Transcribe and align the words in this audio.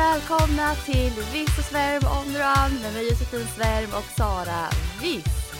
Välkomna 0.00 0.74
till 0.74 1.12
Viss 1.32 1.58
och 1.58 1.64
Svärm 1.64 2.02
on 2.18 2.32
the 2.32 2.38
run 2.38 2.82
med 2.82 2.92
mig 2.92 3.08
Josefin 3.10 3.46
Svärm 3.46 3.90
och 3.98 4.10
Sara 4.16 4.68
Viss. 5.02 5.52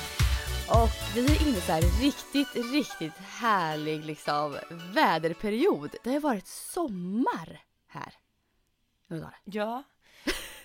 Och 0.69 1.15
vi 1.15 1.25
är 1.25 1.49
inne 1.49 1.59
i 1.59 1.61
så 1.61 1.73
här 1.73 2.03
riktigt, 2.03 2.73
riktigt 2.73 3.17
härlig 3.19 4.05
liksom 4.05 4.57
väderperiod. 4.95 5.91
Det 6.03 6.11
har 6.11 6.15
ju 6.15 6.21
varit 6.21 6.47
sommar 6.47 7.61
här. 7.87 8.15
Ja. 9.45 9.83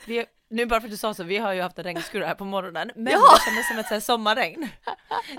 Vi, 0.05 0.25
nu 0.55 0.65
bara 0.65 0.81
för 0.81 0.87
att 0.87 0.91
du 0.91 0.97
sa 0.97 1.13
så, 1.13 1.23
vi 1.23 1.37
har 1.37 1.53
ju 1.53 1.61
haft 1.61 1.77
en 1.77 1.83
regnskur 1.83 2.21
här 2.21 2.35
på 2.35 2.45
morgonen, 2.45 2.91
men 2.95 3.13
Ja! 3.13 3.19
det 3.19 3.41
kändes 3.45 3.67
som 3.67 3.77
ett 3.77 3.87
så 3.87 3.93
här 3.93 4.01
sommarregn. 4.01 4.69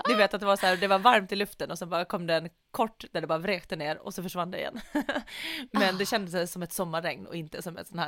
Du 0.05 0.15
vet 0.15 0.33
att 0.33 0.39
det 0.39 0.45
var 0.45 0.55
så 0.55 0.65
här, 0.65 0.77
det 0.77 0.87
var 0.87 0.99
varmt 0.99 1.31
i 1.31 1.35
luften 1.35 1.71
och 1.71 1.77
så 1.77 1.85
bara 1.85 2.05
kom 2.05 2.27
det 2.27 2.35
en 2.35 2.49
kort 2.71 3.05
där 3.11 3.21
det 3.21 3.27
bara 3.27 3.37
vräkte 3.37 3.75
ner 3.75 3.97
och 3.97 4.13
så 4.13 4.23
försvann 4.23 4.51
det 4.51 4.57
igen. 4.57 4.81
Men 5.71 5.97
det 5.97 6.05
kändes 6.05 6.51
som 6.51 6.63
ett 6.63 6.73
sommarregn 6.73 7.27
och 7.27 7.35
inte 7.35 7.61
som 7.61 7.77
ett 7.77 7.87
sånt 7.87 8.01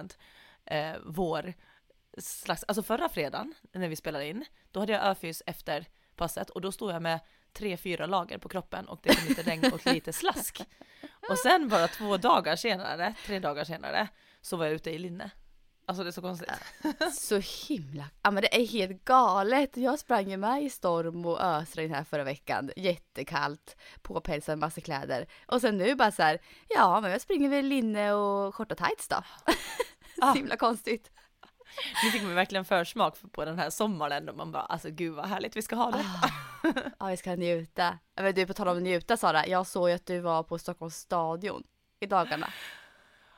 här 0.65 0.91
eh, 0.91 0.97
vår 1.05 1.53
slags, 2.17 2.63
alltså 2.67 2.83
förra 2.83 3.09
fredagen 3.09 3.53
när 3.71 3.87
vi 3.87 3.95
spelade 3.95 4.27
in, 4.27 4.45
då 4.71 4.79
hade 4.79 4.93
jag 4.93 5.03
öfys 5.03 5.43
efter 5.45 5.85
passet 6.15 6.49
och 6.49 6.61
då 6.61 6.71
stod 6.71 6.91
jag 6.91 7.01
med 7.01 7.19
tre, 7.53 7.77
fyra 7.77 8.05
lager 8.05 8.37
på 8.37 8.49
kroppen 8.49 8.87
och 8.87 8.99
det 9.03 9.15
kom 9.15 9.27
lite 9.27 9.41
regn 9.41 9.73
och 9.73 9.85
lite 9.85 10.13
slask. 10.13 10.61
Och 11.29 11.37
sen 11.37 11.69
bara 11.69 11.87
två 11.87 12.17
dagar 12.17 12.55
senare, 12.55 13.13
tre 13.25 13.39
dagar 13.39 13.63
senare, 13.63 14.07
så 14.41 14.57
var 14.57 14.65
jag 14.65 14.73
ute 14.73 14.91
i 14.91 14.97
linne. 14.97 15.31
Alltså 15.89 16.03
det 16.03 16.09
är 16.09 16.11
så 16.11 16.21
konstigt. 16.21 16.49
Så 17.13 17.39
himla, 17.67 18.03
ja 18.23 18.31
men 18.31 18.41
det 18.41 18.61
är 18.61 18.65
helt 18.65 19.05
galet. 19.05 19.77
Jag 19.77 19.99
sprang 19.99 20.29
ju 20.29 20.37
med 20.37 20.63
i 20.63 20.69
storm 20.69 21.25
och 21.25 21.41
ösregn 21.41 21.93
här 21.93 22.03
förra 22.03 22.23
veckan. 22.23 22.71
Jättekallt, 22.75 23.77
påpälsad 24.01 24.59
massa 24.59 24.81
kläder. 24.81 25.27
Och 25.47 25.61
sen 25.61 25.77
nu 25.77 25.95
bara 25.95 26.11
så 26.11 26.23
här, 26.23 26.39
ja 26.67 27.01
men 27.01 27.11
jag 27.11 27.21
springer 27.21 27.49
väl 27.49 27.65
linne 27.65 28.13
och 28.13 28.53
korta 28.53 28.75
tights 28.75 29.07
då. 29.07 29.23
Ah. 30.21 30.33
så 30.33 30.37
himla 30.37 30.57
konstigt. 30.57 31.11
Nu 32.03 32.11
fick 32.11 32.23
man 32.23 32.35
verkligen 32.35 32.65
försmak 32.65 33.15
på 33.31 33.45
den 33.45 33.59
här 33.59 33.69
sommaren 33.69 34.29
och 34.29 34.37
man 34.37 34.51
bara 34.51 34.63
alltså 34.63 34.89
gud 34.89 35.13
vad 35.15 35.25
härligt 35.25 35.55
vi 35.55 35.61
ska 35.61 35.75
ha 35.75 35.91
det. 35.91 36.05
Ja, 36.99 37.07
vi 37.07 37.17
ska 37.17 37.35
njuta. 37.35 37.99
Ja, 38.15 38.23
Men 38.23 38.35
du, 38.35 38.47
på 38.47 38.53
tal 38.53 38.67
om 38.67 38.79
njuta 38.79 39.17
Sara, 39.17 39.47
jag 39.47 39.67
såg 39.67 39.89
ju 39.89 39.95
att 39.95 40.05
du 40.05 40.19
var 40.19 40.43
på 40.43 40.59
Stockholms 40.59 40.95
stadion 40.95 41.63
i 41.99 42.05
dagarna. 42.05 42.47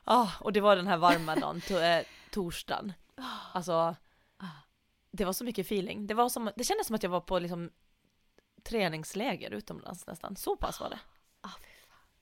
Ah, 0.03 0.27
och 0.39 0.53
det 0.53 0.61
var 0.61 0.75
den 0.75 0.87
här 0.87 0.97
varma 0.97 1.35
dagen, 1.35 1.61
eh, 1.69 2.05
torsdagen. 2.31 2.93
Alltså, 3.53 3.95
det 5.11 5.25
var 5.25 5.33
så 5.33 5.43
mycket 5.43 5.65
feeling. 5.65 6.07
Det, 6.07 6.13
var 6.13 6.29
som, 6.29 6.51
det 6.55 6.63
kändes 6.63 6.87
som 6.87 6.95
att 6.95 7.03
jag 7.03 7.09
var 7.09 7.21
på 7.21 7.39
liksom 7.39 7.71
träningsläger 8.63 9.51
utomlands 9.51 10.07
nästan. 10.07 10.35
Så 10.35 10.55
pass 10.55 10.79
var 10.79 10.89
det. 10.89 10.99
Ah, 11.41 11.49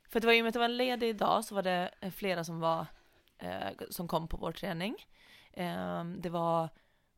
För 0.10 0.20
det 0.20 0.28
var 0.28 0.34
ju 0.34 0.44
med 0.44 0.48
att 0.48 0.54
det 0.54 0.60
var 0.60 0.66
en 0.66 0.78
ledig 0.78 1.18
dag 1.18 1.46
så 1.46 1.56
var 1.56 1.64
det 1.64 1.92
eh, 2.02 2.12
flera 2.12 2.44
som 2.44 2.60
var 2.60 2.86
eh, 3.38 3.70
som 3.89 4.08
kom 4.08 4.28
på 4.28 4.38
vår 4.38 4.52
träning. 4.52 4.95
Eh, 5.54 6.04
det 6.04 6.30
var 6.30 6.70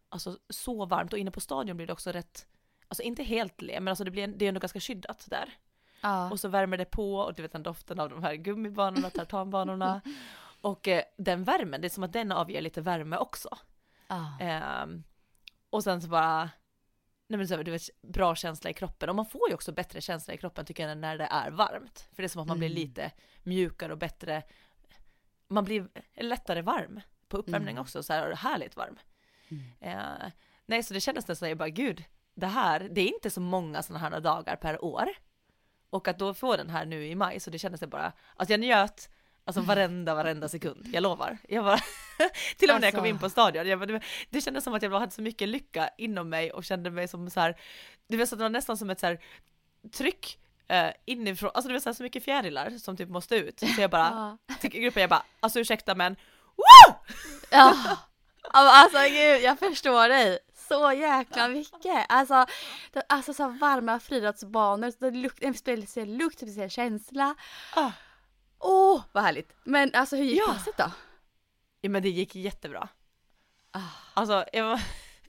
alltså 0.09 0.37
så 0.49 0.85
varmt 0.85 1.13
och 1.13 1.19
inne 1.19 1.31
på 1.31 1.41
stadion 1.41 1.77
blir 1.77 1.87
det 1.87 1.93
också 1.93 2.11
rätt, 2.11 2.47
alltså 2.87 3.03
inte 3.03 3.23
helt 3.23 3.61
le, 3.61 3.79
men 3.79 3.87
alltså 3.87 4.03
det 4.03 4.11
blir 4.11 4.27
det 4.27 4.45
är 4.45 4.49
ändå 4.49 4.59
ganska 4.59 4.79
skyddat 4.79 5.25
där. 5.29 5.53
Ja. 6.01 6.31
Och 6.31 6.39
så 6.39 6.47
värmer 6.47 6.77
det 6.77 6.85
på 6.85 7.15
och 7.15 7.33
du 7.33 7.41
vet 7.41 7.51
den 7.51 7.63
doften 7.63 7.99
av 7.99 8.09
de 8.09 8.23
här 8.23 8.35
gummibanorna, 8.35 9.09
tartanbanorna. 9.13 10.01
Och 10.61 10.87
eh, 10.87 11.03
den 11.17 11.43
värmen, 11.43 11.81
det 11.81 11.87
är 11.87 11.89
som 11.89 12.03
att 12.03 12.13
den 12.13 12.31
avger 12.31 12.61
lite 12.61 12.81
värme 12.81 13.17
också. 13.17 13.57
Ja. 14.07 14.37
Ehm, 14.39 15.03
och 15.69 15.83
sen 15.83 16.01
så 16.01 16.07
bara, 16.07 16.49
nej 17.27 17.37
men 17.37 17.47
så, 17.47 17.63
du 17.63 17.71
vet, 17.71 17.81
bra 18.01 18.35
känsla 18.35 18.69
i 18.69 18.73
kroppen. 18.73 19.09
Och 19.09 19.15
man 19.15 19.25
får 19.25 19.49
ju 19.49 19.55
också 19.55 19.71
bättre 19.71 20.01
känsla 20.01 20.33
i 20.33 20.37
kroppen 20.37 20.65
tycker 20.65 20.87
jag 20.87 20.97
när 20.97 21.17
det 21.17 21.25
är 21.31 21.51
varmt. 21.51 22.07
För 22.15 22.21
det 22.23 22.25
är 22.25 22.27
som 22.29 22.41
att 22.41 22.47
man 22.47 22.57
blir 22.57 22.69
Mm. 22.69 22.75
lite 22.81 23.11
mjukare 23.43 23.91
och 23.91 23.97
bättre, 23.97 24.43
man 25.47 25.63
blir 25.63 25.87
lättare 26.15 26.61
varm 26.61 27.01
på 27.27 27.37
uppvärmning 27.37 27.71
Mm. 27.75 27.81
också, 27.81 28.03
så 28.03 28.13
här 28.13 28.35
härligt 28.35 28.75
varm. 28.75 28.99
Mm. 29.49 29.63
Eh, 29.79 30.31
nej, 30.65 30.83
så 30.83 30.93
det 30.93 31.01
kändes 31.01 31.27
nästan, 31.27 31.49
jag 31.49 31.57
bara 31.57 31.69
gud, 31.69 32.03
det 32.35 32.47
här, 32.47 32.79
det 32.91 33.01
är 33.01 33.07
inte 33.07 33.29
så 33.29 33.41
många 33.41 33.83
sådana 33.83 34.09
här 34.09 34.19
dagar 34.19 34.55
per 34.55 34.83
år. 34.85 35.09
Och 35.89 36.07
att 36.07 36.19
då 36.19 36.33
få 36.33 36.55
den 36.57 36.69
här 36.69 36.85
nu 36.85 37.07
i 37.07 37.15
maj, 37.15 37.39
så 37.39 37.49
det 37.49 37.59
kändes 37.59 37.79
det 37.81 37.87
bara, 37.87 38.13
att 38.35 38.49
jag 38.49 38.59
njöt 38.59 39.09
Alltså 39.57 39.67
varenda, 39.67 40.15
varenda 40.15 40.49
sekund, 40.49 40.89
jag 40.93 41.03
lovar. 41.03 41.37
Jag 41.47 41.63
bara, 41.63 41.77
till 42.57 42.69
och 42.69 42.75
med 42.75 42.81
när 42.81 42.87
jag 42.87 42.93
kom 42.93 42.99
Alltså. 42.99 43.09
in 43.09 43.19
på 43.19 43.29
stadion, 43.29 43.67
jag 43.67 43.79
bara, 43.79 43.85
det, 43.85 44.01
det 44.29 44.41
kändes 44.41 44.63
som 44.63 44.73
att 44.73 44.81
jag 44.81 44.91
bara 44.91 44.99
hade 44.99 45.11
så 45.11 45.21
mycket 45.21 45.49
lycka 45.49 45.89
inom 45.97 46.29
mig 46.29 46.51
och 46.51 46.63
kände 46.63 46.91
mig 46.91 47.07
som 47.07 47.29
så 47.29 47.39
här, 47.39 47.57
du 48.07 48.17
vet 48.17 48.29
så 48.29 48.35
att 48.35 48.39
det 48.39 48.43
var 48.43 48.49
nästan 48.49 48.77
som 48.77 48.89
ett 48.89 48.99
så 48.99 49.05
här 49.05 49.19
tryck 49.97 50.39
eh, 50.67 50.91
inifrån, 51.05 51.51
alltså 51.53 51.67
det 51.67 51.73
var 51.73 51.79
så, 51.79 51.89
här, 51.89 51.93
så 51.93 52.03
mycket 52.03 52.23
fjärilar 52.23 52.69
som 52.77 52.97
typ 52.97 53.09
måste 53.09 53.35
ut. 53.35 53.59
Så 53.59 53.81
jag 53.81 53.89
bara, 53.89 54.37
till 54.59 54.69
gruppen 54.69 55.01
jag 55.01 55.09
bara, 55.09 55.23
alltså 55.39 55.59
ursäkta 55.59 55.95
men, 55.95 56.15
woo! 56.55 56.95
Ja. 57.51 57.75
Alltså 58.53 58.97
gud, 58.97 59.41
jag 59.41 59.59
förstår 59.59 60.09
dig. 60.09 60.39
Så 60.69 60.93
jäkla 60.93 61.47
mycket. 61.47 62.05
Alltså, 62.09 62.45
det, 62.91 63.03
alltså 63.09 63.33
så 63.33 63.47
varma 63.47 63.99
friidrottsbanor, 63.99 64.93
det 64.99 65.11
luk, 65.11 65.37
en 65.41 65.53
speciell 65.53 66.17
lukt, 66.17 66.41
en 66.41 66.47
speciell 66.47 66.69
känsla. 66.69 67.35
Ah. 67.75 67.91
Åh, 68.61 69.01
vad 69.11 69.23
härligt. 69.23 69.55
Men 69.63 69.91
alltså 69.93 70.15
hur 70.15 70.23
gick 70.23 70.39
Ja. 70.39 70.53
passet 70.53 70.77
då? 70.77 70.91
Ja 71.81 71.89
men 71.89 72.03
det 72.03 72.09
gick 72.09 72.35
jättebra. 72.35 72.87
Ah. 73.71 73.79
Alltså, 74.13 74.45
jag, 74.53 74.63
var, 74.63 74.81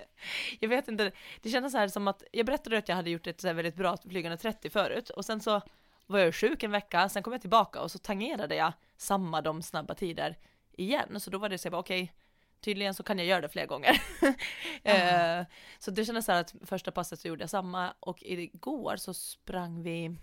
jag 0.60 0.68
vet 0.68 0.88
inte, 0.88 1.12
det 1.42 1.50
kändes 1.50 1.72
så 1.72 1.78
här 1.78 1.88
som 1.88 2.08
att, 2.08 2.22
jag 2.32 2.46
berättade 2.46 2.78
att 2.78 2.88
jag 2.88 2.96
hade 2.96 3.10
gjort 3.10 3.26
ett 3.26 3.40
så 3.40 3.52
väldigt 3.52 3.76
bra 3.76 3.96
flygande 3.96 4.36
30 4.38 4.70
förut 4.70 5.10
och 5.10 5.24
sen 5.24 5.40
så 5.40 5.60
var 6.06 6.18
jag 6.18 6.34
sjuk 6.34 6.62
en 6.62 6.70
vecka, 6.70 7.08
sen 7.08 7.22
kom 7.22 7.32
jag 7.32 7.40
tillbaka 7.40 7.80
och 7.80 7.90
så 7.90 7.98
tangerade 7.98 8.54
jag 8.54 8.72
samma 8.96 9.40
de 9.40 9.62
snabba 9.62 9.94
tider 9.94 10.36
igen. 10.72 11.20
Så 11.20 11.30
då 11.30 11.38
var 11.38 11.48
det 11.48 11.58
så 11.58 11.66
jag 11.66 11.72
bara 11.72 11.80
okej, 11.80 12.12
tydligen 12.60 12.94
så 12.94 13.02
kan 13.02 13.18
jag 13.18 13.26
göra 13.26 13.40
det 13.40 13.48
fler 13.48 13.66
gånger. 13.66 14.02
eh, 14.82 15.46
så 15.78 15.90
det 15.90 16.04
kändes 16.04 16.24
så 16.24 16.32
här 16.32 16.40
att 16.40 16.54
första 16.64 16.90
passet 16.90 17.20
så 17.20 17.28
gjorde 17.28 17.42
jag 17.42 17.50
samma 17.50 17.94
och 18.00 18.22
igår 18.22 18.96
så 18.96 19.14
sprang 19.14 19.82
vi, 19.82 20.16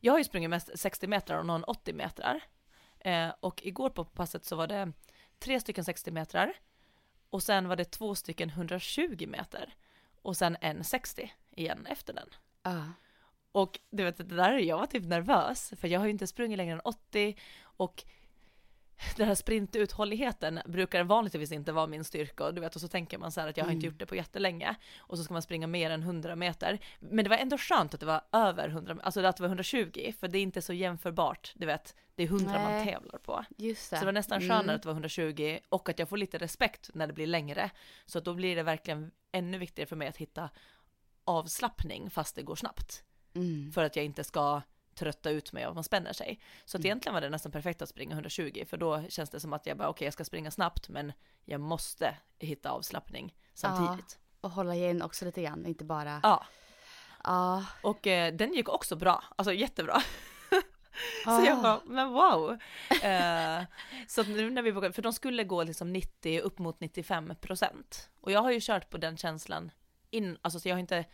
jag 0.00 0.12
har 0.12 0.18
ju 0.18 0.24
sprungit 0.24 0.50
mest 0.50 0.78
60 0.78 1.06
meter 1.06 1.38
och 1.38 1.46
någon 1.46 1.64
80 1.64 1.92
meter. 1.92 2.40
Eh, 3.00 3.28
och 3.40 3.60
igår 3.64 3.90
på 3.90 4.04
passet 4.04 4.44
så 4.44 4.56
var 4.56 4.66
det 4.66 4.92
tre 5.38 5.60
stycken 5.60 5.84
60 5.84 6.10
meter 6.10 6.52
och 7.30 7.42
sen 7.42 7.68
var 7.68 7.76
det 7.76 7.84
två 7.84 8.14
stycken 8.14 8.48
120 8.48 9.26
meter 9.28 9.74
och 10.22 10.36
sen 10.36 10.56
en 10.60 10.84
60 10.84 11.32
igen 11.50 11.86
efter 11.86 12.14
den. 12.14 12.28
Ja. 12.62 12.84
Och 13.52 13.80
du 13.90 14.04
vet, 14.04 14.16
det 14.16 14.24
där, 14.24 14.58
jag 14.58 14.78
var 14.78 14.86
typ 14.86 15.04
nervös 15.04 15.72
för 15.80 15.88
jag 15.88 16.00
har 16.00 16.06
ju 16.06 16.12
inte 16.12 16.26
sprungit 16.26 16.56
längre 16.56 16.74
än 16.74 16.80
80 16.80 17.36
och 17.62 18.04
den 19.16 19.26
här 19.28 19.34
sprintuthålligheten 19.34 20.60
brukar 20.66 21.04
vanligtvis 21.04 21.52
inte 21.52 21.72
vara 21.72 21.86
min 21.86 22.04
styrka 22.04 22.44
och 22.44 22.54
du 22.54 22.60
vet 22.60 22.74
och 22.74 22.80
så 22.80 22.88
tänker 22.88 23.18
man 23.18 23.32
så 23.32 23.40
här 23.40 23.48
att 23.48 23.56
jag 23.56 23.64
har 23.64 23.72
inte 23.72 23.86
Mm. 23.86 23.92
gjort 23.94 23.98
det 24.00 24.06
på 24.06 24.16
jättelänge 24.16 24.74
och 24.98 25.18
så 25.18 25.24
ska 25.24 25.32
man 25.32 25.42
springa 25.42 25.66
mer 25.66 25.90
än 25.90 26.02
100 26.02 26.36
meter. 26.36 26.78
Men 27.00 27.24
det 27.24 27.28
var 27.30 27.36
ändå 27.36 27.58
skönt 27.58 27.94
att 27.94 28.00
det 28.00 28.06
var 28.06 28.20
över 28.32 28.68
100, 28.68 28.96
alltså 29.02 29.24
att 29.24 29.36
det 29.36 29.42
var 29.42 29.48
120 29.48 30.12
för 30.20 30.28
det 30.28 30.38
är 30.38 30.42
inte 30.42 30.62
så 30.62 30.72
jämförbart, 30.72 31.52
du 31.56 31.66
vet, 31.66 31.94
det 32.14 32.22
är 32.22 32.26
100 32.26 32.52
man 32.52 32.72
Nej. 32.72 32.84
tävlar 32.86 33.18
på. 33.18 33.44
Just 33.56 33.90
det. 33.90 33.96
Så 33.96 34.00
det 34.00 34.06
var 34.06 34.12
nästan 34.12 34.42
Mm. 34.42 34.48
skönare 34.48 34.76
att 34.76 34.82
det 34.82 34.88
var 34.88 34.94
120 34.94 35.58
och 35.68 35.88
att 35.88 35.98
jag 35.98 36.08
får 36.08 36.16
lite 36.16 36.38
respekt 36.38 36.90
när 36.94 37.06
det 37.06 37.12
blir 37.12 37.26
längre. 37.26 37.70
Så 38.06 38.18
att 38.18 38.24
då 38.24 38.34
blir 38.34 38.56
det 38.56 38.62
verkligen 38.62 39.10
ännu 39.32 39.58
viktigare 39.58 39.88
för 39.88 39.96
mig 39.96 40.08
att 40.08 40.16
hitta 40.16 40.50
avslappning 41.24 42.10
fast 42.10 42.34
det 42.36 42.42
går 42.42 42.56
snabbt. 42.56 43.04
Mm. 43.34 43.72
För 43.72 43.84
att 43.84 43.96
jag 43.96 44.04
inte 44.04 44.24
ska 44.24 44.62
trötta 44.98 45.30
ut 45.30 45.52
mig 45.52 45.64
av 45.64 45.68
att 45.70 45.74
man 45.74 45.84
spänner 45.84 46.12
sig. 46.12 46.40
Så 46.64 46.76
att 46.76 46.80
Mm. 46.80 46.86
egentligen 46.86 47.14
var 47.14 47.20
det 47.20 47.30
nästan 47.30 47.52
perfekt 47.52 47.82
att 47.82 47.88
springa 47.88 48.14
120 48.14 48.64
för 48.68 48.76
då 48.76 49.02
känns 49.08 49.30
det 49.30 49.40
som 49.40 49.52
att 49.52 49.66
jag 49.66 49.76
bara 49.76 49.88
okej 49.88 50.06
jag 50.06 50.12
ska 50.12 50.24
springa 50.24 50.50
snabbt 50.50 50.88
men 50.88 51.12
jag 51.44 51.60
måste 51.60 52.14
hitta 52.38 52.70
avslappning 52.70 53.34
samtidigt. 53.54 54.18
Och 54.40 54.50
hålla 54.50 54.74
igen 54.74 55.02
också 55.02 55.24
lite 55.24 55.42
grann, 55.42 55.66
inte 55.66 55.84
bara... 55.84 56.20
Ja, 56.22 56.46
Ja. 57.24 57.64
och 57.82 58.06
eh, 58.06 58.34
den 58.34 58.52
gick 58.54 58.68
också 58.68 58.96
bra, 58.96 59.24
alltså 59.36 59.52
jättebra. 59.52 60.02
Så 61.24 61.30
Ah. 61.30 61.44
jag 61.44 61.62
bara, 61.62 61.80
men 61.86 62.08
wow. 62.08 62.58
Eh, 63.02 63.62
så 64.08 64.22
nu 64.22 64.50
när 64.50 64.62
vi 64.62 64.70
vågar, 64.70 64.90
för 64.90 65.02
de 65.02 65.12
skulle 65.12 65.44
gå 65.44 65.62
liksom 65.62 65.92
90 65.92 66.40
upp 66.40 66.58
mot 66.58 66.80
95 66.80 67.34
procent. 67.40 68.10
Och 68.20 68.32
jag 68.32 68.40
har 68.42 68.50
ju 68.50 68.58
kört 68.62 68.90
på 68.90 68.96
den 68.98 69.16
känslan 69.16 69.70
in, 70.10 70.38
alltså 70.42 70.60
så 70.60 70.68
jag 70.68 70.74
har 70.74 70.80
inte 70.80 71.04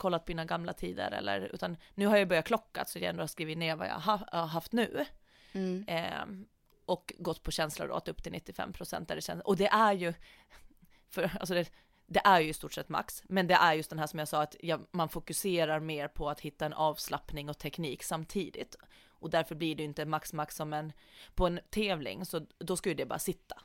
kollat 0.00 0.24
på 0.24 0.30
mina 0.30 0.44
gamla 0.44 0.72
tider 0.72 1.10
eller 1.10 1.40
utan 1.54 1.76
nu 1.94 2.06
har 2.06 2.16
jag 2.16 2.28
börjat 2.28 2.44
klocka 2.44 2.84
så 2.84 2.98
jag 2.98 3.04
ändå 3.04 3.22
har 3.22 3.28
skrivit 3.28 3.58
ner 3.58 3.76
vad 3.76 3.88
jag 3.88 3.94
ha, 3.94 4.20
har 4.32 4.46
haft 4.46 4.72
nu. 4.72 5.04
Mm. 5.52 5.84
Eh, 5.88 6.46
och 6.84 7.12
gått 7.18 7.42
på 7.42 7.50
känsla 7.50 7.86
då 7.86 7.94
att 7.94 8.08
upp 8.08 8.22
till 8.22 8.32
95 8.32 8.72
procent 8.72 9.08
där 9.08 9.14
det 9.16 9.22
känns, 9.22 9.42
och 9.42 9.56
det 9.56 9.66
är 9.66 9.92
ju, 9.92 10.14
för 11.10 11.30
alltså 11.40 11.54
det, 11.54 11.70
det 12.06 12.20
är 12.24 12.40
ju 12.40 12.48
i 12.48 12.52
stort 12.52 12.72
sett 12.72 12.88
max, 12.88 13.22
men 13.28 13.46
det 13.46 13.54
är 13.54 13.72
just 13.72 13.90
den 13.90 13.98
här 13.98 14.06
som 14.06 14.18
jag 14.18 14.28
sa 14.28 14.42
att 14.42 14.56
jag, 14.60 14.86
man 14.90 15.08
fokuserar 15.08 15.80
mer 15.80 16.08
på 16.08 16.30
att 16.30 16.40
hitta 16.40 16.66
en 16.66 16.72
avslappning 16.72 17.48
och 17.48 17.58
teknik 17.58 18.02
samtidigt. 18.02 18.76
Och 19.08 19.30
därför 19.30 19.54
blir 19.54 19.76
det 19.76 19.82
ju 19.82 19.88
inte 19.88 20.04
max 20.04 20.32
max 20.32 20.56
som 20.56 20.72
en, 20.72 20.92
på 21.34 21.46
en 21.46 21.60
tävling, 21.70 22.24
så 22.24 22.46
då 22.58 22.76
ska 22.76 22.88
ju 22.88 22.94
det 22.94 23.06
bara 23.06 23.18
sitta. 23.18 23.56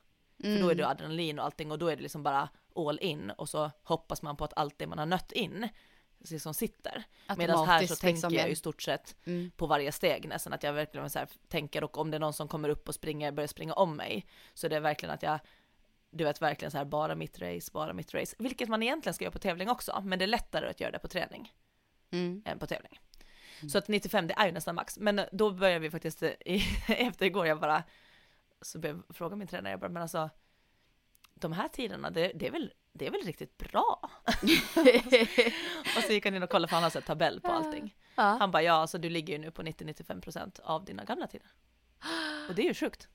För 0.42 0.60
då 0.60 0.70
är 0.70 0.76
det 0.76 0.88
adrenalin 0.88 1.40
och 1.40 1.46
allting 1.46 1.72
och 1.72 1.80
då 1.80 1.88
är 1.88 1.96
det 1.96 2.02
liksom 2.02 2.24
bara 2.24 2.50
all 2.76 3.00
in 3.00 3.32
och 3.32 3.50
så 3.50 3.72
hoppas 3.84 4.22
man 4.22 4.38
på 4.38 4.44
att 4.44 4.54
allt 4.56 4.78
det 4.78 4.88
man 4.88 5.00
har 5.00 5.06
nött 5.06 5.32
in 5.32 5.70
liksom 6.32 6.54
sitter. 6.54 7.04
Medan 7.38 7.68
här 7.68 7.88
så 7.88 7.96
tänker 7.96 8.14
liksom, 8.14 8.34
jag 8.34 8.50
i 8.50 8.56
stort 8.56 8.82
sett 8.82 9.16
Mm. 9.26 9.52
på 9.56 9.66
varje 9.68 9.92
steg 9.92 10.28
nästan 10.28 10.54
att 10.54 10.64
jag 10.64 10.74
verkligen 10.74 11.10
så 11.10 11.20
här 11.20 11.28
tänker 11.48 11.84
och 11.84 11.98
om 11.98 12.12
det 12.12 12.18
är 12.18 12.20
någon 12.20 12.34
som 12.34 12.48
kommer 12.48 12.70
upp 12.70 12.88
och 12.88 12.96
springer, 12.96 13.32
börjar 13.32 13.48
springa 13.48 13.74
om 13.74 13.96
mig 13.96 14.26
så 14.54 14.68
det 14.68 14.76
är 14.76 14.80
verkligen 14.80 15.16
att 15.16 15.24
jag 15.24 15.40
du 16.10 16.24
vet 16.24 16.42
verkligen 16.42 16.72
så 16.72 16.78
här 16.78 16.86
bara 16.86 17.16
mitt 17.16 17.40
race, 17.40 17.72
bara 17.74 17.94
mitt 17.94 18.14
race, 18.14 18.36
vilket 18.40 18.70
man 18.70 18.84
egentligen 18.84 19.14
ska 19.14 19.24
göra 19.24 19.32
på 19.32 19.40
tävling 19.40 19.70
också, 19.70 20.02
men 20.06 20.20
det 20.20 20.26
är 20.26 20.28
lättare 20.28 20.70
att 20.70 20.80
göra 20.80 20.92
det 20.92 21.00
på 21.00 21.08
träning 21.08 21.54
Mm. 22.12 22.42
än 22.46 22.60
på 22.60 22.68
tävling. 22.68 23.00
Så 23.72 23.78
att 23.78 23.88
95 23.88 24.28
det 24.28 24.34
är 24.34 24.46
ju 24.46 24.52
nästan 24.52 24.76
max, 24.76 24.98
men 24.98 25.22
då 25.32 25.52
börjar 25.52 25.80
vi 25.80 25.92
faktiskt 25.92 26.24
i, 26.24 26.64
efter 26.88 27.26
igår, 27.26 27.48
jag 27.48 27.60
bara 27.60 27.84
så 28.62 28.80
började 28.80 29.02
jag 29.08 29.16
fråga 29.16 29.36
min 29.36 29.48
tränare, 29.48 29.72
jag 29.72 29.80
bara 29.80 29.90
men 29.90 30.02
alltså 30.02 30.30
de 31.34 31.52
här 31.54 31.68
tiderna, 31.68 32.10
det, 32.10 32.32
det 32.36 32.48
är 32.48 32.52
väl 32.52 32.74
det 32.98 33.08
är 33.08 33.12
väl 33.12 33.22
riktigt 33.22 33.58
bra? 33.58 34.10
och 35.98 36.04
så 36.04 36.14
gick 36.14 36.26
han 36.26 36.36
in 36.36 36.44
och 36.44 36.50
kollade 36.50 36.68
för 36.70 36.76
han 36.76 36.84
har 36.84 36.90
sett 36.90 37.06
tabell 37.06 37.42
på 37.42 37.52
allting. 37.52 37.96
ja. 38.16 38.24
Han 38.24 38.52
bara, 38.52 38.64
ja 38.64 38.74
alltså 38.74 38.98
du 38.98 39.10
ligger 39.10 39.34
ju 39.34 39.40
nu 39.40 39.52
på 39.52 39.64
90-95% 39.64 40.62
av 40.62 40.86
dina 40.86 41.04
gamla 41.04 41.28
tider. 41.28 41.48
Och 42.50 42.56
det 42.56 42.62
är 42.62 42.68
ju 42.68 42.74
sjukt. 42.74 43.08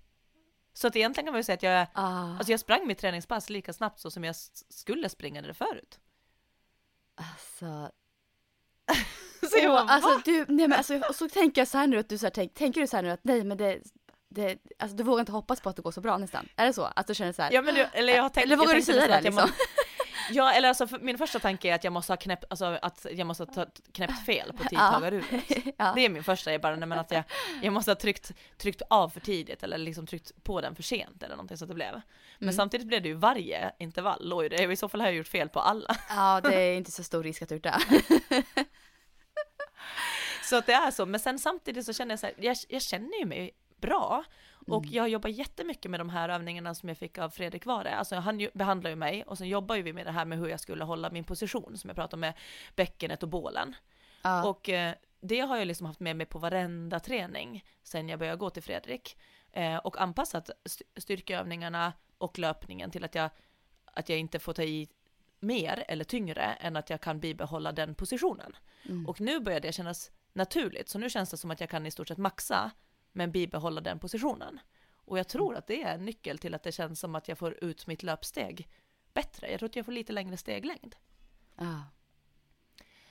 Så 0.73 0.87
att 0.87 0.97
egentligen 0.97 1.27
kan 1.27 1.33
man 1.33 1.39
ju 1.39 1.45
säga 1.45 1.55
att 1.55 1.63
jag, 1.63 1.87
Ah, 1.95 2.37
alltså 2.37 2.51
jag 2.51 2.61
sprang 2.61 2.87
mitt 2.87 2.99
träningspass 2.99 3.51
lika 3.51 3.73
snabbt 3.73 4.01
så 4.01 4.11
som 4.11 4.25
jag 4.25 4.37
skulle 4.69 5.09
springa 5.09 5.43
det 5.43 5.55
förut. 5.55 6.01
alltså, 7.15 7.91
Så 9.51 9.59
jag 9.59 9.71
bara, 9.71 9.81
alltså 9.95 10.21
du, 10.25 10.45
nej 10.49 10.69
men 10.69 10.73
alltså, 10.73 10.97
och 11.09 11.15
så 11.15 11.29
tänker 11.29 11.61
jag 11.61 11.69
så 11.69 11.79
här 11.79 11.87
nu 11.87 11.99
att 11.99 12.09
du 12.09 12.19
så 12.19 12.27
här, 12.27 12.31
tänk, 12.31 12.55
tänker 12.55 12.81
du 12.81 12.87
så 12.87 12.97
här 12.97 13.03
nu 13.03 13.11
att 13.11 13.25
nej 13.25 13.45
men 13.45 13.57
det, 13.59 13.81
det, 14.31 14.59
alltså 14.79 14.97
du 14.97 15.03
vågar 15.05 15.21
inte 15.21 15.33
hoppas 15.33 15.61
på 15.61 15.69
att 15.69 15.77
det 15.77 15.83
går 15.83 15.91
så 15.93 16.01
bra 16.01 16.19
nästan? 16.19 16.49
Är 16.57 16.67
det 16.67 16.73
så? 16.73 16.85
Att 16.97 17.07
du 17.07 17.15
känner 17.15 17.33
så 17.33 17.43
här? 17.43 17.53
Ja 17.53 17.63
men 17.63 17.75
du, 17.75 17.81
eller 17.93 18.13
jag 18.17 18.23
har 18.23 18.29
tänkt, 18.29 18.45
Eller 18.47 18.57
vågar 18.57 18.75
du 18.75 18.83
säga 18.83 19.07
det 19.07 19.21
liksom? 19.21 19.49
Ja 20.33 20.53
eller 20.53 20.69
alltså 20.69 20.89
min 21.01 21.19
första 21.19 21.39
tanke 21.39 21.69
är 21.69 21.75
att 21.75 21.85
jag 21.85 21.93
måste 21.93 22.13
ha 22.13 22.17
knäppt, 22.17 22.45
alltså 22.51 22.65
att 22.83 23.07
jag 23.13 23.27
måste 23.27 23.45
ha 23.45 23.67
knäppt 23.93 24.27
fel 24.27 24.53
på 24.53 24.65
tidtagaruret. 24.69 25.25
Ja. 25.79 25.93
Det 25.95 26.01
är 26.05 26.09
min 26.09 26.25
första, 26.25 26.53
jag 26.53 26.61
bara, 26.61 26.77
nej 26.77 26.89
men 26.89 26.99
att 26.99 27.11
jag, 27.11 27.23
jag 27.63 27.73
måste 27.73 27.91
ha 27.91 27.97
tryckt, 27.97 28.33
tryckt 28.59 28.83
av 28.91 29.09
för 29.09 29.21
tidigt 29.21 29.63
eller 29.63 29.79
liksom 29.79 30.07
tryckt 30.07 30.45
på 30.45 30.61
den 30.61 30.75
för 30.77 30.83
sent 30.83 31.23
eller 31.23 31.37
någonting 31.37 31.57
så 31.57 31.65
att 31.65 31.69
det 31.69 31.75
blev. 31.75 31.93
Men 31.93 32.03
Mm. 32.49 32.53
samtidigt 32.55 32.87
blev 32.87 33.03
det 33.03 33.09
ju 33.09 33.15
varje 33.15 33.73
intervall 33.79 34.29
låg 34.29 34.43
ju 34.43 34.49
det, 34.49 34.63
i 34.73 34.77
så 34.77 34.89
fall 34.89 35.01
har 35.01 35.09
jag 35.09 35.17
gjort 35.17 35.29
fel 35.29 35.49
på 35.49 35.61
alla. 35.61 35.97
ja, 36.09 36.41
det 36.43 36.55
är 36.55 36.75
inte 36.77 36.91
så 36.91 37.03
stor 37.05 37.23
risk 37.23 37.43
att 37.43 37.49
du 37.49 37.55
gjort 37.55 37.63
det. 37.65 37.79
Så 40.45 40.57
att 40.57 40.67
det 40.67 40.73
är 40.73 40.91
så, 40.91 41.07
men 41.07 41.21
sen 41.21 41.39
samtidigt 41.39 41.87
så 41.87 41.93
känner 41.93 42.13
jag 42.13 42.19
så 42.21 42.27
här, 42.27 42.35
jag, 42.39 42.57
jag 42.69 42.83
känner 42.83 43.19
ju 43.19 43.27
mig 43.27 43.51
bra 43.81 44.25
och 44.67 44.83
Mm. 44.85 44.95
jag 44.95 45.09
jobbar 45.09 45.31
jättemycket 45.31 45.91
med 45.91 46.01
de 46.01 46.09
här 46.11 46.29
övningarna 46.29 46.75
som 46.75 46.89
jag 46.89 46.99
fick 46.99 47.19
av 47.19 47.31
Fredrik 47.31 47.67
Vare. 47.67 47.95
Alltså 47.97 48.17
han 48.17 48.41
ju, 48.41 48.51
behandlar 48.55 48.91
ju 48.91 48.97
mig 48.97 49.23
och 49.23 49.39
sen 49.39 49.49
jobbar 49.49 49.77
ju 49.77 49.83
vi 49.83 49.93
med 49.93 50.07
det 50.07 50.13
här 50.13 50.25
med 50.25 50.39
hur 50.39 50.49
jag 50.49 50.61
skulle 50.61 50.85
hålla 50.85 51.11
min 51.11 51.25
position 51.25 51.79
som 51.79 51.89
jag 51.89 51.97
pratade 51.97 52.15
om 52.17 52.21
med 52.21 52.35
bäckenet 52.77 53.23
och 53.23 53.29
bålen. 53.29 53.75
Ja. 54.23 54.49
Och 54.49 54.69
eh, 54.69 54.95
det 55.21 55.41
har 55.41 55.57
jag 55.57 55.67
liksom 55.67 55.87
haft 55.87 56.01
med 56.01 56.17
mig 56.17 56.27
på 56.27 56.39
varenda 56.39 57.01
träning 57.01 57.65
sen 57.83 58.09
jag 58.09 58.19
började 58.19 58.39
gå 58.39 58.51
till 58.51 58.63
Fredrik. 58.63 59.17
Eh, 59.53 59.77
och 59.77 60.01
anpassat 60.01 60.51
st- 60.65 60.85
styrkeövningarna 60.97 61.93
och 62.19 62.39
löpningen 62.39 62.91
till 62.91 63.05
att 63.05 63.15
jag, 63.15 63.31
att 63.85 64.09
jag 64.09 64.19
inte 64.19 64.39
får 64.39 64.53
ta 64.53 64.63
i 64.63 64.89
mer 65.41 65.85
eller 65.89 66.05
tyngre 66.05 66.43
än 66.43 66.77
att 66.77 66.91
jag 66.91 67.01
kan 67.01 67.21
bibehålla 67.21 67.73
den 67.73 67.95
positionen. 67.95 68.57
Mm. 68.89 69.07
Och 69.09 69.21
nu 69.21 69.41
börjar 69.41 69.61
det 69.61 69.73
kännas 69.73 70.11
naturligt, 70.33 70.89
så 70.89 70.99
nu 70.99 71.11
känns 71.11 71.31
det 71.31 71.37
som 71.37 71.51
att 71.51 71.61
jag 71.61 71.71
kan 71.71 71.87
i 71.87 71.91
stort 71.91 72.09
sett 72.09 72.19
maxa 72.19 72.71
men 73.13 73.33
bibehålla 73.33 73.81
den 73.81 73.99
positionen. 73.99 74.61
Och 74.95 75.19
jag 75.19 75.29
tror 75.29 75.57
att 75.57 75.67
det 75.67 75.83
är 75.83 75.95
en 75.95 76.05
nyckel 76.05 76.39
till 76.39 76.55
att 76.55 76.63
det 76.63 76.73
känns 76.73 77.01
som 77.01 77.15
att 77.15 77.29
jag 77.29 77.39
får 77.39 77.65
ut 77.65 77.87
mitt 77.87 78.03
löpsteg 78.03 78.69
bättre. 79.15 79.51
Jag 79.51 79.59
tror 79.59 79.69
att 79.69 79.77
jag 79.77 79.85
får 79.85 79.93
lite 79.93 80.13
längre 80.13 80.37
steglängd. 80.37 80.97
Ja. 81.57 81.83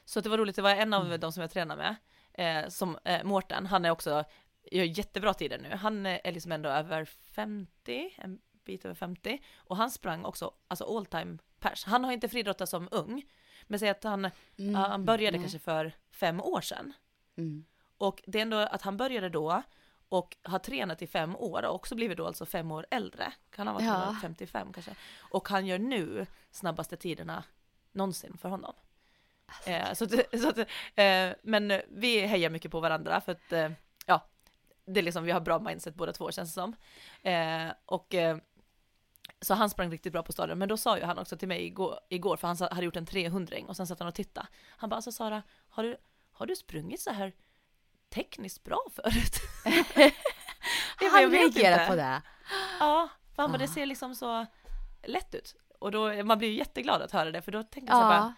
Så 0.06 0.22
det 0.22 0.30
var 0.30 0.38
roligt, 0.38 0.56
det 0.56 0.62
var 0.62 0.75
en 0.75 0.94
av 0.94 1.19
de 1.19 1.31
som 1.31 1.42
jag 1.42 1.51
tränar 1.51 1.75
med, 1.75 1.96
eh, 2.34 2.69
som 2.69 2.98
eh, 3.06 3.24
Mårten, 3.24 3.66
han 3.66 3.86
är 3.86 3.90
också, 3.90 4.24
gör 4.72 4.84
jättebra 4.84 5.34
tider 5.34 5.60
nu. 5.60 5.69
Han 5.69 6.06
eh, 6.06 6.19
är 6.24 6.31
liksom 6.31 6.51
ändå 6.51 6.69
över 6.69 7.06
50, 7.06 8.16
en 8.18 8.40
bit 8.66 8.86
över 8.86 8.96
50, 8.96 9.44
och 9.56 9.78
han 9.78 9.92
sprang 9.92 10.25
också, 10.25 10.54
alltså 10.68 10.98
all 10.98 11.06
time 11.06 11.38
pers. 11.60 11.86
Han 11.86 12.04
har 12.04 12.12
inte 12.12 12.30
friidrottat 12.30 12.69
som 12.69 12.88
ung, 12.92 13.25
men 13.68 13.80
säg 13.80 13.90
att 13.90 14.04
han, 14.04 14.30
Mm. 14.57 14.75
han 14.75 15.06
började 15.06 15.38
Nej. 15.38 15.44
kanske 15.44 15.60
för 15.60 15.92
fem 16.12 16.42
år 16.42 16.62
sedan. 16.62 16.94
Mm. 17.38 17.66
Och 17.98 18.22
det 18.28 18.38
är 18.38 18.42
ändå 18.42 18.57
att 18.57 18.81
han 18.81 18.98
började 18.98 19.30
då 19.30 19.63
och 20.09 20.38
har 20.44 20.59
tränat 20.59 21.01
i 21.01 21.07
fem 21.07 21.35
år 21.35 21.65
och 21.65 21.75
också 21.75 21.95
blivit 21.95 22.17
då 22.17 22.27
alltså 22.27 22.45
fem 22.45 22.71
år 22.71 22.85
äldre. 22.91 23.33
Kan 23.50 23.67
han 23.67 23.75
vara 23.75 23.85
Ja. 23.85 24.03
ja. 24.13 24.17
55 24.21 24.73
kanske. 24.73 24.95
Och 25.19 25.50
han 25.50 25.65
gör 25.65 25.79
nu 25.79 26.25
snabbaste 26.51 26.97
tiderna 26.97 27.44
någonsin 27.91 28.38
för 28.38 28.50
honom. 28.50 28.73
Alltså, 29.45 29.69
Eh, 29.69 29.94
så 29.94 30.03
att, 30.03 30.41
så 30.41 30.50
att, 30.50 30.57
eh, 30.95 31.38
men 31.44 31.81
vi 31.89 32.25
hejar 32.25 32.50
mycket 32.50 32.71
på 32.71 32.79
varandra 32.79 33.21
för 33.21 33.31
att 33.31 33.51
eh, 33.51 33.71
ja, 34.06 34.25
det 34.85 35.00
är 35.00 35.03
liksom, 35.03 35.23
vi 35.23 35.31
har 35.31 35.39
bra 35.39 35.59
mindset 35.59 35.95
båda 35.95 36.13
två 36.13 36.31
känns 36.31 36.50
det 36.50 36.53
som. 36.53 36.75
Eh, 37.21 37.73
och 37.85 38.15
eh, 38.15 38.38
så 39.41 39.53
han 39.53 39.69
sprang 39.69 39.91
riktigt 39.91 40.13
bra 40.13 40.23
på 40.23 40.31
stadion, 40.31 40.57
men 40.57 40.69
då 40.69 40.77
sa 40.77 40.97
ju 40.97 41.03
han 41.03 41.17
också 41.19 41.38
till 41.38 41.47
mig 41.47 41.65
igår, 41.65 42.00
igår 42.09 42.38
för 42.38 42.47
han 42.47 42.57
hade 42.71 42.85
gjort 42.85 42.95
en 42.95 43.05
300 43.05 43.57
och 43.67 43.75
sen 43.77 43.88
satt 43.88 44.00
han 44.00 44.07
och 44.07 44.15
tittade. 44.15 44.47
Han 44.77 44.89
bara, 44.89 44.95
alltså 44.95 45.12
Sara, 45.12 45.44
har 45.69 45.83
du, 45.83 45.97
har 46.31 46.45
du 46.45 46.55
sprungit 46.55 47.01
så 47.01 47.12
här 47.12 47.33
tekniskt 48.09 48.63
bra 48.63 48.79
förut? 48.95 49.35
Han 51.11 51.21
jag 51.21 51.29
vet 51.29 51.56
reagerar 51.56 51.88
på 51.88 51.95
det. 51.95 52.21
Ja, 52.79 53.09
för 53.35 53.41
han 53.44 53.51
bara, 53.51 53.57
det 53.57 53.67
ser 53.67 53.85
liksom 53.85 54.15
så 54.15 54.45
lätt 55.03 55.35
ut. 55.35 55.56
Och 55.79 55.91
då, 55.91 56.23
man 56.23 56.38
blir 56.38 56.50
ju 56.50 56.56
jätteglad 56.57 57.01
att 57.01 57.11
höra 57.11 57.31
det, 57.31 57.41
för 57.41 57.51
då 57.51 57.63
tänker 57.63 57.94
jag 57.94 57.97
så 58.01 58.03
här 58.09 58.19
bara, 58.19 58.33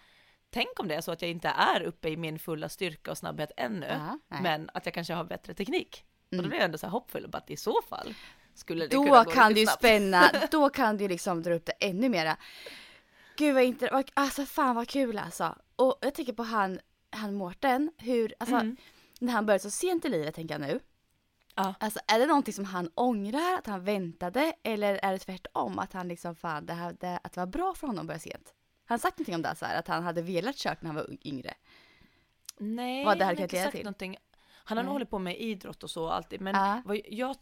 tänk 0.50 0.80
om 0.80 0.88
det 0.88 0.94
är 0.94 1.00
så 1.00 1.12
att 1.12 1.22
jag 1.22 1.30
inte 1.30 1.48
är 1.48 1.82
uppe 1.82 2.08
i 2.08 2.16
min 2.16 2.38
fulla 2.38 2.68
styrka 2.68 3.10
och 3.10 3.18
snabbhet 3.18 3.50
ännu, 3.56 3.86
Ja, 3.88 4.18
men 4.42 4.70
att 4.74 4.86
jag 4.86 4.94
kanske 4.94 5.14
har 5.14 5.24
bättre 5.24 5.54
teknik. 5.54 6.04
Och 6.26 6.32
Mm. 6.32 6.42
då 6.42 6.48
blir 6.48 6.58
jag 6.58 6.64
ändå 6.64 6.78
så 6.78 6.86
här 6.86 6.90
hoppfull, 6.90 7.28
bara 7.28 7.38
att 7.38 7.50
i 7.50 7.56
så 7.56 7.82
fall 7.88 8.14
skulle 8.54 8.86
det 8.86 8.96
Då 8.96 9.04
kunna 9.04 9.24
gå 9.24 9.30
kan 9.30 9.48
riktigt 9.48 9.68
snabbt. 9.68 9.78
spänna, 9.80 10.30
då 10.50 10.68
kan 10.70 10.96
du 10.96 11.08
liksom 11.08 11.42
dra 11.42 11.54
upp 11.54 11.66
det 11.66 11.72
ännu 11.80 12.08
mera. 12.08 12.36
Gud 13.36 13.54
vad 13.54 13.62
inte, 13.64 13.88
vad- 13.92 14.10
alltså 14.14 14.46
fan 14.46 14.76
vad 14.76 14.88
kul 14.88 15.18
alltså. 15.18 15.56
Och 15.76 15.98
jag 16.00 16.14
tänker 16.14 16.32
på 16.32 16.42
han, 16.42 16.80
han 17.10 17.34
Mårten, 17.34 17.90
hur, 17.98 18.34
alltså 18.40 18.54
Mm. 18.56 18.76
När 19.22 19.32
han 19.32 19.46
började 19.46 19.62
så 19.62 19.70
sent 19.70 20.04
i 20.04 20.08
livet 20.08 20.34
tänker 20.34 20.54
jag 20.54 20.60
nu. 20.60 20.80
Ja. 21.54 21.74
Alltså 21.80 22.00
är 22.06 22.18
det 22.18 22.26
någonting 22.26 22.54
som 22.54 22.64
han 22.64 22.90
ångrar 22.94 23.58
att 23.58 23.66
han 23.66 23.84
väntade 23.84 24.52
eller 24.62 24.94
är 25.02 25.12
det 25.12 25.18
tvärtom 25.18 25.78
att 25.78 25.92
han 25.92 26.08
liksom 26.08 26.36
fan 26.36 26.66
det 26.66 26.72
här, 26.72 26.96
det, 27.00 27.20
att 27.24 27.32
det 27.32 27.40
var 27.40 27.46
bra 27.46 27.74
för 27.74 27.86
honom 27.86 28.00
att 28.00 28.06
börja 28.06 28.18
sent? 28.18 28.54
Han 28.84 28.98
sagt 28.98 29.18
någonting 29.18 29.34
om 29.34 29.42
det 29.42 29.54
så 29.56 29.64
här, 29.66 29.78
att 29.78 29.88
han 29.88 30.02
hade 30.02 30.22
velat 30.22 30.56
kört 30.56 30.82
när 30.82 30.88
han 30.88 30.96
var 30.96 31.26
yngre. 31.26 31.54
Nej, 32.58 33.04
vad 33.04 33.18
det 33.18 33.24
här 33.24 33.30
han 33.32 33.36
har 33.36 33.42
inte 33.42 33.56
sagt 33.62 33.72
till. 33.76 33.84
någonting. 33.84 34.16
Han 34.64 34.76
har 34.76 34.84
nog 34.84 34.92
hållit 34.92 35.10
på 35.10 35.18
med 35.18 35.40
idrott 35.40 35.82
och 35.82 35.90
så 35.90 36.08
alltid, 36.08 36.40
men 36.40 36.54
Ja. 36.54 36.82
vad 36.84 37.00
jag, 37.08 37.36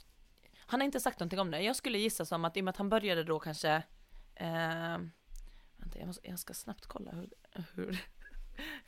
han 0.66 0.80
har 0.80 0.84
inte 0.84 1.00
sagt 1.00 1.20
någonting 1.20 1.38
om 1.40 1.50
det. 1.50 1.60
Jag 1.60 1.76
skulle 1.76 1.98
gissa 1.98 2.24
som 2.24 2.44
att 2.44 2.56
i 2.56 2.60
och 2.60 2.64
med 2.64 2.70
att 2.70 2.76
han 2.76 2.88
började 2.88 3.24
då 3.24 3.38
kanske, 3.38 3.82
eh, 4.34 4.98
vänta 5.76 5.98
jag, 5.98 6.06
måste, 6.06 6.28
jag 6.28 6.38
ska 6.38 6.54
snabbt 6.54 6.86
kolla 6.86 7.10
hur, 7.10 7.30
hur 7.74 8.04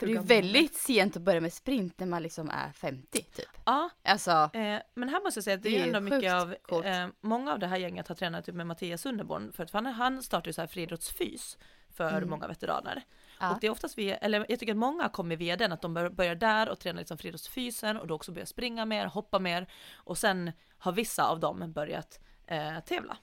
För 0.02 0.06
det 0.06 0.12
är 0.12 0.16
ju 0.16 0.42
väldigt 0.42 0.74
sent 0.74 1.16
att 1.16 1.22
börja 1.22 1.40
med 1.40 1.52
sprint 1.52 1.98
när 1.98 2.06
man 2.06 2.22
liksom 2.22 2.50
är 2.50 2.72
50 2.72 3.22
typ. 3.22 3.48
Ja, 3.64 3.90
Alltså, 4.04 4.30
Eh, 4.30 4.80
men 4.94 5.08
här 5.08 5.22
måste 5.24 5.38
jag 5.38 5.44
säga 5.44 5.56
att 5.56 5.62
det, 5.62 5.68
Det 5.68 5.76
är 5.76 5.86
ju 5.86 5.86
ändå 5.96 6.00
mycket 6.00 6.32
av, 6.32 6.84
eh, 6.84 7.08
många 7.20 7.52
av 7.52 7.58
det 7.58 7.66
här 7.66 7.76
gänget 7.76 8.08
har 8.08 8.14
tränat 8.14 8.44
typ 8.44 8.54
med 8.54 8.66
Mattias 8.66 9.00
Sunderborn, 9.02 9.52
för 9.52 9.62
att 9.64 9.70
han, 9.70 9.86
han 9.86 10.22
startar 10.22 10.46
ju 10.48 10.52
så 10.52 10.60
här 10.60 10.68
friidrottsfys 10.68 11.58
för 11.94 12.08
Mm. 12.16 12.30
många 12.30 12.48
veteraner. 12.48 13.02
Ja. 13.40 13.54
Och 13.54 13.60
det 13.60 13.66
är 13.66 13.70
oftast 13.70 13.98
via, 13.98 14.16
eller 14.16 14.46
jag 14.48 14.58
tycker 14.58 14.72
att 14.72 14.78
många 14.78 15.08
kommer 15.08 15.36
via 15.36 15.56
den, 15.56 15.72
att 15.72 15.82
de 15.82 15.94
bör- 15.94 16.10
börjar 16.10 16.34
där 16.34 16.68
och 16.68 16.78
tränar 16.78 16.98
liksom 17.00 17.18
friidrottsfysen 17.18 17.96
och 17.96 18.06
då 18.06 18.14
också 18.14 18.32
börjar 18.32 18.46
springa 18.46 18.84
mer, 18.84 19.06
hoppa 19.06 19.38
mer 19.38 19.66
och 19.94 20.18
sen 20.18 20.52
har 20.78 20.92
vissa 20.92 21.24
av 21.28 21.40
dem 21.40 21.72
börjat 21.72 22.20
eh, 22.46 22.80
tävla. 22.80 23.16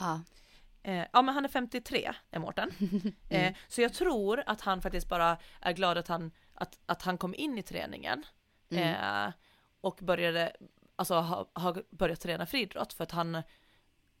ja. 0.00 0.20
Eh, 0.84 1.06
ja 1.12 1.22
men 1.22 1.34
han 1.34 1.44
är 1.44 1.48
53, 1.48 2.12
är 2.30 2.38
Mårten. 2.38 2.70
Mm. 2.80 3.12
Eh, 3.30 3.54
så 3.68 3.80
jag 3.80 3.94
tror 3.94 4.42
att 4.46 4.60
han 4.60 4.82
faktiskt 4.82 5.08
bara 5.08 5.38
är 5.60 5.72
glad 5.72 5.98
att 5.98 6.08
han, 6.08 6.30
att, 6.54 6.78
att 6.86 7.02
han 7.02 7.18
kom 7.18 7.34
in 7.34 7.58
i 7.58 7.62
träningen. 7.62 8.24
Mm. 8.70 8.94
Eh, 8.94 9.32
och 9.80 9.98
började, 10.02 10.52
alltså 10.96 11.14
ha, 11.14 11.50
ha 11.54 11.76
börjat 11.90 12.20
träna 12.20 12.46
friidrott 12.46 12.92
för 12.92 13.04
att 13.04 13.10
han, 13.10 13.42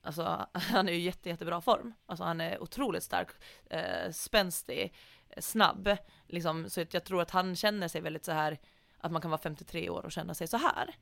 alltså 0.02 0.46
han 0.52 0.88
är 0.88 0.92
ju 0.92 0.98
jätte, 0.98 1.28
jättebra 1.28 1.60
form. 1.60 1.94
Alltså 2.06 2.24
han 2.24 2.40
är 2.40 2.62
otroligt 2.62 3.02
stark, 3.02 3.28
eh, 3.70 4.10
spänstig, 4.10 4.94
snabb. 5.38 5.96
Liksom, 6.26 6.70
så 6.70 6.84
jag 6.90 7.04
tror 7.04 7.22
att 7.22 7.30
han 7.30 7.56
känner 7.56 7.88
sig 7.88 8.00
väldigt 8.00 8.24
så 8.24 8.32
här 8.32 8.58
att 8.98 9.12
man 9.12 9.22
kan 9.22 9.30
vara 9.30 9.40
53 9.40 9.90
år 9.90 10.04
och 10.04 10.12
känna 10.12 10.34
sig 10.34 10.46
så 10.48 10.56
här. 10.56 10.94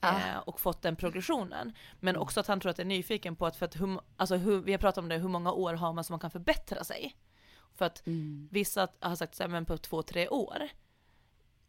Ah. 0.00 0.18
Eh, 0.28 0.38
och 0.38 0.60
fått 0.60 0.82
den 0.82 0.96
progressionen. 0.96 1.72
Men 2.00 2.16
också 2.16 2.40
att 2.40 2.46
han 2.46 2.60
tror 2.60 2.70
att 2.70 2.76
det 2.76 2.82
är 2.82 2.86
nyfiken 2.86 3.36
på 3.36 3.46
att, 3.46 3.56
för 3.56 3.66
att 3.66 3.80
hur, 3.80 4.00
alltså 4.16 4.36
hur, 4.36 4.60
vi 4.60 4.72
har 4.72 4.78
pratat 4.78 4.98
om 5.02 5.08
det, 5.08 5.16
hur 5.18 5.28
många 5.28 5.52
år 5.52 5.74
har 5.74 5.92
man 5.92 6.04
som 6.04 6.12
man 6.12 6.20
kan 6.20 6.30
förbättra 6.30 6.84
sig? 6.84 7.16
För 7.74 7.84
att 7.84 8.06
Mm. 8.06 8.48
vissa 8.52 8.88
har 9.00 9.16
sagt 9.16 9.34
så 9.34 9.42
här, 9.42 9.48
men 9.48 9.64
på 9.64 9.78
två, 9.78 10.02
tre 10.02 10.28
år 10.28 10.68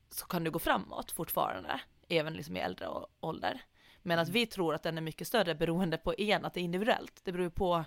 så 0.09 0.25
kan 0.25 0.43
du 0.43 0.51
gå 0.51 0.59
framåt 0.59 1.11
fortfarande, 1.11 1.81
även 2.09 2.33
liksom 2.33 2.57
i 2.57 2.59
äldre 2.59 2.87
ålder. 3.19 3.61
Men 4.01 4.19
att 4.19 4.29
vi 4.29 4.45
tror 4.45 4.73
att 4.75 4.83
den 4.83 4.97
är 4.97 5.01
mycket 5.01 5.27
större 5.27 5.55
beroende 5.55 5.97
på 5.97 6.13
en, 6.17 6.45
att 6.45 6.53
det 6.53 6.59
är 6.59 6.63
individuellt. 6.63 7.21
Det 7.23 7.31
beror 7.31 7.49
på 7.49 7.85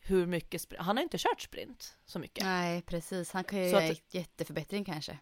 hur 0.00 0.26
mycket, 0.26 0.64
han 0.78 0.96
har 0.96 1.02
inte 1.02 1.18
kört 1.18 1.40
sprint 1.40 1.96
så 2.04 2.18
mycket. 2.18 2.44
Nej, 2.44 2.82
precis. 2.82 3.32
Han 3.32 3.44
kan 3.44 3.58
ju 3.64 3.70
Så 3.70 3.76
göra 3.80 3.92
att- 3.92 4.14
jätteförbättring 4.14 4.84
kanske. 4.84 5.18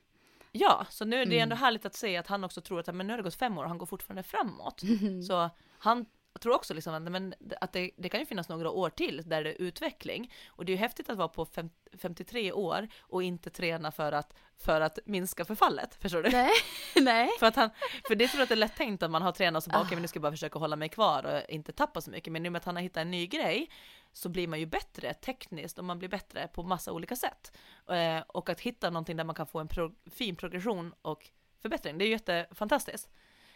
Ja, 0.61 0.87
så 0.91 1.05
nu 1.05 1.17
är 1.23 1.27
det 1.27 1.39
ändå 1.39 1.55
Mm. 1.55 1.59
härligt 1.65 1.87
att 1.87 1.95
se 1.95 2.17
att 2.17 2.27
han 2.27 2.45
också 2.45 2.61
tror 2.61 2.81
att 2.81 2.95
men 2.95 3.07
nu 3.07 3.13
har 3.13 3.17
det 3.19 3.23
gått 3.23 3.35
fem 3.35 3.59
år 3.59 3.63
och 3.63 3.69
han 3.69 3.79
går 3.79 3.87
fortfarande 3.87 4.23
framåt. 4.23 4.83
Mm. 4.83 5.23
Så 5.29 5.51
han 5.79 6.07
tror 6.41 6.55
också 6.55 6.75
liksom 6.75 6.95
att, 6.95 7.03
men, 7.13 7.35
att 7.61 7.73
det, 7.73 7.91
det 7.97 8.09
kan 8.09 8.21
ju 8.21 8.27
finnas 8.27 8.49
några 8.49 8.71
år 8.71 8.91
till 8.91 9.23
där 9.27 9.45
det 9.45 9.51
är 9.51 9.63
utveckling. 9.63 10.33
Och 10.49 10.65
det 10.65 10.73
är 10.73 10.75
ju 10.75 10.81
häftigt 10.81 11.11
att 11.11 11.17
vara 11.17 11.29
på 11.29 11.45
fem, 11.45 11.71
53 11.99 12.53
år 12.53 12.89
och 13.01 13.23
inte 13.23 13.51
träna 13.51 13.93
för 13.93 14.13
att, 14.13 14.35
för 14.59 14.81
att 14.81 14.99
minska 15.07 15.45
förfallet, 15.45 15.95
förstår 16.03 16.23
du? 16.23 16.31
Nej, 16.31 16.51
nej. 16.97 17.29
För, 17.39 17.47
att 17.47 17.57
han, 17.57 17.71
för 18.09 18.15
det 18.15 18.29
tror 18.29 18.39
jag 18.39 18.43
att 18.43 18.49
det 18.49 18.55
är 18.55 18.57
lätt 18.57 18.77
tänkt 18.77 19.03
att 19.03 19.11
man 19.11 19.23
har 19.23 19.33
tränat 19.33 19.65
så 19.65 19.71
bara, 19.71 19.81
Ah. 19.83 19.87
men 19.91 20.03
nu 20.03 20.09
ska 20.09 20.17
jag 20.17 20.23
bara 20.23 20.33
försöka 20.33 20.59
hålla 20.59 20.77
mig 20.77 20.89
kvar 20.89 21.27
och 21.27 21.51
inte 21.51 21.73
tappa 21.73 22.01
så 22.01 22.11
mycket. 22.11 22.33
Men 22.33 22.43
nu 22.43 22.51
med 22.51 22.59
att 22.59 22.65
han 22.65 22.77
har 22.77 22.83
hittat 22.83 23.01
en 23.01 23.11
ny 23.11 23.27
grej 23.27 23.71
så 24.17 24.29
blir 24.29 24.49
man 24.49 24.61
ju 24.61 24.67
bättre 24.67 25.15
tekniskt 25.15 25.79
och 25.79 25.85
man 25.85 25.99
blir 25.99 26.09
bättre 26.09 26.49
på 26.49 26.63
massa 26.63 26.93
olika 26.93 27.17
sätt. 27.17 27.57
Eh, 27.89 28.19
och 28.19 28.49
att 28.49 28.61
hitta 28.61 28.91
någonting 28.91 29.17
där 29.17 29.25
man 29.25 29.35
kan 29.35 29.47
få 29.47 29.59
en 29.59 29.69
pro, 29.69 29.93
fin 30.07 30.37
progression 30.37 30.95
och 31.03 31.31
förbättring, 31.63 31.99
det 31.99 32.05
är 32.05 32.07
ju 32.07 32.13
jättefantastiskt. 32.13 33.11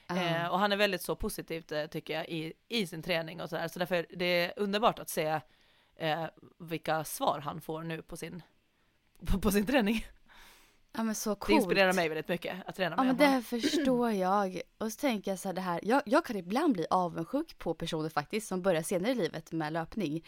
Eh, 0.09 0.47
och 0.47 0.59
han 0.59 0.73
är 0.73 0.77
väldigt 0.77 1.03
så 1.03 1.17
positivt 1.17 1.73
eh, 1.73 1.87
tycker 1.87 2.15
jag 2.15 2.29
i, 2.29 2.53
i 2.69 2.87
sin 2.87 3.03
träning 3.03 3.41
och 3.41 3.51
sådär. 3.51 3.69
Så 3.69 3.79
därför 3.79 4.07
det 4.11 4.25
är 4.25 4.53
underbart 4.57 4.99
att 4.99 5.09
se 5.09 5.41
eh, 5.97 6.25
vilka 6.59 7.05
svar 7.05 7.41
han 7.41 7.61
får 7.61 7.83
nu 7.83 8.03
på 8.03 8.17
sin, 8.17 8.43
på, 9.27 9.41
på 9.41 9.51
sin 9.51 9.67
träning. 9.67 10.07
Ja 10.93 11.03
men 11.03 11.15
så 11.15 11.35
coolt. 11.35 11.47
Det 11.49 11.55
inspirerar 11.55 11.93
mig 11.93 12.09
väldigt 12.09 12.29
mycket 12.29 12.57
att 12.67 12.77
träna 12.77 12.97
Ja 12.99 13.05
med 13.05 13.17
men 13.17 13.27
honom. 13.27 13.43
det 13.51 13.61
förstår 13.61 14.11
jag. 14.27 14.61
Och 14.79 14.93
så 14.93 14.99
tänker 15.01 15.31
jag 15.31 15.39
så 15.39 15.49
här 15.49 15.55
det 15.55 15.61
här, 15.61 15.81
jag, 15.83 16.03
jag 16.07 16.25
kan 16.25 16.37
ibland 16.37 16.73
bli 16.73 16.87
avundsjuk 16.91 17.59
på 17.59 17.75
personer 17.75 18.09
faktiskt 18.09 18.49
som 18.49 18.63
börjar 18.63 18.83
senare 18.83 19.13
i 19.13 19.15
livet 19.15 19.53
med 19.53 19.73
löpning. 19.73 20.25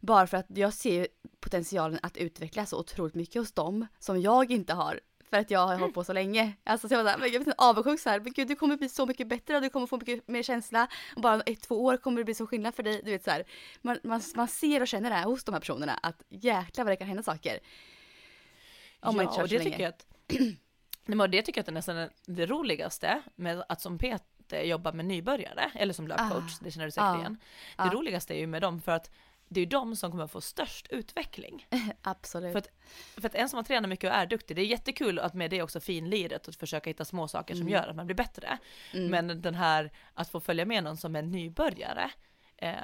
Bara 0.00 0.26
för 0.26 0.36
att 0.36 0.46
jag 0.48 0.72
ser 0.74 1.06
potentialen 1.40 1.98
att 2.02 2.16
utveckla 2.16 2.66
så 2.66 2.78
otroligt 2.78 3.14
mycket 3.14 3.42
hos 3.42 3.52
dem 3.52 3.86
som 3.98 4.20
jag 4.20 4.50
inte 4.50 4.72
har. 4.74 5.00
För 5.30 5.36
att 5.38 5.50
jag 5.50 5.66
har 5.66 5.78
hållit 5.78 5.94
på 5.94 6.04
så 6.04 6.12
länge. 6.12 6.52
Alltså 6.64 6.88
så 6.88 6.94
jag 6.94 6.98
var 6.98 7.04
såhär, 7.12 7.18
men 7.18 7.32
jag 7.32 7.42
blir 7.44 7.54
avundsjuk 7.58 8.00
så 8.00 8.10
här, 8.10 8.20
men 8.20 8.32
gud 8.32 8.48
du 8.48 8.54
kommer 8.54 8.76
bli 8.76 8.88
så 8.88 9.06
mycket 9.06 9.28
bättre 9.28 9.56
och 9.56 9.62
du 9.62 9.68
kommer 9.70 9.86
få 9.86 9.96
mycket 9.96 10.28
mer 10.28 10.42
känsla. 10.42 10.88
Och 11.16 11.22
bara 11.22 11.40
ett, 11.40 11.60
två 11.60 11.84
år 11.84 11.96
kommer 11.96 12.18
det 12.18 12.24
bli 12.24 12.34
så 12.34 12.46
skillnad 12.46 12.74
för 12.74 12.82
dig. 12.82 13.00
Du 13.04 13.10
vet 13.10 13.24
så 13.24 13.30
här, 13.30 13.44
man, 13.82 13.98
man, 14.04 14.20
man 14.34 14.48
ser 14.48 14.80
och 14.80 14.88
känner 14.88 15.10
det 15.10 15.16
här 15.16 15.24
hos 15.24 15.44
de 15.44 15.52
här 15.52 15.60
personerna 15.60 15.92
att 16.02 16.22
jäklar 16.28 16.84
vad 16.84 16.92
det 16.92 16.96
kan 16.96 17.06
hända 17.08 17.22
saker. 17.22 17.58
Om 19.02 19.16
man 19.16 19.24
inte 19.24 19.34
kör 19.36 19.42
och 19.42 19.48
det 19.48 19.58
tycker 19.58 19.80
jag 19.80 19.88
att, 19.88 20.06
Nej, 21.04 21.16
men 21.16 21.30
det 21.30 21.42
tycker 21.42 21.58
jag 21.58 21.62
att 21.62 21.68
är 21.68 21.72
nästan 21.72 22.08
det 22.26 22.46
roligaste 22.46 23.22
med 23.34 23.64
att 23.68 23.80
som 23.80 23.98
Peter 23.98 24.62
jobba 24.62 24.92
med 24.92 25.04
nybörjare, 25.04 25.70
eller 25.74 25.94
som 25.94 26.08
löpcoach, 26.08 26.52
Ah. 26.60 26.64
det 26.64 26.70
känner 26.70 26.86
du 26.86 26.90
säkert 26.92 27.04
Ah. 27.06 27.18
igen. 27.18 27.38
Det 27.76 27.82
Ah. 27.82 27.90
roligaste 27.92 28.34
är 28.34 28.38
ju 28.38 28.46
med 28.46 28.62
dem 28.62 28.80
för 28.80 28.92
att 28.92 29.10
det 29.48 29.60
är 29.60 29.64
ju 29.64 29.68
de 29.70 29.96
som 29.96 30.10
kommer 30.10 30.26
få 30.26 30.40
störst 30.40 30.86
utveckling. 30.90 31.66
Absolut. 32.02 32.52
För 32.52 32.58
att, 32.58 32.68
för 33.14 33.26
att 33.26 33.34
en 33.34 33.48
som 33.48 33.56
har 33.56 33.64
tränat 33.64 33.88
mycket 33.88 34.10
och 34.10 34.16
är 34.16 34.26
duktig, 34.26 34.56
det 34.56 34.62
är 34.62 34.66
jättekul 34.66 35.18
att 35.18 35.34
med 35.34 35.50
det 35.50 35.62
också 35.62 35.80
finliret 35.80 36.48
och 36.48 36.54
försöka 36.54 36.90
hitta 36.90 37.04
små 37.04 37.28
saker 37.28 37.54
som 37.54 37.60
Mm. 37.62 37.72
gör 37.72 37.88
att 37.88 37.96
man 37.96 38.06
blir 38.06 38.16
bättre. 38.16 38.58
Mm. 38.94 39.06
Men 39.26 39.42
den 39.42 39.54
här 39.54 39.90
att 40.14 40.28
få 40.28 40.40
följa 40.40 40.64
med 40.64 40.84
någon 40.84 40.96
som 40.96 41.16
är 41.16 41.22
nybörjare, 41.22 42.10
eh, 42.56 42.74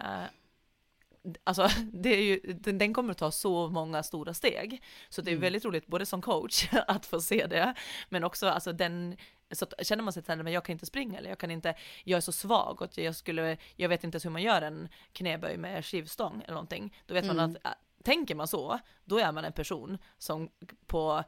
alltså 1.45 1.69
det 1.93 2.09
är 2.17 2.23
ju, 2.23 2.41
den, 2.53 2.79
den 2.79 2.95
kommer 2.95 3.11
att 3.11 3.19
ta 3.19 3.31
så 3.31 3.69
många 3.69 4.03
stora 4.03 4.35
steg. 4.35 4.83
Så 5.09 5.23
det 5.23 5.31
är 5.31 5.33
Mm. 5.33 5.43
väldigt 5.43 5.65
roligt 5.65 5.87
både 5.87 6.07
som 6.07 6.23
coach 6.23 6.69
att 6.89 7.07
få 7.07 7.21
se 7.21 7.47
det, 7.47 7.75
men 8.09 8.25
också 8.25 8.49
alltså 8.49 8.73
den 8.73 9.17
så 9.53 9.67
känner 9.83 10.03
man 10.03 10.13
sig 10.13 10.23
till 10.23 10.37
men 10.43 10.53
jag 10.53 10.65
kan 10.65 10.73
inte 10.73 10.87
springa 10.87 11.19
eller 11.19 11.29
jag 11.29 11.39
kan 11.39 11.51
inte, 11.51 11.75
jag 12.05 12.17
är 12.17 12.21
så 12.21 12.33
svag 12.33 12.83
och 12.83 12.99
jag 12.99 13.17
skulle, 13.17 13.57
jag 13.77 13.89
vet 13.89 14.05
inte 14.05 14.15
ens 14.17 14.25
hur 14.25 14.31
man 14.31 14.43
gör 14.43 14.63
en 14.63 14.89
knäböj 15.13 15.57
med 15.57 15.85
skivstång 15.87 16.43
eller 16.43 16.55
någonting. 16.55 16.97
Då 17.07 17.15
vet 17.15 17.27
man 17.27 17.39
Mm. 17.39 17.51
att, 17.51 17.67
äh, 17.67 17.73
tänker 18.05 18.35
man 18.35 18.49
så, 18.49 18.79
då 19.05 19.19
är 19.19 19.33
man 19.33 19.45
en 19.45 19.53
person 19.53 19.99
som 20.19 20.51
på 20.87 21.25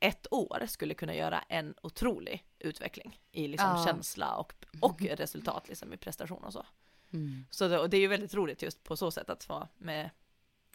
ett 0.00 0.26
år 0.30 0.62
skulle 0.66 0.94
kunna 0.94 1.14
göra 1.14 1.40
en 1.48 1.74
otrolig 1.82 2.44
utveckling 2.58 3.20
i 3.32 3.48
liksom 3.48 3.68
Ja. 3.76 3.84
känsla 3.84 4.34
och, 4.36 4.52
och 4.80 5.02
resultat 5.16 5.68
liksom 5.68 5.92
i 5.92 5.96
prestation 5.96 6.44
och 6.44 6.52
så. 6.52 6.66
Mm. 7.12 7.44
Så 7.50 7.68
det, 7.68 7.78
och 7.78 7.90
det 7.90 7.96
är 7.96 8.00
ju 8.00 8.06
väldigt 8.08 8.34
roligt 8.34 8.62
just 8.62 8.84
på 8.84 8.96
så 8.96 9.10
sätt 9.10 9.30
att 9.30 9.48
vara 9.48 9.68
med, 9.78 10.10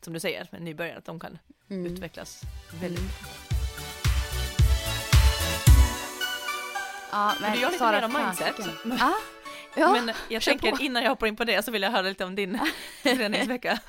som 0.02 0.14
du 0.14 0.20
säger, 0.20 0.48
med 0.52 0.62
nybörjare, 0.62 0.98
att 0.98 1.06
de 1.06 1.20
kan 1.20 1.38
Mm. 1.70 1.86
utvecklas 1.86 2.42
väldigt 2.82 3.00
Mm. 3.00 3.12
Ja, 7.12 7.34
Men 7.42 7.52
du 7.54 7.60
gör 7.60 7.68
lite 7.68 7.80
Sara, 7.80 7.92
mer 7.92 8.06
om 8.18 8.24
mindset. 8.26 8.56
fasiken. 8.56 8.98
Ja, 9.00 9.14
ja. 9.76 9.92
Men 9.92 10.16
jag 10.30 10.42
tänker 10.44 10.72
på. 10.72 10.82
innan 10.84 11.04
jag 11.04 11.10
hoppar 11.10 11.28
in 11.28 11.36
på 11.36 11.44
det 11.44 11.66
så 11.66 11.72
vill 11.72 11.82
jag 11.82 11.92
höra 11.92 12.02
lite 12.02 12.26
om 12.26 12.36
din 12.36 12.60
träningsvecka. 13.04 13.80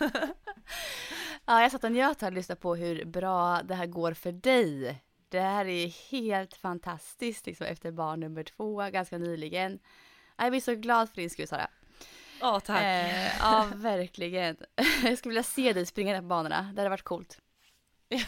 ja, 1.45 1.63
jag 1.63 1.71
satt 1.73 1.85
och 1.85 1.93
njöt 1.93 2.21
här 2.21 2.29
och 2.29 2.35
lyssnade 2.35 2.61
på 2.61 2.75
hur 2.75 3.05
bra 3.05 3.63
det 3.63 3.75
här 3.75 3.87
går 3.87 4.13
för 4.15 4.33
dig. 4.33 5.03
Det 5.29 5.41
här 5.41 5.65
är 5.67 6.11
helt 6.11 6.55
fantastiskt 6.55 7.47
liksom, 7.47 7.67
efter 7.67 7.91
barn 7.91 8.21
nummer 8.21 8.43
två, 8.43 8.91
ganska 8.91 9.19
nyligen. 9.19 9.79
Jag 10.37 10.51
blir 10.51 10.61
så 10.61 10.75
glad 10.75 11.09
för 11.09 11.17
din 11.17 11.31
skull 11.31 11.49
Sara. 11.49 11.69
Ja, 12.41 12.61
tack. 12.61 12.83
Eh, 12.83 13.37
ja, 13.39 13.69
verkligen. 13.75 14.57
Jag 15.05 15.19
skulle 15.19 15.31
vilja 15.31 15.43
se 15.43 15.73
dig 15.73 15.87
springa 15.87 16.21
på 16.21 16.27
banorna. 16.27 16.63
Det 16.75 16.81
hade 16.81 16.91
varit 16.91 17.03
coolt. 17.03 17.39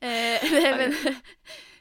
Eh, 0.00 0.50
men, 0.76 0.94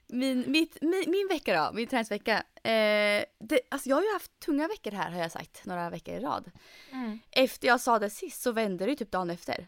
min, 0.07 0.51
mitt, 0.51 0.77
min, 0.81 1.03
min 1.07 1.27
vecka 1.27 1.63
då, 1.63 1.73
min 1.73 1.87
träningsvecka. 1.87 2.43
Eh, 2.63 3.23
det, 3.39 3.59
alltså 3.69 3.89
jag 3.89 3.95
har 3.95 4.03
ju 4.03 4.13
haft 4.13 4.39
tunga 4.39 4.67
veckor 4.67 4.91
här 4.91 5.11
har 5.11 5.19
jag 5.19 5.31
sagt, 5.31 5.65
några 5.65 5.89
veckor 5.89 6.15
i 6.15 6.19
rad. 6.19 6.51
Mm. 6.91 7.19
Efter 7.31 7.67
jag 7.67 7.81
sa 7.81 7.99
det 7.99 8.09
sist 8.09 8.41
så 8.41 8.51
vände 8.51 8.85
det 8.85 8.89
ju 8.89 8.95
typ 8.95 9.11
dagen 9.11 9.29
efter. 9.29 9.67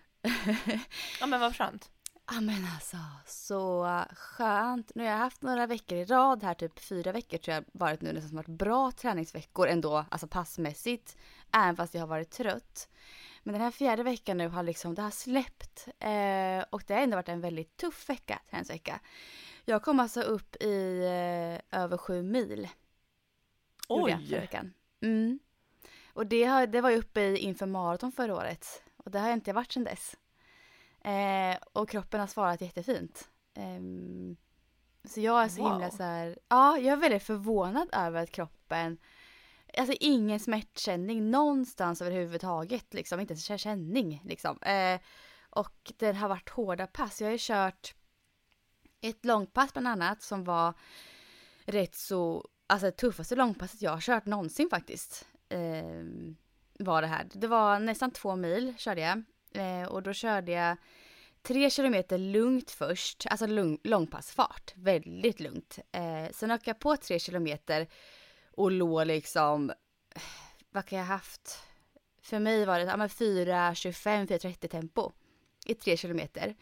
Ja 1.20 1.26
men 1.26 1.40
vad 1.40 1.56
skönt. 1.56 1.90
Ja 2.32 2.42
men 2.42 2.68
alltså, 2.74 2.98
så 3.28 4.02
skönt. 4.16 4.92
Nu 4.96 5.04
har 5.04 5.12
jag 5.12 5.18
haft 5.18 5.42
några 5.42 5.68
veckor 5.68 5.98
i 5.98 6.06
rad 6.06 6.44
här, 6.44 6.54
typ 6.54 6.80
fyra 6.80 7.12
veckor 7.12 7.38
tror 7.38 7.56
jag 7.56 7.64
varit 7.72 8.02
nu 8.02 8.14
nästan 8.14 8.30
som 8.30 8.38
varit 8.38 8.48
bra 8.48 8.92
träningsveckor 8.92 9.68
ändå, 9.68 10.06
alltså 10.10 10.28
passmässigt. 10.28 11.18
Även 11.54 11.76
fast 11.76 11.94
jag 11.94 12.02
har 12.02 12.08
varit 12.08 12.32
trött. 12.32 12.90
Men 13.44 13.54
den 13.54 13.62
här 13.62 13.72
fjärde 13.72 14.04
veckan 14.04 14.38
nu 14.38 14.48
har 14.48 14.64
liksom, 14.64 14.96
det 14.96 15.02
har 15.02 15.12
släppt. 15.12 15.88
Eh, 16.00 16.64
och 16.70 16.84
det 16.88 16.94
har 16.94 17.02
ändå 17.02 17.16
varit 17.18 17.30
en 17.30 17.42
väldigt 17.42 17.78
tuff 17.78 18.10
vecka, 18.10 18.40
träningsvecka. 18.50 19.00
Jag 19.66 19.84
kom 19.84 20.00
alltså 20.00 20.22
upp 20.22 20.56
i 20.56 21.00
eh, 21.72 21.82
över 21.82 21.98
sju 21.98 22.24
mil. 22.24 22.70
Oj! 23.90 24.12
Mm. 25.02 25.40
Och 26.14 26.26
det, 26.28 26.44
har, 26.44 26.68
det 26.68 26.82
var 26.82 26.90
jag 26.90 27.00
uppe 27.00 27.22
i 27.22 27.38
inför 27.38 27.66
maraton 27.66 28.12
förra 28.12 28.36
året. 28.36 28.84
Och 28.98 29.12
det 29.12 29.20
har 29.20 29.28
jag 29.28 29.36
inte 29.36 29.54
varit 29.54 29.72
sedan 29.72 29.84
dess. 29.84 30.16
Eh, 31.02 31.58
och 31.74 31.90
kroppen 31.90 32.20
har 32.20 32.28
svarat 32.28 32.62
jättefint. 32.62 33.30
Ehm, 33.54 34.38
så 35.04 35.22
jag 35.22 35.44
är 35.44 35.50
så 35.50 35.56
himla 35.70 35.88
Wow. 35.88 35.98
så 35.98 36.04
här, 36.04 36.40
ja 36.48 36.78
jag 36.78 36.94
är 36.94 36.98
väldigt 36.98 37.24
förvånad 37.24 37.90
över 37.92 38.24
att 38.24 38.32
kroppen, 38.32 38.98
alltså 39.78 39.96
ingen 40.00 40.40
smärtkänning 40.40 41.32
någonstans 41.32 42.02
överhuvudtaget 42.02 42.94
liksom, 42.94 43.20
inte 43.20 43.34
ens 43.34 43.62
känning 43.62 44.22
liksom. 44.26 44.62
Eh, 44.62 45.00
och 45.50 45.92
det 45.98 46.14
har 46.14 46.30
varit 46.30 46.50
hårda 46.50 46.88
pass. 46.88 47.22
Jag 47.22 47.28
har 47.28 47.32
ju 47.32 47.38
kört 47.42 47.96
ett 49.02 49.26
långpass 49.26 49.74
bland 49.74 49.88
annat 49.88 50.22
som 50.22 50.44
var 50.44 50.74
rätt 51.66 51.96
så, 51.96 52.48
alltså 52.68 52.86
det 52.86 52.92
tuffaste 52.92 53.36
långpasset 53.36 53.82
jag 53.82 53.92
har 53.92 54.02
kört 54.02 54.26
någonsin 54.26 54.70
faktiskt. 54.70 55.28
Eh, 55.50 56.04
var 56.80 57.02
det 57.02 57.08
här. 57.08 57.30
Det 57.34 57.48
var 57.48 57.80
nästan 57.80 58.12
två 58.12 58.36
mil 58.36 58.74
körde 58.78 59.02
jag. 59.02 59.24
Eh, 59.54 59.88
och 59.88 60.04
då 60.04 60.14
körde 60.14 60.52
jag 60.52 60.78
tre 61.42 61.70
kilometer 61.70 62.18
lugnt 62.18 62.72
först, 62.72 63.26
alltså 63.30 63.48
lung, 63.48 63.80
långpassfart, 63.84 64.74
väldigt 64.76 65.40
lugnt. 65.40 65.80
Eh, 65.92 66.32
sen 66.32 66.52
åkte 66.52 66.70
jag 66.70 66.80
på 66.80 66.98
tre 66.98 67.20
kilometer 67.20 67.88
och 68.56 68.72
låg 68.72 69.08
liksom, 69.08 69.74
vad 70.72 70.86
kan 70.86 71.00
jag 71.00 71.06
ha 71.06 71.14
haft? 71.14 71.64
För 72.22 72.40
mig 72.40 72.66
var 72.66 72.80
det 72.80 72.86
ja, 72.86 72.96
4.25, 72.96 74.28
4.30 74.28 74.68
tempo 74.68 75.12
i 75.66 75.74
3 75.74 75.98
kilometer. 75.98 76.56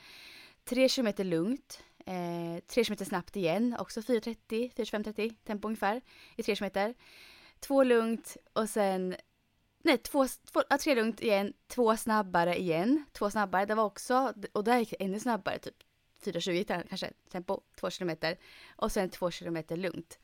3 0.64 0.90
kilometer 0.90 1.24
lugnt, 1.24 1.84
eh, 2.06 2.62
km 2.74 2.84
kilometer 2.86 3.06
snabbt 3.06 3.36
igen, 3.36 3.76
också 3.80 4.00
4.30, 4.00 4.38
4.25-30 4.74 5.36
tempo 5.44 5.68
ungefär 5.68 6.02
i 6.36 6.44
3 6.44 6.56
kilometer. 6.56 6.94
Två 7.60 7.84
lugnt 7.84 8.38
och 8.54 8.70
sen 8.70 9.16
nej, 9.84 9.98
två, 9.98 10.28
två, 10.28 10.62
ja, 10.70 10.78
tre 10.78 10.96
lugnt 10.96 11.22
igen, 11.22 11.54
två 11.68 11.98
snabbare 11.98 12.60
igen, 12.60 13.06
två 13.12 13.30
snabbare. 13.30 13.66
Det 13.66 13.76
var 13.76 13.84
också, 13.84 14.34
och 14.52 14.64
där 14.64 14.80
gick 14.80 14.90
det 14.90 15.04
ännu 15.04 15.20
snabbare, 15.20 15.60
typ 15.60 15.76
4.20 16.24 16.88
kanske, 16.90 17.12
tempo, 17.32 17.62
två 17.80 17.90
kilometer. 17.90 18.38
Och 18.76 18.92
sen 18.92 19.10
två 19.10 19.32
kilometer 19.32 19.78
lugnt. 19.78 20.20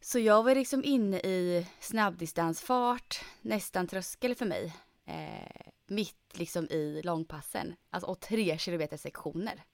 Så 0.00 0.18
jag 0.18 0.42
var 0.42 0.54
liksom 0.54 0.84
inne 0.84 1.16
i 1.16 1.66
snabbdistansfart, 1.80 3.20
nästan 3.42 3.86
tröskel 3.86 4.34
för 4.34 4.46
mig. 4.46 4.74
Eh, 5.04 5.72
mitt 5.86 6.38
liksom 6.38 6.64
i 6.70 7.02
långpassen, 7.04 7.76
alltså 7.90 8.10
och 8.10 8.20
tre 8.20 8.58
kilometer 8.58 8.96
sektioner. 8.96 9.64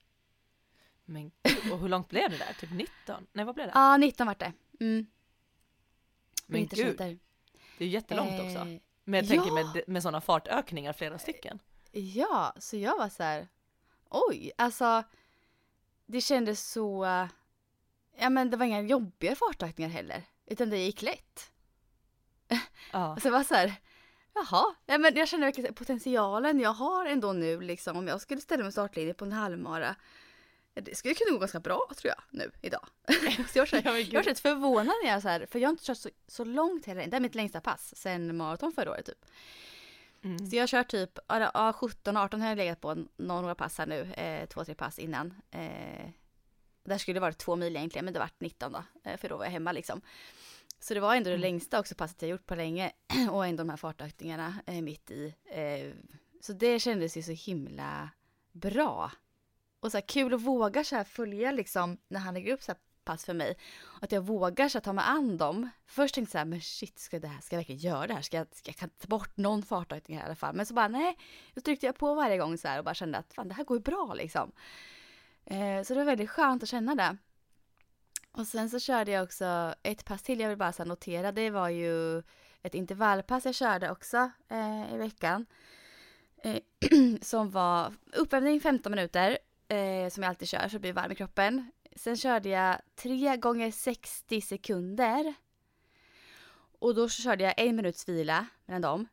Men 1.05 1.31
och 1.73 1.79
hur 1.79 1.89
långt 1.89 2.09
blev 2.09 2.31
det 2.31 2.39
där? 2.39 2.57
Typ 2.61 2.71
19? 2.73 3.27
Nej 3.33 3.45
vad 3.45 3.55
blev 3.55 3.67
det? 3.67 3.73
Ja, 3.75 3.97
19 3.97 4.27
vart 4.27 4.39
det. 4.39 4.53
Mm. 4.81 5.07
Men 6.47 6.61
19 6.61 6.77
gud, 6.77 6.87
kilometer. 6.87 7.19
det 7.79 7.85
är 7.85 7.89
ju 7.89 7.93
jättelångt 7.93 8.41
också. 8.41 8.59
Eh, 8.59 8.79
Men 9.05 9.21
jag 9.21 9.29
tänker 9.29 9.47
ja. 9.47 9.55
med, 9.55 9.83
med 9.87 10.03
sådana 10.03 10.21
fartökningar, 10.21 10.93
flera 10.93 11.19
stycken. 11.19 11.59
Ja, 11.93 12.55
så 12.59 12.77
jag 12.77 12.99
var 12.99 13.09
så 13.09 13.23
här, 13.23 13.49
oj, 14.09 14.53
alltså 14.59 15.03
det 16.07 16.21
kändes 16.21 16.71
så, 16.71 17.05
ja 18.19 18.31
men 18.31 18.51
det 18.51 18.57
var 18.57 18.67
inga 18.67 18.83
jobbiga 18.83 19.35
fartökningar 19.35 19.91
heller, 19.91 20.23
utan 20.47 20.71
det 20.71 20.79
gick 20.79 21.03
lätt. 21.03 21.51
Ja. 22.93 23.17
Så 23.21 23.27
jag 23.27 23.33
var 23.33 23.43
så 23.45 23.55
här, 23.55 23.75
jaha, 24.35 24.75
ja, 24.87 24.99
men 24.99 25.17
jag 25.17 25.29
känner 25.29 25.47
verkligen 25.47 25.75
potentialen 25.75 26.61
jag 26.61 26.73
har 26.73 27.07
ändå 27.07 27.33
nu 27.33 27.61
liksom, 27.61 27.97
om 27.97 28.09
jag 28.09 28.21
skulle 28.21 28.41
ställa 28.41 28.63
mig 28.63 28.69
i 28.69 28.73
startlinjen 28.73 29.15
på 29.15 29.25
en 29.25 29.33
halvmara, 29.33 29.97
det 30.75 30.97
skulle 30.97 31.15
kunna 31.15 31.33
gå 31.33 31.39
ganska 31.39 31.61
bra 31.61 31.91
tror 31.97 32.15
jag 32.17 32.23
nu 32.31 32.51
idag. 32.63 32.87
så 33.49 33.59
jag, 33.59 33.73
var 33.73 34.23
så 34.23 34.29
rätt 34.29 34.41
förvånad 34.41 34.95
när 35.05 35.11
jag 35.11 35.23
så 35.23 35.29
här, 35.29 35.47
för 35.51 35.59
jag 35.59 35.69
har 35.69 35.73
inte 35.73 35.85
kört 35.85 35.99
så, 35.99 36.09
så 36.27 36.45
långt 36.45 36.87
heller, 36.87 37.07
det 37.07 37.17
är 37.17 37.21
mitt 37.21 37.35
längsta 37.35 37.61
pass 37.61 37.95
sen 37.97 38.37
maraton 38.37 38.73
förra 38.73 38.91
året 38.91 39.07
typ. 39.07 39.25
Mm. 40.25 40.51
Så 40.51 40.57
jag 40.57 40.69
kör 40.69 40.83
typ, 40.83 41.19
ja, 41.29 41.51
ja, 41.55 41.73
17, 41.73 42.17
18 42.17 42.41
har 42.41 42.49
jag 42.49 42.57
legat 42.59 42.81
på 42.81 43.05
några 43.17 43.55
pass 43.55 43.79
här 43.79 43.87
nu, 43.87 44.13
eh, 44.13 44.47
två, 44.49 44.65
tre 44.65 44.75
pass 44.75 44.99
innan. 44.99 45.35
Eh, 45.51 46.11
där 46.85 46.99
skulle 46.99 47.17
det 47.17 47.21
varit 47.21 47.39
två 47.39 47.57
mil 47.57 47.77
egentligen, 47.77 48.05
men 48.05 48.15
det 48.15 48.21
vart 48.21 48.41
19 48.41 48.73
då, 48.73 48.85
eh, 49.05 49.17
för 49.17 49.29
då 49.29 49.37
var 49.37 49.45
jag 49.45 49.53
hemma 49.53 49.73
liksom. 49.73 50.01
Så 50.81 50.95
det 50.95 51.01
var 51.01 51.15
ändå 51.15 51.31
det 51.31 51.35
Mm. 51.35 51.41
längsta 51.41 51.81
också 51.81 51.95
passet 51.95 52.23
jag 52.23 52.31
gjort 52.31 52.47
på 52.47 52.55
länge 52.55 52.93
och 53.31 53.47
ändå 53.47 53.63
de 53.63 53.71
här 53.71 53.77
fartökningarna 53.77 54.55
eh, 54.67 54.83
mitt 54.83 55.11
i. 55.11 55.35
Eh, 55.45 55.93
så 56.41 56.53
det 56.53 56.79
kändes 56.79 57.17
ju 57.17 57.23
så 57.23 57.33
himla 57.33 58.11
bra. 58.53 59.11
Och 59.81 59.91
så 59.91 59.97
här 59.97 60.05
kul 60.09 60.35
att 60.35 60.41
våga 60.41 60.85
så 60.85 60.97
här 60.97 61.05
följa 61.05 61.53
liksom 61.53 61.99
när 62.09 62.21
han 62.21 62.35
lägger 62.35 62.53
upp 62.53 62.63
så 62.63 62.73
här 62.73 62.79
pass 63.05 63.25
för 63.25 63.35
mig. 63.35 63.57
Att 64.01 64.13
jag 64.13 64.23
vågar 64.23 64.69
så 64.69 64.79
här, 64.79 64.83
ta 64.83 64.93
mig 64.93 65.05
an 65.09 65.37
dem. 65.37 65.71
Först 65.87 66.15
tänkte 66.15 66.29
jag 66.29 66.33
så 66.33 66.39
här, 66.39 66.45
men 66.45 66.61
shit, 66.61 66.99
ska, 66.99 67.19
det 67.19 67.29
här, 67.29 67.41
ska 67.41 67.57
jag 67.57 67.59
verkligen 67.59 67.81
göra 67.81 68.07
det 68.07 68.15
här? 68.15 68.23
Ska 68.23 68.37
jag, 68.37 68.47
ska 68.55 68.69
jag 68.69 68.77
kan 68.77 68.89
ta 68.91 69.07
bort 69.09 69.37
någon 69.37 69.63
fartökning 69.63 70.17
här 70.19 70.25
i 70.25 70.27
alla 70.27 70.35
fall? 70.37 70.55
Men 70.55 70.67
så 70.67 70.75
bara 70.75 70.89
nej, 70.89 71.17
då 71.55 71.61
tryckte 71.61 71.87
jag 71.87 71.97
på 71.99 72.15
varje 72.15 72.39
gång 72.39 72.59
så 72.59 72.69
här 72.69 72.79
och 72.79 72.85
bara 72.85 72.95
kände 72.95 73.19
att 73.19 73.35
fan 73.35 73.49
det 73.49 73.55
här 73.55 73.65
går 73.65 73.77
ju 73.77 73.83
bra 73.83 74.15
liksom. 74.15 74.53
Eh, 75.45 75.83
så 75.83 75.95
det 75.95 76.01
var 76.01 76.05
väldigt 76.05 76.31
skönt 76.31 76.63
att 76.63 76.69
känna 76.69 76.95
det. 76.95 77.17
Och 78.33 78.47
sen 78.47 78.71
så 78.71 78.81
körde 78.81 79.11
jag 79.11 79.25
också 79.25 79.75
ett 79.83 80.05
pass 80.05 80.23
till 80.23 80.41
jag 80.41 80.49
vill 80.49 80.59
bara 80.59 80.73
så 80.73 80.85
notera. 80.85 81.33
Det 81.33 81.51
var 81.51 81.69
ju 81.69 82.23
ett 82.63 82.75
intervallpass 82.75 83.45
jag 83.45 83.55
körde 83.55 83.91
också 83.91 84.31
eh, 84.49 84.95
i 84.95 84.97
veckan. 84.97 85.47
Eh, 86.43 86.59
som 87.23 87.51
var 87.51 87.95
uppvärmning 88.13 88.61
15 88.61 88.93
minuter 88.93 89.39
eh, 89.69 90.09
som 90.11 90.23
jag 90.23 90.31
alltid 90.31 90.49
kör 90.49 90.69
så 90.69 90.77
att 90.77 90.81
blir 90.81 90.93
varm 90.93 91.13
i 91.13 91.15
kroppen. 91.15 91.71
Sen 91.97 92.17
körde 92.17 92.49
jag 92.49 92.79
3 92.97 93.37
gånger 93.37 93.71
60 93.71 94.41
sekunder. 94.41 95.35
Och 96.79 96.95
då 96.95 97.09
körde 97.09 97.45
jag 97.45 97.55
en 97.57 97.77
minuts 97.77 98.09
vila 98.09 98.47
mellan 98.67 98.83
dem. 98.83 99.09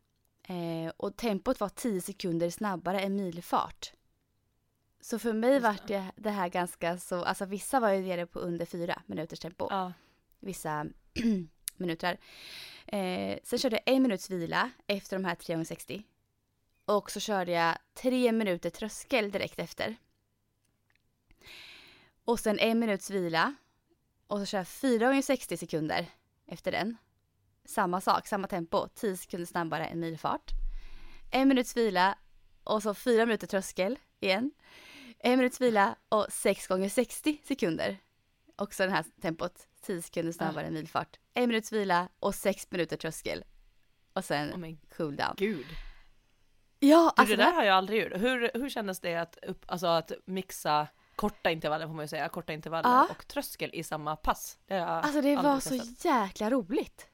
Eh, 0.48 0.92
och 0.98 1.18
tempot 1.18 1.60
var 1.60 1.70
10 1.70 2.02
sekunder 2.02 2.50
snabbare 2.50 3.00
än 3.00 3.16
milfart. 3.16 3.94
Så 5.02 5.20
för 5.20 5.34
mig 5.34 5.60
vart 5.60 5.88
det, 5.88 6.12
det 6.16 6.30
här 6.30 6.50
ganska 6.50 6.98
så, 6.98 7.24
alltså 7.24 7.46
vissa 7.46 7.80
var 7.80 7.92
ju 7.92 8.02
nere 8.02 8.26
på 8.26 8.40
under 8.40 8.66
4 8.66 9.02
minuters 9.06 9.40
tempo 9.40 9.68
Ja. 9.70 9.94
vissa 10.40 10.86
minuter. 11.78 12.18
Eh, 12.88 13.40
sen 13.44 13.60
körde 13.60 13.76
jag 13.86 13.96
en 13.96 14.02
minuts 14.04 14.30
vila 14.30 14.72
efter 14.88 15.18
de 15.18 15.26
här 15.26 15.36
3 15.36 15.54
gånger 15.56 15.66
60 15.66 16.04
Och 16.86 17.12
så 17.12 17.20
körde 17.20 17.52
jag 17.52 17.78
tre 17.94 18.32
minuter 18.32 18.70
tröskel 18.70 19.32
direkt 19.32 19.60
efter. 19.60 19.96
Och 22.26 22.40
sen 22.40 22.60
en 22.60 22.80
minuts 22.80 23.10
vila. 23.10 23.56
Och 24.28 24.40
så 24.40 24.46
kör 24.46 24.58
jag 24.58 24.68
4 24.68 25.08
gånger 25.08 25.22
60 25.22 25.58
sekunder 25.58 26.06
efter 26.48 26.72
den. 26.72 26.98
Samma 27.66 28.02
sak, 28.02 28.28
samma 28.28 28.48
tempo, 28.48 28.88
10 28.88 29.18
sekunder 29.18 29.46
snabbare 29.46 29.86
än 29.86 30.00
milfart. 30.00 30.52
En 31.32 31.48
minuts 31.48 31.78
vila 31.78 32.18
och 32.64 32.84
så 32.84 32.94
fyra 32.94 33.26
minuter 33.26 33.48
tröskel 33.48 34.00
igen. 34.20 34.52
En 35.20 35.38
minuts 35.38 35.62
vila 35.62 35.96
och 36.10 36.28
6 36.30 36.68
gånger 36.68 36.90
60 36.90 37.42
sekunder. 37.44 37.98
Också 38.58 38.86
det 38.86 38.92
här 38.92 39.06
tempot, 39.22 39.68
10 39.82 40.02
sekunder 40.02 40.32
snabbare 40.32 40.66
än 40.68 40.74
milfart. 40.74 41.20
En 41.34 41.48
minuts 41.48 41.72
vila 41.72 42.10
och 42.20 42.36
6 42.36 42.72
minuter 42.72 42.98
tröskel. 42.98 43.44
Och 44.14 44.26
sen 44.26 44.64
Oh 44.66 44.76
cool 44.98 45.16
down. 45.16 45.34
gud. 45.38 45.66
Ja, 46.80 47.14
alltså 47.16 47.36
det 47.36 47.44
där 47.44 47.52
har 47.54 47.64
jag 47.64 47.76
aldrig 47.76 48.04
gjort. 48.04 48.22
Hur, 48.22 48.52
hur 48.54 48.70
kändes 48.70 49.00
det 49.00 49.16
att, 49.16 49.38
upp, 49.44 49.66
alltså 49.68 49.88
att 49.88 50.12
mixa 50.26 50.88
korta 51.16 51.52
intervaller 51.52 51.88
får 51.88 51.94
man 51.94 52.04
ju 52.04 52.08
säga, 52.08 52.30
korta 52.30 52.54
intervaller 52.54 52.90
Ja. 52.90 53.08
och 53.10 53.28
tröskel 53.28 53.70
i 53.74 53.84
samma 53.84 54.16
pass? 54.16 54.58
Det 54.66 54.80
Alltså 54.86 55.22
det 55.22 55.36
var 55.36 55.60
så 55.60 56.08
jäkla 56.08 56.50
roligt. 56.50 57.08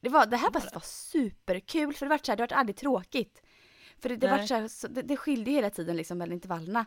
Det, 0.00 0.08
var, 0.08 0.26
det 0.26 0.36
här 0.36 0.50
passet 0.50 0.74
var 0.74 0.80
superkul 0.84 1.94
för 1.94 2.06
det 2.06 2.10
var 2.10 2.18
så 2.22 2.32
här, 2.32 2.36
det 2.36 2.42
var 2.42 2.52
aldrig 2.58 2.76
tråkigt. 2.76 3.42
För 4.00 4.08
det, 4.08 4.16
det, 4.16 4.30
var 4.30 4.46
så 4.46 4.54
här, 4.54 4.68
så 4.68 4.88
det, 4.88 5.02
det 5.02 5.16
skilde 5.16 5.50
hela 5.50 5.70
tiden 5.70 5.96
liksom 5.96 6.18
mellan 6.18 6.32
intervallerna. 6.32 6.86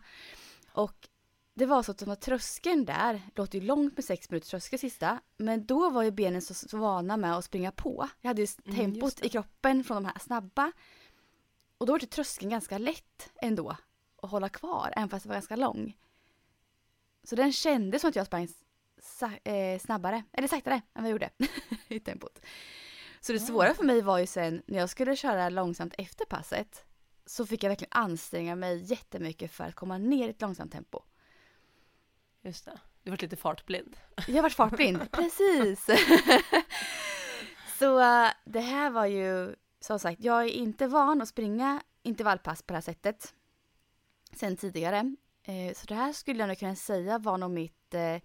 Och 0.72 1.08
det 1.54 1.66
var 1.66 1.84
så 1.84 1.92
att 1.92 1.98
de 1.98 2.16
tröskeln 2.16 2.86
där, 2.86 3.22
låter 3.36 3.60
ju 3.60 3.66
långt 3.66 3.98
med 3.98 4.06
sex 4.06 4.30
minuters 4.30 4.50
tröskel 4.50 4.80
sista, 4.80 5.20
men 5.38 5.66
då 5.66 5.90
var 5.90 6.04
ju 6.04 6.12
benen 6.12 6.42
så, 6.42 6.54
så 6.54 6.78
vana 6.78 7.18
med 7.18 7.38
att 7.38 7.46
springa 7.46 7.72
på. 7.72 8.10
Jag 8.22 8.28
hade 8.30 8.42
ju 8.42 8.48
Mm, 8.66 8.78
tempot 8.78 9.18
det. 9.18 9.26
i 9.26 9.30
kroppen 9.30 9.84
från 9.84 10.04
de 10.04 10.06
här 10.10 10.20
snabba. 10.20 10.72
Och 11.78 11.86
då 11.86 11.94
var 11.94 12.00
det 12.00 12.06
tröskeln 12.06 12.50
ganska 12.52 12.78
lätt 12.78 13.30
ändå 13.42 13.78
att 14.22 14.32
hålla 14.32 14.50
kvar, 14.50 14.94
även 14.96 15.10
fast 15.10 15.24
det 15.24 15.30
var 15.30 15.36
ganska 15.36 15.56
lång. 15.56 15.98
Så 17.24 17.36
den 17.36 17.54
kändes 17.54 18.02
som 18.02 18.10
att 18.10 18.16
jag 18.16 18.26
sprang 18.26 18.48
eh, 19.44 19.80
snabbare, 19.80 20.24
eller 20.34 20.48
saktare 20.48 20.74
än 20.76 20.82
vad 20.94 21.04
jag 21.04 21.12
gjorde 21.12 21.30
i 21.88 22.00
tempot. 22.00 22.40
Så 23.22 23.32
det 23.34 23.42
Ah. 23.42 23.46
svåra 23.46 23.74
för 23.74 23.84
mig 23.84 24.02
var 24.02 24.20
ju 24.20 24.28
sen 24.28 24.62
när 24.66 24.80
jag 24.80 24.90
skulle 24.90 25.16
köra 25.16 25.50
långsamt 25.50 25.94
efter 25.98 26.26
passet 26.26 26.86
så 27.26 27.46
fick 27.46 27.64
jag 27.64 27.70
verkligen 27.70 27.92
anstränga 27.94 28.56
mig 28.56 28.84
jättemycket 28.92 29.52
för 29.52 29.64
att 29.64 29.76
komma 29.76 29.98
ner 29.98 30.28
i 30.28 30.30
ett 30.30 30.42
långsamt 30.42 30.72
tempo. 30.72 31.02
Just 32.42 32.66
det. 32.66 32.80
Du 33.04 33.10
var 33.12 33.18
lite 33.18 33.36
fartblind. 33.36 33.98
Jag 34.28 34.42
varit 34.44 34.54
fartblind, 34.56 35.12
precis! 35.12 35.86
så 37.80 38.00
eh, 38.00 38.30
det 38.46 38.60
här 38.60 38.90
var 38.90 39.06
ju, 39.06 39.56
som 39.80 40.00
sagt, 40.00 40.24
jag 40.24 40.44
är 40.44 40.48
inte 40.50 40.88
van 40.88 41.22
att 41.22 41.28
springa 41.30 41.84
intervallpass 42.04 42.62
på 42.62 42.74
det 42.74 42.78
här 42.78 42.82
sättet 42.82 43.34
sen 44.36 44.58
tidigare. 44.58 45.16
Eh, 45.44 45.74
så 45.74 45.86
det 45.88 45.96
här 45.96 46.14
skulle 46.14 46.40
jag 46.40 46.48
nog 46.48 46.58
kunna 46.58 46.76
säga 46.76 47.18
var 47.20 47.38
nog 47.38 47.52
mitt, 47.52 47.94
eh, 47.94 48.18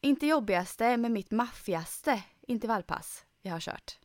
inte 0.00 0.26
jobbigaste, 0.26 0.96
men 0.96 1.12
mitt 1.12 1.30
maffigaste 1.30 2.22
intervallpass 2.40 3.24
jag 3.42 3.52
har 3.52 3.60
kört. 3.60 3.98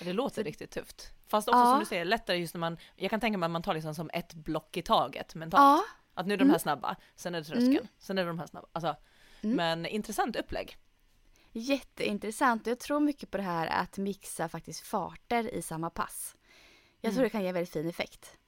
Det 0.00 0.12
låter 0.12 0.34
Så- 0.42 0.46
riktigt 0.46 0.70
tufft. 0.70 1.10
Fast 1.32 1.48
också 1.48 1.58
Ja. 1.60 1.70
som 1.70 1.80
du 1.80 1.86
säger, 1.86 2.04
lättare 2.04 2.36
just 2.38 2.54
när 2.54 2.58
man, 2.60 2.78
jag 2.96 3.10
kan 3.10 3.20
tänka 3.20 3.38
mig 3.38 3.46
att 3.46 3.50
man 3.50 3.62
tar 3.62 3.74
liksom 3.74 3.94
som 3.94 4.10
ett 4.12 4.34
block 4.34 4.76
i 4.76 4.82
taget 4.82 5.34
mentalt. 5.34 5.60
Ja, 5.62 5.84
Att 6.20 6.26
nu 6.26 6.34
är 6.34 6.38
de 6.38 6.50
här 6.50 6.58
snabba, 6.58 6.96
sen 7.16 7.34
är 7.34 7.38
det 7.38 7.44
tröskeln, 7.44 7.70
Mm. 7.72 7.86
sen 7.98 8.18
är 8.18 8.22
det 8.22 8.28
de 8.30 8.38
här 8.38 8.46
snabba. 8.46 8.68
Alltså, 8.72 8.96
Mm. 9.42 9.56
Men 9.56 9.86
intressant 9.86 10.36
upplägg. 10.36 10.76
jätteintressant. 11.52 12.66
Jag 12.66 12.78
tror 12.78 13.00
mycket 13.00 13.30
på 13.30 13.36
det 13.36 13.42
här 13.42 13.66
att 13.66 13.98
mixa 13.98 14.48
faktiskt 14.48 14.80
farter 14.86 15.54
i 15.54 15.62
samma 15.62 15.90
pass. 15.90 16.36
Jag 17.00 17.12
tror 17.12 17.20
Mm. 17.20 17.24
det 17.26 17.30
kan 17.30 17.44
ge 17.44 17.52
väldigt 17.52 17.72
fin 17.72 17.88
effekt. 17.88 18.38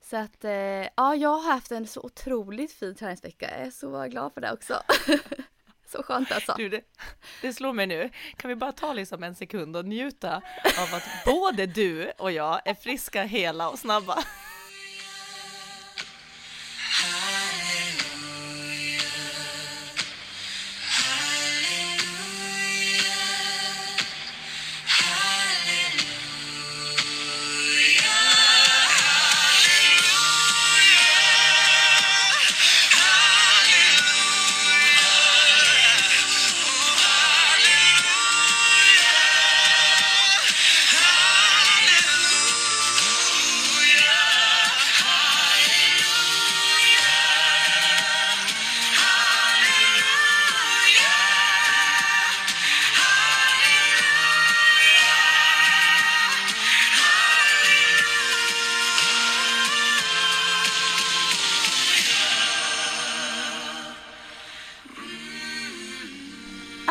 Så 0.00 0.16
att, 0.16 0.44
eh, 0.44 0.50
ja, 0.96 1.14
jag 1.14 1.28
har 1.28 1.52
haft 1.52 1.72
en 1.72 1.86
så 1.86 2.00
otroligt 2.00 2.72
fin 2.72 2.94
träningsvecka. 2.94 3.50
Jag 3.58 3.66
är 3.66 3.70
så 3.70 4.04
glad 4.06 4.32
för 4.34 4.40
det 4.40 4.52
också. 4.52 4.82
så 5.90 6.02
skönt 6.02 6.32
alltså. 6.32 6.54
Du, 6.56 6.68
det, 6.68 6.80
det 7.42 7.52
slår 7.52 7.72
mig 7.72 7.86
nu. 7.86 8.10
Kan 8.36 8.48
vi 8.48 8.56
bara 8.56 8.72
ta 8.72 8.92
liksom 8.92 9.22
en 9.22 9.34
sekund 9.34 9.76
och 9.76 9.84
njuta 9.84 10.36
av 10.78 10.94
att 10.94 11.24
både 11.24 11.66
du 11.66 12.12
och 12.18 12.32
jag 12.32 12.60
är 12.64 12.74
friska, 12.74 13.22
hela 13.22 13.68
och 13.70 13.78
snabba. 13.78 14.24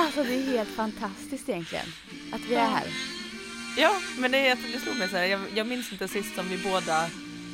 Alltså 0.10 0.24
det 0.24 0.36
är 0.36 0.58
helt 0.58 0.69
fantastiskt 0.69 1.50
egentligen 1.50 1.86
att 2.34 2.41
vi 2.41 2.56
är 2.56 2.65
här. 2.65 2.88
Ja, 3.78 3.95
men 4.17 4.32
det, 4.32 4.56
det 4.74 4.80
slog 4.80 4.98
mig 4.98 5.10
så 5.10 5.17
här, 5.17 5.26
jag, 5.26 5.41
jag 5.56 5.67
minns 5.67 5.91
inte 5.91 6.08
sist 6.08 6.36
som 6.36 6.50
vi 6.50 6.58
båda 6.63 7.10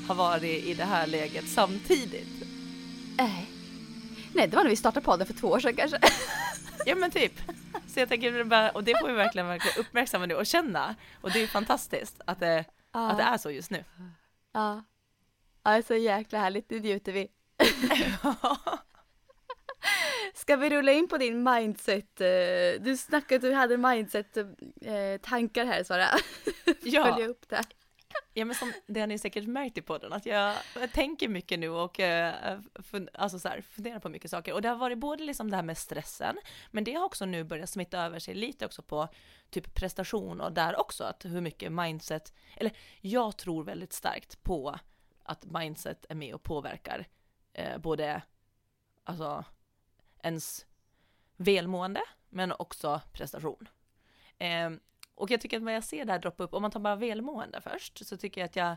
har 0.07 0.15
varit 0.15 0.65
i 0.65 0.73
det 0.73 0.83
här 0.85 1.07
läget 1.07 1.47
samtidigt. 1.47 2.43
Nej. 3.17 3.49
Nej, 4.33 4.47
det 4.47 4.55
var 4.55 4.63
när 4.63 4.69
vi 4.69 4.75
startade 4.75 5.05
podden 5.05 5.27
för 5.27 5.33
två 5.33 5.47
år 5.47 5.59
sedan 5.59 5.75
kanske. 5.75 5.99
Ja 6.85 6.95
men 6.95 7.11
typ. 7.11 7.33
Så 7.87 7.99
jag 7.99 8.09
tänker 8.09 8.43
bara, 8.43 8.71
och 8.71 8.83
det 8.83 8.99
får 9.01 9.07
vi 9.07 9.13
verkligen, 9.13 9.47
verkligen 9.47 9.79
uppmärksamma 9.79 10.25
nu 10.25 10.35
och 10.35 10.45
känna. 10.45 10.95
Och 11.21 11.31
det 11.31 11.43
är 11.43 11.47
fantastiskt 11.47 12.21
att 12.25 12.39
det, 12.39 12.65
Ja. 12.93 13.09
att 13.09 13.17
det 13.17 13.23
är 13.23 13.37
så 13.37 13.51
just 13.51 13.71
nu. 13.71 13.83
Ja. 14.53 14.83
Ja, 15.63 15.71
det 15.71 15.77
är 15.77 15.81
så 15.81 15.95
jäkla 15.95 16.39
härligt. 16.39 16.69
Nu 16.69 16.79
njuter 16.79 17.11
vi. 17.11 17.27
Ska 20.35 20.55
vi 20.55 20.69
rulla 20.69 20.91
in 20.91 21.07
på 21.07 21.17
din 21.17 21.43
mindset? 21.43 22.21
eh, 22.21 22.27
Du 22.79 22.97
snackade 22.97 23.35
att 23.35 23.41
du 23.41 23.53
hade 23.53 23.77
mindset-tankar 23.77 25.65
här 25.65 25.83
Sara. 25.83 26.05
Ja. 26.83 27.03
Följa 27.13 27.27
upp 27.27 27.49
det. 27.49 27.61
Ja 28.33 28.45
men 28.45 28.55
som, 28.55 28.73
det 28.87 28.99
har 28.99 29.07
ni 29.07 29.17
säkert 29.19 29.47
märkt 29.47 29.77
i 29.77 29.81
podden, 29.81 30.13
att 30.13 30.25
jag, 30.25 30.55
jag 30.79 30.91
tänker 30.91 31.27
mycket 31.29 31.59
nu 31.59 31.69
och 31.69 31.99
eh, 31.99 32.59
fun, 32.83 33.09
alltså 33.13 33.39
så 33.39 33.49
här, 33.49 33.61
funderar 33.61 33.99
på 33.99 34.09
mycket 34.09 34.31
saker. 34.31 34.53
Och 34.53 34.61
det 34.61 34.69
har 34.69 34.75
varit 34.75 34.97
både 34.97 35.23
liksom 35.23 35.49
det 35.49 35.55
här 35.55 35.63
med 35.63 35.77
stressen, 35.77 36.37
men 36.71 36.83
det 36.83 36.93
har 36.93 37.05
också 37.05 37.25
nu 37.25 37.43
börjat 37.43 37.69
smitta 37.69 37.99
över 38.05 38.19
sig 38.19 38.35
lite 38.35 38.65
också 38.65 38.81
på 38.81 39.07
typ 39.49 39.73
prestation 39.75 40.41
och 40.41 40.51
där 40.53 40.79
också, 40.79 41.03
att 41.03 41.25
hur 41.25 41.41
mycket 41.41 41.71
mindset, 41.71 42.33
eller 42.57 42.71
jag 43.01 43.37
tror 43.37 43.63
väldigt 43.63 43.93
starkt 43.93 44.43
på 44.43 44.75
att 45.23 45.45
mindset 45.45 46.05
är 46.09 46.15
med 46.15 46.33
och 46.35 46.43
påverkar 46.43 47.07
eh, 47.53 47.77
både 47.77 48.21
alltså 49.03 49.43
ens 50.25 50.65
välmående, 51.37 52.01
men 52.29 52.51
också 52.51 53.01
prestation. 53.11 53.69
Eh, 54.37 54.69
och 55.15 55.31
jag 55.31 55.41
tycker 55.41 55.57
att 55.57 55.63
när 55.63 55.73
jag 55.73 55.83
ser 55.83 56.05
det 56.05 56.11
här 56.11 56.19
droppa 56.19 56.43
upp, 56.43 56.53
om 56.53 56.61
man 56.61 56.71
tar 56.71 56.79
bara 56.79 56.95
välmående 56.95 57.61
först, 57.61 58.07
så 58.07 58.17
tycker 58.17 58.41
jag 58.41 58.45
att 58.45 58.55
jag, 58.55 58.75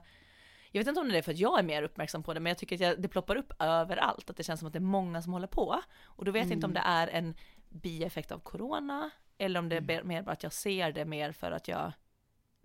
jag 0.70 0.80
vet 0.80 0.88
inte 0.88 1.00
om 1.00 1.08
det 1.08 1.18
är 1.18 1.22
för 1.22 1.32
att 1.32 1.38
jag 1.38 1.58
är 1.58 1.62
mer 1.62 1.82
uppmärksam 1.82 2.22
på 2.22 2.34
det, 2.34 2.40
men 2.40 2.50
jag 2.50 2.58
tycker 2.58 2.76
att 2.76 2.80
jag, 2.80 3.02
det 3.02 3.08
ploppar 3.08 3.37
upp 3.37 3.52
överallt, 3.58 4.30
att 4.30 4.37
det 4.37 4.42
känns 4.42 4.61
som 4.61 4.66
att 4.66 4.72
det 4.72 4.78
är 4.78 4.80
många 4.80 5.22
som 5.22 5.32
håller 5.32 5.46
på. 5.46 5.82
Och 6.02 6.24
då 6.24 6.30
vet 6.30 6.44
jag 6.44 6.52
inte 6.52 6.66
om 6.66 6.74
det 6.74 6.82
är 6.84 7.08
en 7.08 7.34
bieffekt 7.68 8.32
av 8.32 8.38
corona, 8.38 9.11
eller 9.38 9.61
om 9.61 9.68
det 9.68 9.76
är 9.76 10.02
mer 10.02 10.22
bara 10.22 10.32
att 10.32 10.42
jag 10.42 10.52
ser 10.52 10.92
det 10.92 11.04
mer 11.04 11.32
för 11.32 11.50
att 11.50 11.68
jag 11.68 11.92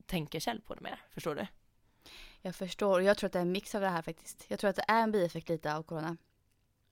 tänker 0.05 0.39
själv 0.39 0.61
på 0.61 0.75
det 0.75 0.81
mer. 0.81 1.01
Förstår 1.09 1.35
du? 1.35 1.47
Jag 2.41 2.55
förstår. 2.55 3.01
Jag 3.01 3.17
tror 3.17 3.27
att 3.27 3.33
det 3.33 3.39
är 3.39 3.43
en 3.43 3.51
mix 3.51 3.75
av 3.75 3.81
det 3.81 3.89
här 3.89 4.01
faktiskt. 4.01 4.45
Jag 4.47 4.59
tror 4.59 4.69
att 4.69 4.75
det 4.75 4.85
är 4.87 5.03
en 5.03 5.11
bieffekt 5.11 5.49
lite 5.49 5.75
av 5.75 5.83
corona. 5.83 6.17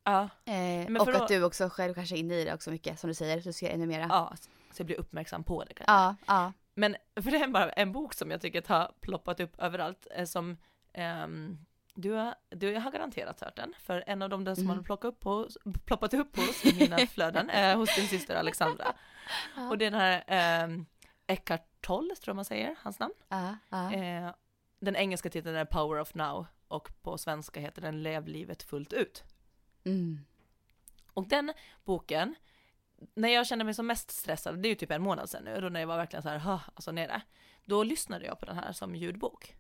Ja. 0.04 0.30
Eh, 0.46 0.96
och 1.02 1.16
att 1.16 1.28
du 1.28 1.44
också 1.44 1.70
själv 1.70 1.94
kanske 1.94 2.16
är 2.16 2.20
inne 2.20 2.36
i 2.36 2.46
det 2.46 2.54
också 2.54 2.72
mycket, 2.72 3.00
som 3.00 3.08
du 3.08 3.14
säger. 3.14 3.42
Du 3.42 3.54
ser 3.54 3.70
ännu 3.70 3.86
mera. 3.86 4.06
Ja, 4.10 4.34
så 4.72 4.80
jag 4.82 4.86
blir 4.86 5.00
uppmärksam 5.00 5.44
på 5.44 5.64
det 5.64 5.74
kanske. 5.74 5.92
ja. 5.94 6.16
ja. 6.28 6.54
Men 6.74 6.96
för 7.16 7.32
det 7.32 7.38
är 7.38 7.48
bara 7.48 7.70
en 7.70 7.92
bok 7.92 8.14
som 8.14 8.32
jag 8.32 8.42
tycker 8.42 8.64
har 8.68 8.92
ploppat 9.02 9.40
upp 9.40 9.60
överallt, 9.60 10.08
eh, 10.16 10.26
som 10.26 10.58
ehm, 10.94 11.58
du, 11.94 12.12
har, 12.12 12.36
du 12.50 12.76
har 12.80 12.92
garanterat 12.92 13.42
hört 13.42 13.56
den, 13.56 13.74
för 13.80 14.04
en 14.08 14.22
av 14.22 14.30
de 14.30 14.44
där 14.44 14.56
som 14.56 14.64
Mm. 14.64 14.78
har 14.78 14.84
plockat 14.84 15.06
upp 15.14 15.24
hos, 15.24 15.58
ploppat 15.86 16.14
upp 16.14 16.36
hos 16.38 16.66
i 16.66 16.76
mina 16.80 16.98
flöden, 17.08 17.50
eh, 17.50 17.78
hos 17.78 17.96
din 17.96 18.08
syster 18.08 18.36
Alexandra. 18.36 18.94
Och 19.70 19.78
det 19.78 19.86
är 19.86 19.92
den 19.92 20.00
här 20.00 20.64
um, 20.66 20.86
Eckhart 21.28 21.68
Tolle, 21.82 22.16
tror 22.16 22.34
man 22.36 22.46
säger, 22.46 22.76
hans 22.80 23.00
namn. 23.00 23.14
ja, 23.30 23.56
ja. 23.70 23.94
Eh, 23.94 24.32
den 24.80 24.96
engelska 24.96 25.30
titeln 25.30 25.56
är 25.56 25.66
Power 25.66 26.00
of 26.00 26.14
Now 26.16 26.46
och 26.68 26.90
på 27.02 27.18
svenska 27.18 27.60
heter 27.60 27.82
den 27.82 28.04
Lev 28.04 28.28
livet 28.28 28.64
fullt 28.64 28.94
ut. 28.94 29.24
Mm. 29.86 30.20
Och 31.14 31.28
den 31.28 31.54
boken, 31.84 32.36
när 33.16 33.30
jag 33.30 33.48
kände 33.48 33.66
mig 33.66 33.74
som 33.74 33.88
mest 33.88 34.12
stressad, 34.12 34.60
det 34.60 34.68
är 34.68 34.70
ju 34.70 34.76
typ 34.76 34.92
en 34.92 35.02
månad 35.02 35.30
sedan 35.30 35.44
nu, 35.44 35.62
då 35.62 35.70
när 35.70 35.80
jag 35.80 35.88
var 35.88 35.98
verkligen 35.98 36.24
så 36.24 36.30
här, 36.30 36.60
alltså 36.76 36.92
nere, 36.92 37.22
då 37.66 37.84
lyssnade 37.84 38.26
jag 38.26 38.40
på 38.40 38.46
den 38.46 38.56
här 38.56 38.72
som 38.72 38.96
ljudbok. 38.96 39.56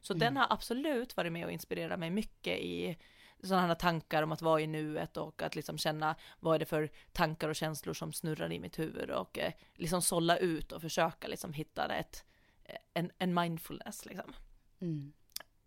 Så 0.00 0.14
den 0.14 0.36
har 0.36 0.46
absolut 0.50 1.16
varit 1.16 1.32
med 1.32 1.44
och 1.44 1.52
inspirerat 1.52 1.98
mig 1.98 2.10
mycket 2.10 2.58
i 2.58 2.98
sådana 3.42 3.74
tankar 3.74 4.22
om 4.22 4.32
att 4.32 4.42
vara 4.42 4.60
i 4.60 4.66
nuet 4.66 5.16
och 5.16 5.42
att 5.42 5.56
liksom 5.56 5.78
känna 5.78 6.16
vad 6.40 6.54
är 6.54 6.58
det 6.58 6.64
för 6.64 6.90
tankar 7.12 7.48
och 7.48 7.56
känslor 7.56 7.94
som 7.94 8.12
snurrar 8.12 8.52
i 8.52 8.60
mitt 8.60 8.78
huvud 8.78 9.10
och 9.10 9.38
eh, 9.38 9.52
liksom 9.74 10.02
sålla 10.02 10.36
ut 10.36 10.72
och 10.72 10.80
försöka 10.80 11.28
liksom 11.28 11.52
hitta 11.52 11.94
ett, 11.94 12.24
eh, 12.64 12.76
en, 12.94 13.10
en 13.18 13.34
mindfulness 13.34 14.06
liksom. 14.06 14.34
Mm. 14.80 15.12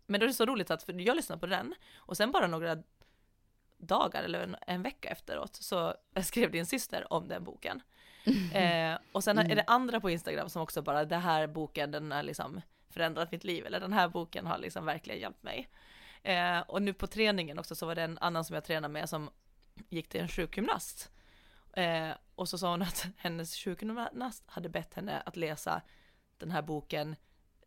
Men 0.06 0.20
då 0.20 0.24
är 0.24 0.28
det 0.28 0.34
så 0.34 0.46
roligt 0.46 0.70
att 0.70 0.82
för 0.82 1.00
jag 1.00 1.16
lyssnade 1.16 1.40
på 1.40 1.46
den 1.46 1.74
och 1.96 2.16
sen 2.16 2.32
bara 2.32 2.46
några 2.46 2.82
dagar 3.86 4.22
eller 4.22 4.40
en, 4.42 4.56
en 4.66 4.82
vecka 4.82 5.08
efteråt 5.08 5.56
så 5.56 5.94
skrev 6.22 6.50
din 6.50 6.66
syster 6.66 7.12
om 7.12 7.28
den 7.28 7.44
boken. 7.44 7.82
Eh, 8.54 8.98
och 9.12 9.24
sen 9.24 9.38
är 9.38 9.56
det 9.56 9.64
andra 9.66 10.00
på 10.00 10.10
Instagram 10.10 10.48
som 10.48 10.62
också 10.62 10.82
bara, 10.82 11.04
det 11.04 11.16
här 11.16 11.46
boken 11.46 11.90
den 11.90 12.12
har 12.12 12.22
liksom 12.22 12.60
förändrat 12.90 13.32
mitt 13.32 13.44
liv, 13.44 13.66
eller 13.66 13.80
den 13.80 13.92
här 13.92 14.08
boken 14.08 14.46
har 14.46 14.58
liksom 14.58 14.86
verkligen 14.86 15.20
hjälpt 15.20 15.42
mig. 15.42 15.68
Eh, 16.22 16.58
och 16.58 16.82
nu 16.82 16.92
på 16.92 17.06
träningen 17.06 17.58
också 17.58 17.74
så 17.74 17.86
var 17.86 17.94
det 17.94 18.02
en 18.02 18.18
annan 18.18 18.44
som 18.44 18.54
jag 18.54 18.64
tränar 18.64 18.88
med 18.88 19.08
som 19.08 19.30
gick 19.88 20.08
till 20.08 20.20
en 20.20 20.28
sjukgymnast. 20.28 21.12
Eh, 21.72 22.10
och 22.34 22.48
så 22.48 22.58
sa 22.58 22.70
hon 22.70 22.82
att 22.82 23.06
hennes 23.16 23.56
sjukgymnast 23.56 24.42
hade 24.46 24.68
bett 24.68 24.94
henne 24.94 25.22
att 25.26 25.36
läsa 25.36 25.82
den 26.38 26.50
här 26.50 26.62
boken 26.62 27.16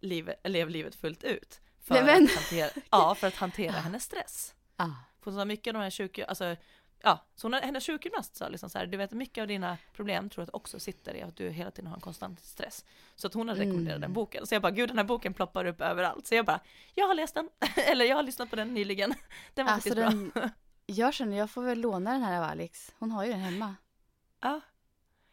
Liv, 0.01 0.33
Lev 0.43 0.69
livet 0.69 0.95
fullt 0.95 1.23
ut. 1.23 1.61
För, 1.79 1.93
Nej, 1.93 2.23
att 2.23 2.31
hantera, 2.31 2.69
ja, 2.91 3.15
för 3.15 3.27
att 3.27 3.35
hantera 3.35 3.71
hennes 3.71 4.03
stress. 4.03 4.55
Ja. 4.77 4.95
För 5.21 5.31
sa 5.31 5.45
mycket 5.45 5.67
av 5.67 5.73
de 5.73 5.83
här 5.83 5.91
sjuk, 5.91 6.19
alltså, 6.19 6.55
ja, 7.03 7.25
så 7.35 7.45
hon, 7.47 7.53
hennes 7.53 7.85
sjukgymnast 7.85 8.35
sa 8.35 8.47
liksom 8.49 8.69
så 8.69 8.77
här, 8.77 8.85
du 8.85 8.97
vet 8.97 9.11
mycket 9.11 9.41
av 9.41 9.47
dina 9.47 9.77
problem 9.93 10.29
tror 10.29 10.41
jag 10.41 10.47
att 10.49 10.55
också 10.55 10.79
sitter 10.79 11.13
i 11.15 11.21
att 11.21 11.35
du 11.35 11.49
hela 11.49 11.71
tiden 11.71 11.87
har 11.87 11.95
en 11.95 12.01
konstant 12.01 12.39
stress. 12.39 12.85
Så 13.15 13.27
att 13.27 13.33
hon 13.33 13.47
har 13.49 13.55
rekommenderat 13.55 13.97
Mm. 13.97 14.01
den 14.01 14.13
boken. 14.13 14.47
Så 14.47 14.55
jag 14.55 14.61
bara, 14.61 14.71
gud 14.71 14.89
den 14.89 14.97
här 14.97 15.05
boken 15.05 15.33
ploppar 15.33 15.65
upp 15.65 15.81
överallt. 15.81 16.27
Så 16.27 16.35
jag 16.35 16.45
bara, 16.45 16.59
jag 16.95 17.07
har 17.07 17.15
läst 17.15 17.35
den, 17.35 17.49
eller 17.75 18.05
jag 18.05 18.15
har 18.15 18.23
lyssnat 18.23 18.49
på 18.49 18.55
den 18.55 18.73
nyligen. 18.73 19.13
Den 19.53 19.65
var 19.65 19.73
Alltså 19.73 19.89
faktiskt 19.89 20.33
bra. 20.33 20.41
den, 20.41 20.51
jag 20.85 21.13
känner 21.13 21.37
jag 21.37 21.49
får 21.49 21.61
väl 21.61 21.79
låna 21.79 22.11
den 22.11 22.21
här 22.21 22.37
av 22.37 22.43
Alex. 22.43 22.93
Hon 22.99 23.11
har 23.11 23.25
ju 23.25 23.31
den 23.31 23.39
hemma. 23.39 23.75
Ja, 24.39 24.61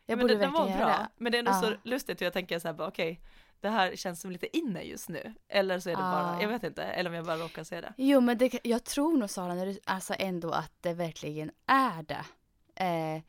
Jag 0.07 0.16
men 0.16 0.18
borde 0.25 0.35
den, 0.35 0.40
den 0.40 0.53
var 0.53 0.61
verkligen 0.61 0.79
bra. 0.87 0.88
göra. 0.97 1.09
Men 1.16 1.33
det 1.33 1.38
är 1.38 1.53
så 1.53 1.66
Ja. 1.70 1.77
lustigt 1.83 2.20
hur 2.20 2.27
jag 2.27 2.33
tänker 2.33 2.59
så 2.59 2.68
här, 2.68 2.81
okej, 2.88 3.20
det 3.64 3.70
här 3.70 3.96
känns 3.96 4.20
som 4.20 4.31
lite 4.31 4.57
inne 4.57 4.83
just 4.83 5.09
nu. 5.09 5.35
Eller 5.48 5.79
så 5.81 5.88
är 5.90 5.96
det 5.96 6.03
bara, 6.03 6.33
Ja. 6.37 6.42
jag 6.42 6.48
vet 6.48 6.64
inte, 6.64 6.83
eller 6.85 7.11
om 7.11 7.16
jag 7.16 7.24
bara 7.27 7.37
råkar 7.37 7.64
se 7.64 7.81
det. 7.81 7.94
Jo 7.96 8.20
men 8.20 8.38
det, 8.38 8.61
jag 8.64 8.85
tror 8.85 9.16
nog 9.18 9.31
Sara, 9.31 9.55
när 9.55 9.66
du, 9.66 9.79
alltså 9.85 10.14
ändå 10.18 10.50
att 10.50 10.72
det 10.81 10.92
verkligen 10.94 11.50
är 11.66 12.03
det. 12.03 12.24
Eh, 12.85 13.22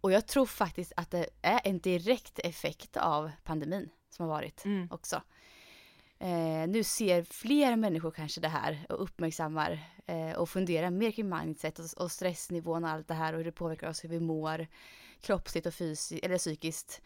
och 0.00 0.12
jag 0.12 0.26
tror 0.26 0.46
faktiskt 0.46 0.92
att 0.96 1.10
det 1.10 1.26
är 1.42 1.60
en 1.64 1.78
direkt 1.78 2.38
effekt 2.38 2.96
av 2.96 3.30
pandemin 3.44 3.88
som 4.10 4.22
har 4.28 4.34
varit 4.34 4.64
Mm. 4.64 4.88
också. 4.90 5.22
Eh, 6.18 6.68
nu 6.68 6.84
ser 6.84 7.22
fler 7.22 7.76
människor 7.76 8.10
kanske 8.10 8.40
det 8.40 8.48
här 8.48 8.86
och 8.88 9.02
uppmärksammar 9.02 9.80
eh, 10.06 10.32
och 10.32 10.48
funderar 10.48 10.90
mer 10.90 11.10
kring 11.10 11.28
mindset 11.28 11.78
och, 11.78 12.02
och 12.04 12.12
stressnivån 12.12 12.84
och 12.84 12.90
allt 12.90 13.08
det 13.08 13.14
här 13.14 13.32
och 13.32 13.36
hur 13.38 13.44
det 13.44 13.52
påverkar 13.52 13.88
oss, 13.88 14.04
hur 14.04 14.08
vi 14.08 14.20
mår 14.20 14.66
kroppsligt 15.20 15.66
och 15.66 15.74
fysiskt 15.74 16.24
eller 16.24 16.38
psykiskt. 16.38 17.02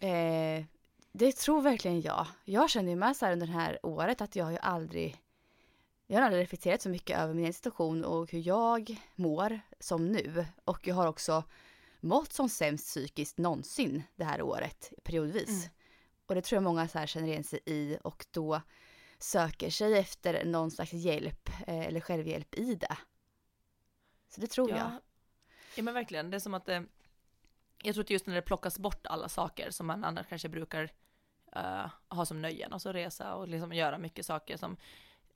Eh, 0.00 0.64
det 1.12 1.36
tror 1.36 1.62
verkligen 1.62 2.00
jag. 2.00 2.26
Jag 2.44 2.70
känner 2.70 2.90
ju 2.90 2.96
med 2.96 3.16
så 3.16 3.24
här 3.24 3.32
under 3.32 3.46
det 3.46 3.52
här 3.52 3.86
året 3.86 4.20
att 4.20 4.36
jag 4.36 4.44
har 4.44 4.52
ju 4.52 4.58
aldrig 4.58 5.22
jag 6.06 6.18
har 6.18 6.26
aldrig 6.26 6.42
reflekterat 6.42 6.82
så 6.82 6.88
mycket 6.88 7.18
över 7.18 7.34
min 7.34 7.52
situation 7.52 8.04
och 8.04 8.32
hur 8.32 8.46
jag 8.46 9.00
mår 9.14 9.60
som 9.80 10.08
nu. 10.08 10.46
Och 10.64 10.86
jag 10.86 10.94
har 10.94 11.06
också 11.06 11.44
mått 12.00 12.32
som 12.32 12.48
sämst 12.48 12.86
psykiskt 12.86 13.38
någonsin 13.38 14.02
det 14.16 14.24
här 14.24 14.42
året 14.42 14.92
periodvis. 15.02 15.48
Mm. 15.48 15.70
Och 16.26 16.34
det 16.34 16.42
tror 16.42 16.56
jag 16.56 16.62
många 16.62 16.88
så 16.88 16.98
här 16.98 17.06
känner 17.06 17.28
igen 17.28 17.44
sig 17.44 17.60
i 17.66 17.98
och 18.02 18.26
då 18.30 18.60
söker 19.18 19.70
sig 19.70 19.98
efter 19.98 20.44
någon 20.44 20.70
slags 20.70 20.92
hjälp 20.92 21.48
eh, 21.66 21.86
eller 21.86 22.00
självhjälp 22.00 22.54
i 22.54 22.74
det. 22.74 22.96
Så 24.28 24.40
det 24.40 24.46
tror 24.46 24.70
jag. 24.70 24.78
Ja, 24.78 25.00
ja 25.76 25.82
men 25.82 25.94
verkligen, 25.94 26.30
det 26.30 26.36
är 26.36 26.40
som 26.40 26.54
att 26.54 26.68
eh, 26.68 26.80
jag 27.82 27.94
tror 27.94 28.04
att 28.04 28.10
just 28.10 28.26
när 28.26 28.34
det 28.34 28.42
plockas 28.42 28.78
bort 28.78 29.06
alla 29.06 29.28
saker 29.28 29.70
som 29.70 29.86
man 29.86 30.04
annars 30.04 30.26
kanske 30.26 30.48
brukar 30.48 30.90
eh, 31.56 31.86
ha 32.08 32.26
som 32.26 32.42
nöjen, 32.42 32.72
alltså 32.72 32.92
resa 32.92 33.34
och 33.34 33.48
liksom 33.48 33.72
göra 33.72 33.98
mycket 33.98 34.26
saker 34.26 34.56
som, 34.56 34.76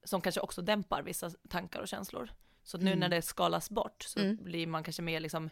som 0.05 0.21
kanske 0.21 0.41
också 0.41 0.63
dämpar 0.63 1.03
vissa 1.03 1.31
tankar 1.49 1.81
och 1.81 1.89
känslor. 1.89 2.31
Så 2.63 2.77
att 2.77 2.83
nu 2.83 2.91
Mm. 2.91 3.01
när 3.01 3.09
det 3.09 3.23
skalas 3.23 3.71
bort 3.71 4.03
så 4.03 4.21
Mm. 4.21 4.37
blir 4.45 4.67
man 4.67 4.83
kanske 4.85 5.03
mer 5.03 5.21
liksom 5.21 5.51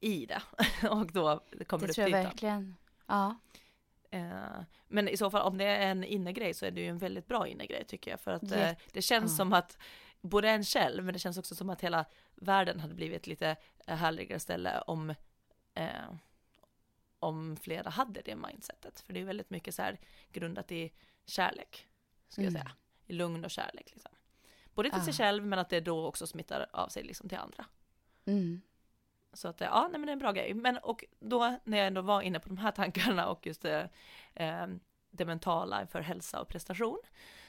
i 0.00 0.26
det 0.26 0.42
och 0.90 1.06
då 1.12 1.44
kommer 1.66 1.80
Det 1.80 1.86
det, 1.86 1.92
tror 1.94 2.08
jag 2.08 2.22
verkligen. 2.24 2.76
Ja. 3.06 3.36
Eh, 4.10 4.60
men 4.88 5.08
i 5.08 5.16
så 5.16 5.30
fall 5.30 5.42
om 5.42 5.58
det 5.58 5.64
är 5.64 5.90
en 5.90 6.04
innegrej 6.04 6.54
så 6.54 6.66
är 6.66 6.70
det 6.70 6.80
ju 6.80 6.86
en 6.88 6.98
väldigt 6.98 7.26
bra 7.26 7.46
innegrej 7.48 7.84
tycker 7.84 8.10
jag 8.10 8.20
för 8.20 8.30
att 8.30 8.42
Jätte- 8.42 8.76
det 8.92 9.02
känns 9.02 9.32
ja. 9.32 9.36
som 9.36 9.52
att 9.52 9.78
både 10.20 10.50
en 10.50 10.64
själv 10.64 11.04
men 11.04 11.12
det 11.12 11.18
känns 11.18 11.38
också 11.38 11.54
som 11.54 11.70
att 11.70 11.80
hela 11.80 12.04
världen 12.34 12.80
hade 12.80 12.94
blivit 12.94 13.26
lite 13.26 13.56
härligare 13.86 14.40
ställe 14.40 14.80
om 14.80 15.14
eh, 15.78 16.12
om 17.18 17.56
flera 17.56 17.90
hade 17.90 18.20
det 18.20 18.36
mindsetet 18.36 19.00
för 19.00 19.12
det 19.12 19.20
är 19.20 19.24
väldigt 19.24 19.50
mycket 19.50 19.74
så 19.74 19.82
här 19.82 19.98
grundat 20.32 20.72
i 20.72 20.92
kärlek 21.26 21.86
skulle 22.28 22.46
jag 22.46 22.50
Mm. 22.54 22.62
säga 22.62 22.72
i 23.06 23.12
lugn 23.12 23.44
och 23.44 23.50
kärlek 23.50 23.90
liksom. 23.92 24.10
både 24.74 24.90
till 24.90 25.00
sig 25.02 25.10
Ah. 25.10 25.16
själv 25.26 25.46
men 25.46 25.58
att 25.58 25.68
det 25.68 25.80
då 25.80 26.06
också 26.06 26.26
smittar 26.26 26.66
av 26.72 26.88
sig 26.88 27.02
liksom 27.02 27.28
till 27.28 27.38
andra 27.38 27.64
Mm. 28.24 28.60
Så 29.32 29.48
att 29.48 29.60
ja, 29.60 29.88
nej 29.90 29.98
men 30.00 30.06
det 30.06 30.10
är 30.10 30.12
en 30.12 30.18
bra 30.18 30.32
grej. 30.32 30.54
Men 30.54 30.78
och 30.78 31.04
då 31.20 31.56
när 31.64 31.78
jag 31.78 31.86
ändå 31.86 32.00
var 32.00 32.22
inne 32.22 32.40
på 32.40 32.48
de 32.48 32.58
här 32.58 32.70
tankarna 32.82 33.28
och 33.28 33.46
just 33.46 33.62
det, 33.62 33.88
eh, 34.34 34.66
det 35.10 35.24
mentala 35.24 35.86
för 35.86 36.00
hälsa 36.00 36.40
och 36.40 36.48
prestation 36.48 36.98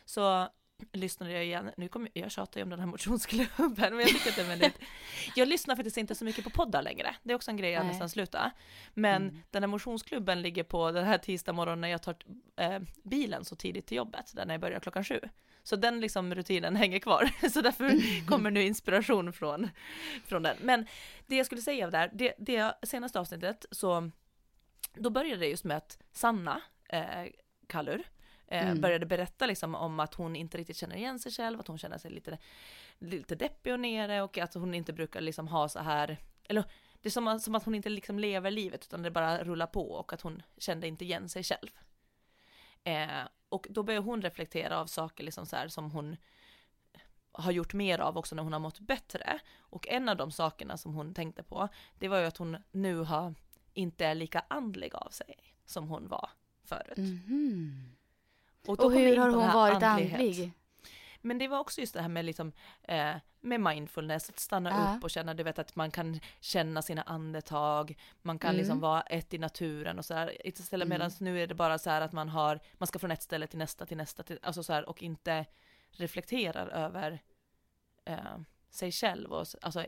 så 0.05 0.49
lyssnade 0.93 1.31
jag 1.33 1.45
igen, 1.45 1.71
nu 1.77 1.87
kommer 1.87 2.09
jag 2.13 2.31
tjatar 2.31 2.59
ju 2.59 2.63
om 2.63 2.69
den 2.69 2.79
här 2.79 2.87
motionsklubben, 2.87 3.95
men 3.95 3.99
jag 3.99 4.07
tycker 4.07 4.29
att 4.29 4.35
det 4.35 4.41
är 4.41 4.47
väldigt, 4.47 4.79
jag 5.35 5.47
lyssnar 5.47 5.75
faktiskt 5.75 5.97
inte 5.97 6.15
så 6.15 6.25
mycket 6.25 6.43
på 6.43 6.49
poddar 6.49 6.81
längre, 6.81 7.15
det 7.23 7.31
är 7.31 7.35
också 7.35 7.51
en 7.51 7.57
grej 7.57 7.71
jag 7.71 7.79
Nej. 7.83 7.91
nästan 7.91 8.09
sluta. 8.09 8.51
Men 8.93 9.21
Mm. 9.21 9.41
den 9.51 9.63
här 9.63 9.67
motionsklubben 9.67 10.41
ligger 10.41 10.63
på 10.63 10.91
den 10.91 11.05
här 11.05 11.17
tisdag 11.17 11.53
morgonen 11.53 11.81
när 11.81 11.87
jag 11.87 12.03
tar 12.03 12.15
eh, 12.55 12.79
bilen 13.03 13.45
så 13.45 13.55
tidigt 13.55 13.87
till 13.87 13.97
jobbet, 13.97 14.31
där 14.35 14.45
när 14.45 14.53
jag 14.53 14.61
börjar 14.61 14.79
klockan 14.79 15.03
sju. 15.03 15.19
Så 15.63 15.75
den 15.75 15.99
liksom 15.99 16.35
rutinen 16.35 16.75
hänger 16.75 16.99
kvar, 16.99 17.29
så 17.49 17.61
därför 17.61 18.25
kommer 18.27 18.51
nu 18.51 18.63
inspiration 18.63 19.33
från, 19.33 19.69
från 20.25 20.43
den. 20.43 20.57
Men 20.61 20.85
det 21.27 21.35
jag 21.35 21.45
skulle 21.45 21.61
säga 21.61 21.89
där, 21.89 22.11
det, 22.13 22.33
det 22.37 22.73
senaste 22.83 23.19
avsnittet 23.19 23.65
så, 23.71 24.11
då 24.93 25.09
började 25.09 25.39
det 25.39 25.47
just 25.47 25.63
med 25.63 25.77
att 25.77 25.97
Sanna, 26.11 26.61
eh, 26.89 27.25
Kallur, 27.67 28.03
Mm. 28.51 28.81
började 28.81 29.05
berätta 29.05 29.45
liksom 29.45 29.75
om 29.75 29.99
att 29.99 30.13
hon 30.13 30.35
inte 30.35 30.57
riktigt 30.57 30.77
känner 30.77 30.95
igen 30.95 31.19
sig 31.19 31.31
själv, 31.31 31.59
att 31.59 31.67
hon 31.67 31.77
känner 31.77 31.97
sig 31.97 32.11
lite, 32.11 32.37
lite 32.99 33.35
deppig 33.35 33.73
och 33.73 33.79
nere 33.79 34.21
och 34.21 34.37
att 34.37 34.53
hon 34.53 34.73
inte 34.73 34.93
brukar 34.93 35.21
liksom 35.21 35.47
ha 35.47 35.69
så 35.69 35.79
här, 35.79 36.17
eller 36.47 36.63
det 37.01 37.09
är 37.09 37.11
som, 37.11 37.39
som 37.39 37.55
att 37.55 37.63
hon 37.63 37.75
inte 37.75 37.89
liksom 37.89 38.19
lever 38.19 38.51
livet 38.51 38.85
utan 38.85 39.03
det 39.03 39.11
bara 39.11 39.43
rullar 39.43 39.67
på 39.67 39.91
och 39.91 40.13
att 40.13 40.21
hon 40.21 40.41
kände 40.57 40.87
inte 40.87 41.05
igen 41.05 41.29
sig 41.29 41.43
själv. 41.43 41.69
Eh, 42.83 43.27
och 43.49 43.67
då 43.69 43.83
börjar 43.83 44.01
hon 44.01 44.21
reflektera 44.21 44.79
av 44.79 44.85
saker 44.85 45.23
liksom 45.23 45.45
så 45.45 45.55
här 45.55 45.67
som 45.67 45.91
hon 45.91 46.17
har 47.31 47.51
gjort 47.51 47.73
mer 47.73 47.99
av 47.99 48.17
också 48.17 48.35
när 48.35 48.43
hon 48.43 48.53
har 48.53 48.59
mått 48.59 48.79
bättre. 48.79 49.39
Och 49.59 49.87
en 49.87 50.09
av 50.09 50.17
de 50.17 50.31
sakerna 50.31 50.77
som 50.77 50.93
hon 50.93 51.13
tänkte 51.13 51.43
på, 51.43 51.67
det 51.99 52.07
var 52.07 52.19
ju 52.19 52.25
att 52.25 52.37
hon 52.37 52.57
nu 52.71 52.97
har, 52.97 53.35
inte 53.73 54.05
är 54.05 54.15
lika 54.15 54.45
andlig 54.47 54.95
av 54.95 55.09
sig 55.09 55.35
som 55.65 55.87
hon 55.87 56.07
var 56.07 56.29
förut. 56.63 56.97
Mhm. 56.97 57.95
då 57.95 57.98
Och 58.67 58.93
vi 58.93 58.97
hur 59.09 59.17
har 59.17 59.29
hon 59.29 59.53
varit 59.53 59.83
andlighet. 59.83 60.13
andlig? 60.19 60.51
Men 61.21 61.37
det 61.37 61.47
var 61.47 61.59
också 61.59 61.81
just 61.81 61.93
det 61.93 62.01
här 62.01 62.09
med 62.09 62.25
liksom, 62.25 62.51
eh, 62.83 63.15
med 63.41 63.61
mindfulness, 63.61 64.29
att 64.29 64.39
stanna 64.39 64.69
Ja. 64.69 64.95
upp 64.97 65.03
och 65.03 65.09
känna, 65.09 65.33
du 65.33 65.43
vet 65.43 65.59
att 65.59 65.75
man 65.75 65.91
kan 65.91 66.19
känna 66.39 66.81
sina 66.81 67.01
andetag, 67.01 67.97
man 68.21 68.39
kan 68.39 68.49
Mm. 68.49 68.57
liksom 68.57 68.79
vara 68.79 69.01
ett 69.01 69.33
i 69.33 69.37
naturen 69.37 69.97
och 69.99 70.05
så 70.05 70.13
här, 70.13 70.47
istället 70.47 70.85
Mm. 70.85 70.89
medan 70.99 71.11
nu 71.19 71.43
är 71.43 71.47
det 71.47 71.55
bara 71.55 71.77
så 71.79 71.89
här 71.89 72.01
att 72.01 72.11
man 72.11 72.29
har, 72.29 72.59
man 72.73 72.87
ska 72.87 72.99
från 72.99 73.11
ett 73.11 73.21
ställe 73.23 73.47
till 73.47 73.59
nästa, 73.59 73.85
till 73.85 73.97
nästa, 73.97 74.23
till, 74.23 74.39
alltså 74.43 74.63
så 74.63 74.73
här, 74.73 74.89
och 74.89 75.03
inte 75.03 75.45
reflekterar 75.91 76.67
över 76.67 77.19
eh, 78.05 78.17
sig 78.69 78.91
själv 78.91 79.31
och 79.33 79.45
alltså 79.61 79.85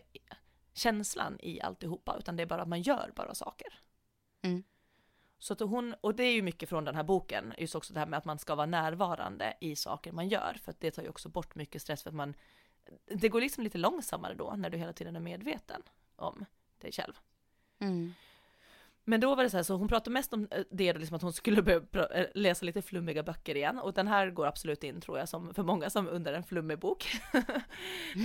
känslan 0.74 1.38
i 1.40 1.62
alltihopa, 1.62 2.16
utan 2.20 2.36
det 2.36 2.44
är 2.44 2.48
bara 2.48 2.62
att 2.62 2.68
man 2.68 2.82
gör 2.82 3.12
bara 3.16 3.36
saker. 3.36 3.68
Mm. 4.42 4.64
Så 5.42 5.54
att 5.54 5.60
hon, 5.60 5.96
och 6.02 6.16
det 6.16 6.24
är 6.24 6.34
ju 6.34 6.42
mycket 6.42 6.70
från 6.70 6.86
den 6.86 6.96
här 6.96 7.04
boken, 7.04 7.54
just 7.58 7.76
också 7.76 7.94
det 7.94 8.00
här 8.00 8.08
med 8.08 8.18
att 8.18 8.26
man 8.26 8.40
ska 8.40 8.56
vara 8.56 8.66
närvarande 8.66 9.54
i 9.62 9.76
saker 9.76 10.12
man 10.12 10.30
gör, 10.30 10.58
för 10.64 10.72
att 10.72 10.80
det 10.80 10.92
tar 10.92 11.04
ju 11.04 11.10
också 11.10 11.30
bort 11.30 11.56
mycket 11.56 11.82
stress 11.82 12.04
för 12.04 12.10
att 12.10 12.16
man, 12.16 12.34
det 13.06 13.30
går 13.30 13.42
liksom 13.42 13.64
lite 13.64 13.78
långsammare 13.78 14.34
då 14.34 14.54
när 14.58 14.70
du 14.70 14.78
hela 14.78 14.94
tiden 14.94 15.16
är 15.16 15.20
medveten 15.20 15.82
om 16.16 16.46
dig 16.82 16.92
själv. 16.92 17.14
Mm. 17.80 18.14
Men 19.04 19.20
då 19.20 19.36
var 19.36 19.44
det 19.44 19.50
så 19.50 19.58
här, 19.58 19.64
så 19.64 19.76
hon 19.76 19.88
pratade 19.88 20.14
mest 20.14 20.34
om 20.34 20.48
eh, 20.52 20.64
det, 20.72 20.94
liksom 20.94 21.16
att 21.16 21.22
hon 21.22 21.34
skulle 21.34 21.62
börja 21.62 22.08
eh, 22.08 22.28
läsa 22.34 22.66
lite 22.66 22.82
flummiga 22.82 23.24
böcker 23.24 23.58
igen, 23.58 23.80
och 23.80 23.94
den 23.94 24.08
här 24.08 24.30
går 24.30 24.48
absolut 24.48 24.84
in 24.84 25.02
tror 25.02 25.20
jag 25.20 25.30
som 25.30 25.54
för 25.54 25.64
många 25.64 25.90
som 25.90 26.08
under 26.08 26.34
en 26.34 26.44
flummig 26.44 26.80
bok. 26.80 27.08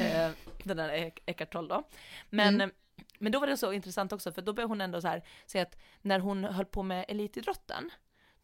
Eh, 0.01 0.31
den 0.63 0.77
där 0.77 1.13
Eckart 1.27 1.53
Tolle 1.53 1.69
då. 1.69 1.89
Men, 2.31 2.55
Mm. 2.55 2.71
Men 3.19 3.33
då 3.33 3.41
var 3.41 3.47
det 3.47 3.57
så 3.57 3.73
intressant 3.73 4.13
också, 4.13 4.33
för 4.33 4.43
då 4.43 4.53
började 4.53 4.71
hon 4.71 4.81
ändå 4.81 5.01
så 5.01 5.09
här 5.09 5.23
säga 5.47 5.63
att 5.63 5.79
när 6.03 6.19
hon 6.19 6.45
höll 6.45 6.67
på 6.67 6.83
med 6.83 7.05
elitidrotten, 7.09 7.91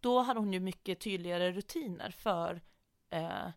då 0.00 0.20
hade 0.20 0.40
hon 0.40 0.52
ju 0.52 0.60
mycket 0.60 1.00
tydligare 1.00 1.52
rutiner 1.52 2.10
för 2.10 2.60
eh, 3.10 3.48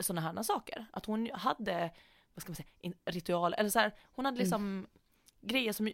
sådana 0.00 0.20
här 0.20 0.42
saker. 0.42 0.86
Att 0.92 1.06
hon 1.06 1.30
hade, 1.32 1.90
vad 2.34 2.42
ska 2.42 2.50
man 2.50 2.56
säga, 2.56 2.94
ritual, 3.04 3.54
eller 3.54 3.70
så 3.70 3.78
här, 3.78 3.94
hon 4.10 4.24
hade 4.24 4.34
Mm. 4.34 4.44
liksom 4.44 4.86
grejer 5.40 5.72
som, 5.72 5.92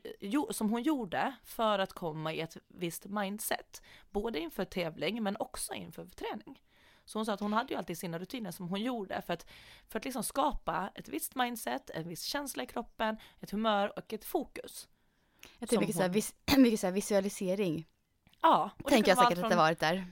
som 0.50 0.70
hon 0.70 0.82
gjorde 0.82 1.34
för 1.44 1.78
att 1.78 1.92
komma 1.92 2.32
i 2.32 2.40
ett 2.40 2.56
visst 2.68 3.06
mindset. 3.06 3.82
Både 4.10 4.40
inför 4.40 4.64
tävling 4.64 5.22
men 5.22 5.36
också 5.36 5.74
inför 5.74 6.06
träning. 6.06 6.62
Så 7.04 7.18
hon 7.18 7.26
sa 7.26 7.32
att 7.32 7.40
hon 7.40 7.52
hade 7.52 7.72
ju 7.72 7.78
alltid 7.78 7.98
sina 7.98 8.18
rutiner 8.18 8.50
som 8.50 8.68
hon 8.68 8.82
gjorde 8.82 9.22
för 9.22 9.32
att, 9.32 9.46
för 9.88 9.98
att 9.98 10.04
liksom 10.04 10.22
skapa 10.24 10.90
ett 10.94 11.08
visst 11.08 11.34
mindset, 11.34 11.90
en 11.90 12.08
viss 12.08 12.22
känsla 12.22 12.62
i 12.62 12.66
kroppen, 12.66 13.16
ett 13.40 13.50
humör 13.50 13.98
och 13.98 14.12
ett 14.12 14.24
fokus. 14.24 14.88
Jag 15.58 15.68
tänker 15.68 15.80
mycket, 15.80 15.96
så 15.96 16.02
här, 16.02 16.08
hon- 16.08 16.14
vis, 16.14 16.34
mycket 16.56 16.80
så 16.80 16.86
här 16.86 16.92
visualisering. 16.94 17.86
Ja, 18.42 18.70
och 18.76 18.82
det 18.84 18.90
Tänker 18.90 19.10
jag 19.10 19.18
säkert 19.18 19.30
allt 19.30 19.38
att 19.38 19.44
det 19.44 19.48
från- 19.50 19.58
varit 19.58 19.80
där. 19.80 20.06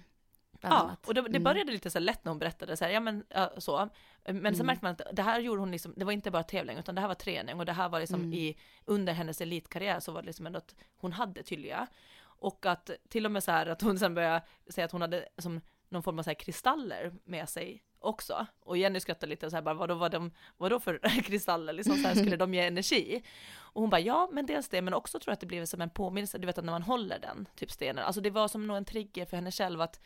Ja, 0.61 0.97
och 1.07 1.15
det, 1.15 1.21
det 1.23 1.29
Mm. 1.29 1.43
började 1.43 1.73
lite 1.73 1.91
så 1.91 1.99
lätt 1.99 2.25
när 2.25 2.31
hon 2.31 2.39
berättade 2.39 2.77
så 2.77 2.85
här, 2.85 2.93
ja 2.93 3.01
men 3.01 3.25
så. 3.59 3.89
Men 4.25 4.43
sen 4.43 4.47
Mm. 4.55 4.67
märkte 4.67 4.85
man 4.85 4.93
att 4.93 5.17
det 5.17 5.23
här 5.23 5.41
gjorde 5.41 5.61
hon 5.61 5.71
liksom, 5.71 5.95
det 5.97 6.05
var 6.05 6.13
inte 6.13 6.31
bara 6.31 6.43
tävling 6.43 6.79
utan 6.79 6.95
det 6.95 7.01
här 7.01 7.09
var 7.09 7.15
träning 7.15 7.59
och 7.61 7.67
det 7.67 7.73
här 7.73 7.89
var 7.89 8.01
liksom 8.01 8.21
Mm. 8.21 8.33
i, 8.33 8.59
under 8.85 9.13
hennes 9.13 9.41
elitkarriär 9.41 10.01
så 10.01 10.13
var 10.13 10.23
det 10.23 10.27
liksom 10.27 10.47
ändå 10.47 10.59
att 10.59 10.75
hon 10.97 11.13
hade 11.13 11.43
tydliga. 11.43 11.87
Och 12.23 12.67
att 12.67 12.91
till 13.09 13.25
och 13.27 13.33
med 13.33 13.45
så 13.45 13.51
här 13.51 13.67
att 13.67 13.83
hon 13.83 13.99
sen 13.99 14.15
började 14.15 14.43
säga 14.69 14.85
att 14.85 14.93
hon 14.93 15.01
hade 15.01 15.29
som 15.39 15.61
någon 15.93 16.03
form 16.03 16.19
av 16.19 16.23
så 16.23 16.31
här 16.31 16.35
kristaller 16.35 17.13
med 17.25 17.49
sig 17.49 17.83
också. 17.99 18.47
Och 18.61 18.77
Jenny 18.77 19.01
skrattade 19.01 19.31
lite 19.31 19.51
så 19.51 19.57
här 19.57 19.63
bara, 19.63 19.75
vadå, 19.75 19.95
vad 19.95 20.11
de, 20.11 20.31
vadå 20.57 20.81
för 20.81 20.99
kristaller, 21.23 21.73
liksom 21.73 21.97
så 21.97 22.09
här, 22.09 22.15
skulle 22.15 22.37
de 22.37 22.55
ge 22.55 22.67
energi? 22.67 23.23
Och 23.55 23.81
hon 23.81 23.91
bara, 23.91 24.01
ja 24.01 24.29
men 24.33 24.47
dels 24.47 24.69
det, 24.69 24.83
men 24.83 24.95
också 24.95 25.19
tror 25.21 25.31
jag 25.31 25.35
att 25.35 25.41
det 25.41 25.47
blev 25.47 25.65
som 25.65 25.81
en 25.81 25.91
påminnelse, 25.91 26.39
du 26.39 26.47
vet 26.47 26.59
att 26.59 26.65
när 26.65 26.73
man 26.73 26.83
håller 26.83 27.19
den, 27.19 27.49
typ 27.57 27.71
stenen, 27.71 28.05
alltså 28.05 28.21
det 28.21 28.31
var 28.31 28.49
som 28.49 28.67
nog 28.67 28.77
en 28.77 28.85
trigger 28.85 29.27
för 29.27 29.37
henne 29.37 29.51
själv 29.51 29.81
att 29.81 30.01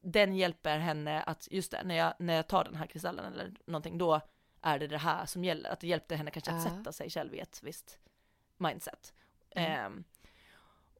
den 0.00 0.34
hjälper 0.36 0.78
henne 0.78 1.22
att, 1.22 1.48
just 1.50 1.70
det, 1.70 1.82
när 1.84 1.94
jag, 1.94 2.14
när 2.18 2.34
jag 2.34 2.46
tar 2.48 2.64
den 2.64 2.74
här 2.74 2.86
kristallen 2.86 3.32
eller 3.32 3.52
någonting, 3.66 3.98
då 3.98 4.20
är 4.60 4.78
det 4.78 4.86
det 4.86 4.98
här 4.98 5.26
som 5.26 5.44
gäller. 5.44 5.70
Att 5.70 5.80
det 5.80 5.86
hjälpte 5.86 6.16
henne 6.16 6.30
kanske 6.30 6.50
att 6.50 6.64
Ja. 6.64 6.70
sätta 6.70 6.92
sig 6.92 7.10
själv 7.10 7.34
i 7.34 7.38
ett 7.38 7.60
visst 7.62 7.98
mindset. 8.56 9.14
Mm. 9.50 9.72
Ehm, 9.72 10.04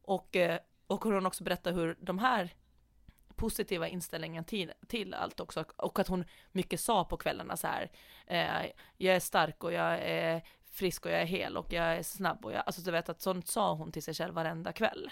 och, 0.01 0.35
eh, 0.35 0.59
och 0.87 1.03
hur 1.03 1.11
hon 1.13 1.25
också 1.25 1.43
berättar 1.43 1.73
hur 1.73 1.97
de 1.99 2.19
här 2.19 2.53
positiva 3.35 3.87
inställningen 3.87 4.43
till, 4.43 4.73
till 4.87 5.13
allt 5.13 5.39
också, 5.39 5.65
och 5.75 5.99
att 5.99 6.07
hon 6.07 6.25
mycket 6.51 6.79
sa 6.79 7.05
på 7.05 7.17
kvällarna 7.17 7.57
så 7.57 7.67
här, 7.67 7.91
eh, 8.27 8.71
jag 8.97 9.15
är 9.15 9.19
stark 9.19 9.63
och 9.63 9.73
jag 9.73 9.99
är 10.01 10.41
frisk 10.71 11.05
och 11.05 11.11
jag 11.11 11.21
är 11.21 11.25
hel 11.25 11.57
och 11.57 11.73
jag 11.73 11.85
är 11.97 12.03
snabb 12.03 12.45
och 12.45 12.51
jag, 12.53 12.63
alltså 12.65 12.81
du 12.81 12.91
vet 12.91 13.09
att 13.09 13.21
sånt 13.21 13.47
sa 13.47 13.73
hon 13.73 13.91
till 13.91 14.03
sig 14.03 14.13
själv 14.13 14.33
varenda 14.33 14.73
kväll. 14.73 15.11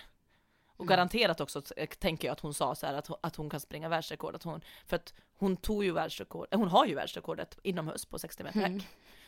Och 0.75 0.87
garanterat 0.87 1.41
också 1.41 1.61
eh, 1.77 1.87
tänker 1.89 2.27
jag 2.27 2.33
att 2.33 2.39
hon 2.39 2.53
sa 2.53 2.75
så 2.75 2.85
här 2.85 2.93
att, 2.93 3.07
hon- 3.07 3.17
att 3.21 3.35
hon 3.35 3.49
kan 3.49 3.59
springa 3.59 3.89
världsrekord, 3.89 4.35
att 4.35 4.43
hon, 4.43 4.61
för 4.87 4.95
att 4.95 5.13
hon 5.37 5.57
tog 5.57 5.83
ju 5.83 5.91
världsrekord, 5.91 6.47
eh, 6.51 6.59
hon 6.59 6.67
har 6.67 6.85
ju 6.85 6.95
världsrekordet 6.95 7.59
inomhus 7.63 8.05
på 8.05 8.19
60 8.19 8.43
meter 8.43 8.59
häck. 8.59 8.67
Mm. 8.69 8.81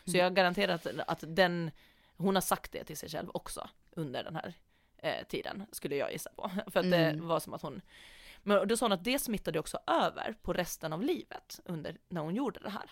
Så 0.05 0.17
jag 0.17 0.35
garanterar 0.35 0.73
att, 0.73 0.87
att 1.07 1.23
den, 1.27 1.71
hon 2.17 2.35
har 2.35 2.41
sagt 2.41 2.71
det 2.71 2.83
till 2.83 2.97
sig 2.97 3.09
själv 3.09 3.29
också 3.33 3.69
under 3.91 4.23
den 4.23 4.35
här 4.35 4.53
eh, 4.97 5.25
tiden, 5.27 5.65
skulle 5.71 5.95
jag 5.95 6.11
gissa 6.11 6.29
på. 6.35 6.51
För 6.71 6.79
att 6.79 6.91
det 6.91 6.97
Mm. 7.09 7.27
var 7.27 7.39
som 7.39 7.53
att 7.53 7.61
hon, 7.61 7.81
men 8.47 8.67
då 8.67 8.77
sa 8.77 8.85
hon 8.85 8.91
att 8.91 9.03
det 9.03 9.19
smittade 9.19 9.59
också 9.59 9.77
över 9.87 10.35
på 10.41 10.53
resten 10.53 10.93
av 10.93 11.01
livet 11.03 11.59
under, 11.65 11.97
när 12.09 12.21
hon 12.21 12.35
gjorde 12.35 12.59
det 12.59 12.69
här. 12.69 12.91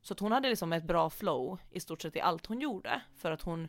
Så 0.00 0.12
att 0.14 0.20
hon 0.20 0.32
hade 0.32 0.48
liksom 0.48 0.72
ett 0.72 0.84
bra 0.84 1.10
flow 1.10 1.58
i 1.70 1.80
stort 1.80 2.02
sett 2.02 2.16
i 2.16 2.20
allt 2.20 2.46
hon 2.46 2.60
gjorde, 2.60 3.02
för 3.16 3.30
att 3.30 3.42
hon, 3.42 3.68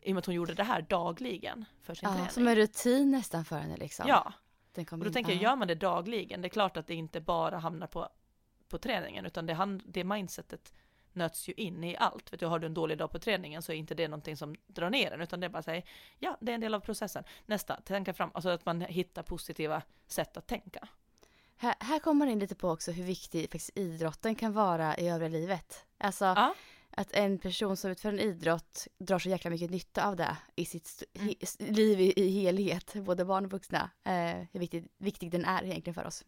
i 0.00 0.10
och 0.10 0.14
med 0.14 0.18
att 0.18 0.26
hon 0.26 0.34
gjorde 0.34 0.54
det 0.54 0.62
här 0.64 0.82
dagligen 0.82 1.64
för 1.82 1.94
sin 1.94 2.08
Ja, 2.08 2.14
träning. 2.14 2.30
som 2.30 2.48
en 2.48 2.56
rutin 2.56 3.10
nästan 3.10 3.44
för 3.44 3.58
henne 3.58 3.76
liksom. 3.76 4.04
Ja, 4.08 4.32
Den 4.72 4.84
kom 4.84 5.00
och 5.00 5.04
då 5.04 5.08
in. 5.08 5.14
tänker 5.14 5.32
jag, 5.32 5.42
Ja. 5.42 5.48
gör 5.50 5.56
man 5.56 5.68
det 5.68 5.74
dagligen, 5.74 6.42
det 6.42 6.46
är 6.48 6.50
klart 6.50 6.76
att 6.76 6.86
det 6.86 6.94
inte 6.94 7.20
bara 7.20 7.58
hamnar 7.58 7.86
på, 7.86 8.08
på 8.68 8.78
träningen, 8.78 9.26
utan 9.26 9.46
det, 9.46 9.54
hand, 9.54 9.82
det 9.86 10.04
mindsetet 10.04 10.72
nöts 11.18 11.48
ju 11.48 11.52
in 11.52 11.84
i 11.84 11.96
allt. 11.96 12.32
Vet 12.32 12.40
du, 12.40 12.46
har 12.46 12.58
du 12.58 12.66
en 12.66 12.74
dålig 12.74 12.98
dag 12.98 13.12
på 13.12 13.18
träningen 13.18 13.62
så 13.62 13.72
är 13.72 13.76
inte 13.76 13.94
det 13.94 14.08
någonting 14.08 14.36
som 14.36 14.56
drar 14.66 14.90
ner 14.90 15.12
en, 15.12 15.20
utan 15.20 15.40
det 15.40 15.46
är 15.46 15.48
bara 15.48 15.62
säga, 15.62 15.82
ja, 16.18 16.36
det 16.40 16.52
är 16.52 16.54
en 16.54 16.60
del 16.60 16.74
av 16.74 16.80
processen. 16.80 17.24
Nästa, 17.46 17.76
tänka 17.80 18.14
fram, 18.14 18.30
alltså 18.34 18.48
att 18.48 18.66
man 18.66 18.80
hittar 18.80 19.22
positiva 19.22 19.82
sätt 20.06 20.36
att 20.36 20.46
tänka. 20.46 20.88
Här, 21.56 21.74
här 21.80 21.98
kommer 21.98 22.18
man 22.18 22.28
in 22.32 22.38
lite 22.38 22.54
på 22.54 22.70
också 22.70 22.92
hur 22.92 23.04
viktig 23.04 23.42
faktiskt 23.42 23.70
idrotten 23.78 24.34
kan 24.34 24.52
vara 24.52 24.96
i 24.96 25.08
övriga 25.08 25.28
livet. 25.28 25.84
Alltså 25.98 26.24
Ja. 26.24 26.54
att 26.90 27.12
en 27.12 27.38
person 27.38 27.76
som 27.76 27.90
utför 27.90 28.08
en 28.08 28.20
idrott 28.20 28.86
drar 28.98 29.18
så 29.18 29.28
jäkla 29.28 29.50
mycket 29.50 29.70
nytta 29.70 30.06
av 30.08 30.16
det 30.16 30.36
i 30.54 30.64
sitt 30.64 31.02
Mm. 31.14 31.34
liv 31.74 32.00
i, 32.00 32.12
i 32.20 32.30
helhet, 32.30 32.94
både 32.94 33.24
barn 33.24 33.44
och 33.44 33.50
vuxna. 33.50 33.90
Eh, 34.04 34.46
hur 34.52 34.60
viktig, 34.60 34.88
viktig 34.98 35.30
den 35.30 35.44
är 35.44 35.64
egentligen 35.64 35.94
för 35.94 36.04
oss. 36.06 36.24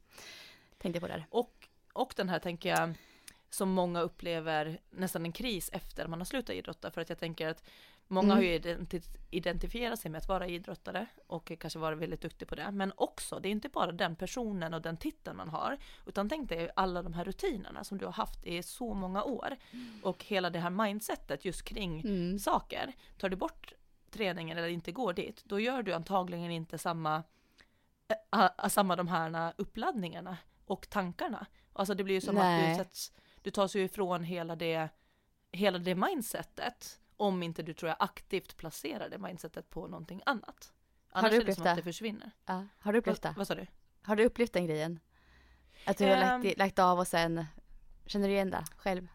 Tänkte 0.78 1.00
på 1.00 1.06
där. 1.08 1.26
Och, 1.30 1.68
och 1.92 2.12
den 2.16 2.28
här 2.28 2.38
tänker 2.38 2.68
jag, 2.68 2.94
som 3.50 3.70
många 3.70 4.00
upplever 4.00 4.80
nästan 4.90 5.24
en 5.24 5.32
kris 5.32 5.70
efter 5.72 6.06
man 6.06 6.20
har 6.20 6.24
slutat 6.24 6.56
idrotta, 6.56 6.90
för 6.90 7.00
att 7.00 7.08
jag 7.08 7.18
tänker 7.18 7.48
att 7.48 7.62
Många 8.12 8.24
Mm. 8.32 8.36
har 8.36 8.42
ju 8.42 8.58
identi- 8.58 9.16
identifierat 9.30 10.00
sig 10.00 10.10
med 10.10 10.18
att 10.18 10.28
vara 10.28 10.46
idrottare 10.46 11.06
och 11.26 11.52
kanske 11.60 11.78
vara 11.78 11.94
väldigt 11.94 12.20
duktig 12.20 12.48
på 12.48 12.54
det. 12.54 12.70
Men 12.70 12.92
också, 12.96 13.38
det 13.40 13.48
är 13.48 13.50
inte 13.50 13.68
bara 13.68 13.92
den 13.92 14.16
personen 14.16 14.74
och 14.74 14.82
den 14.82 14.96
titeln 14.96 15.36
man 15.36 15.48
har, 15.48 15.78
utan 16.06 16.28
tänk 16.28 16.48
dig 16.48 16.70
alla 16.76 17.02
de 17.02 17.12
här 17.12 17.24
rutinerna 17.24 17.84
som 17.84 17.98
du 17.98 18.04
har 18.04 18.12
haft 18.12 18.44
i 18.46 18.62
så 18.62 18.94
många 18.94 19.24
år. 19.24 19.56
Och 20.02 20.24
hela 20.24 20.50
det 20.50 20.58
här 20.58 20.70
mindsetet 20.70 21.44
just 21.44 21.62
kring 21.62 22.00
Mm. 22.00 22.38
saker. 22.38 22.92
Tar 23.18 23.28
du 23.28 23.36
bort 23.36 23.72
träningen 24.10 24.58
eller 24.58 24.68
inte 24.68 24.92
går 24.92 25.12
dit, 25.12 25.42
då 25.44 25.60
gör 25.60 25.82
du 25.82 25.92
antagligen 25.92 26.50
inte 26.50 26.78
samma, 26.78 27.22
äh, 28.32 28.68
samma 28.68 28.96
de 28.96 29.08
här 29.08 29.52
uppladdningarna 29.56 30.36
och 30.66 30.90
tankarna. 30.90 31.46
Alltså 31.72 31.94
det 31.94 32.04
blir 32.04 32.14
ju 32.14 32.20
som 32.20 32.36
att 32.36 32.42
Nej. 32.42 32.70
du 32.70 32.84
sätts, 32.84 33.12
du 33.42 33.50
tas 33.50 33.76
ju 33.76 33.84
ifrån 33.84 34.24
hela 34.24 34.56
det, 34.56 34.88
hela 35.52 35.78
det 35.78 35.94
mindsetet 35.94 37.00
om 37.16 37.42
inte 37.42 37.62
du 37.62 37.74
tror 37.74 37.88
jag 37.88 37.96
aktivt 38.00 38.56
placerar 38.56 39.08
det 39.08 39.18
mindsetet 39.18 39.70
på 39.70 39.86
någonting 39.86 40.22
annat. 40.26 40.72
Annars 41.12 41.30
du 41.30 41.36
är 41.36 41.40
det 41.40 41.42
upplevt 41.44 41.56
som 41.58 41.66
att 41.66 41.76
det 41.76 41.82
försvinner. 41.82 42.30
Ja. 42.46 42.66
Har 42.78 42.92
du 42.92 42.98
upplevt 42.98 43.22
det? 43.22 43.34
vad 43.36 43.46
sa 43.46 43.54
du? 43.54 43.66
Har 44.02 44.16
du 44.16 44.24
upplevt 44.24 44.52
den 44.52 44.66
grejen? 44.66 45.00
Att 45.86 45.98
du 45.98 46.04
har 46.04 46.10
Ehm. 46.12 46.20
lagt, 46.42 46.44
i- 46.44 46.58
lagt 46.58 46.78
av 46.78 46.98
och 46.98 47.06
sen 47.06 47.44
känner 48.06 48.28
du 48.28 48.34
igen 48.34 48.50
det 48.50 48.64
själv? 48.76 49.08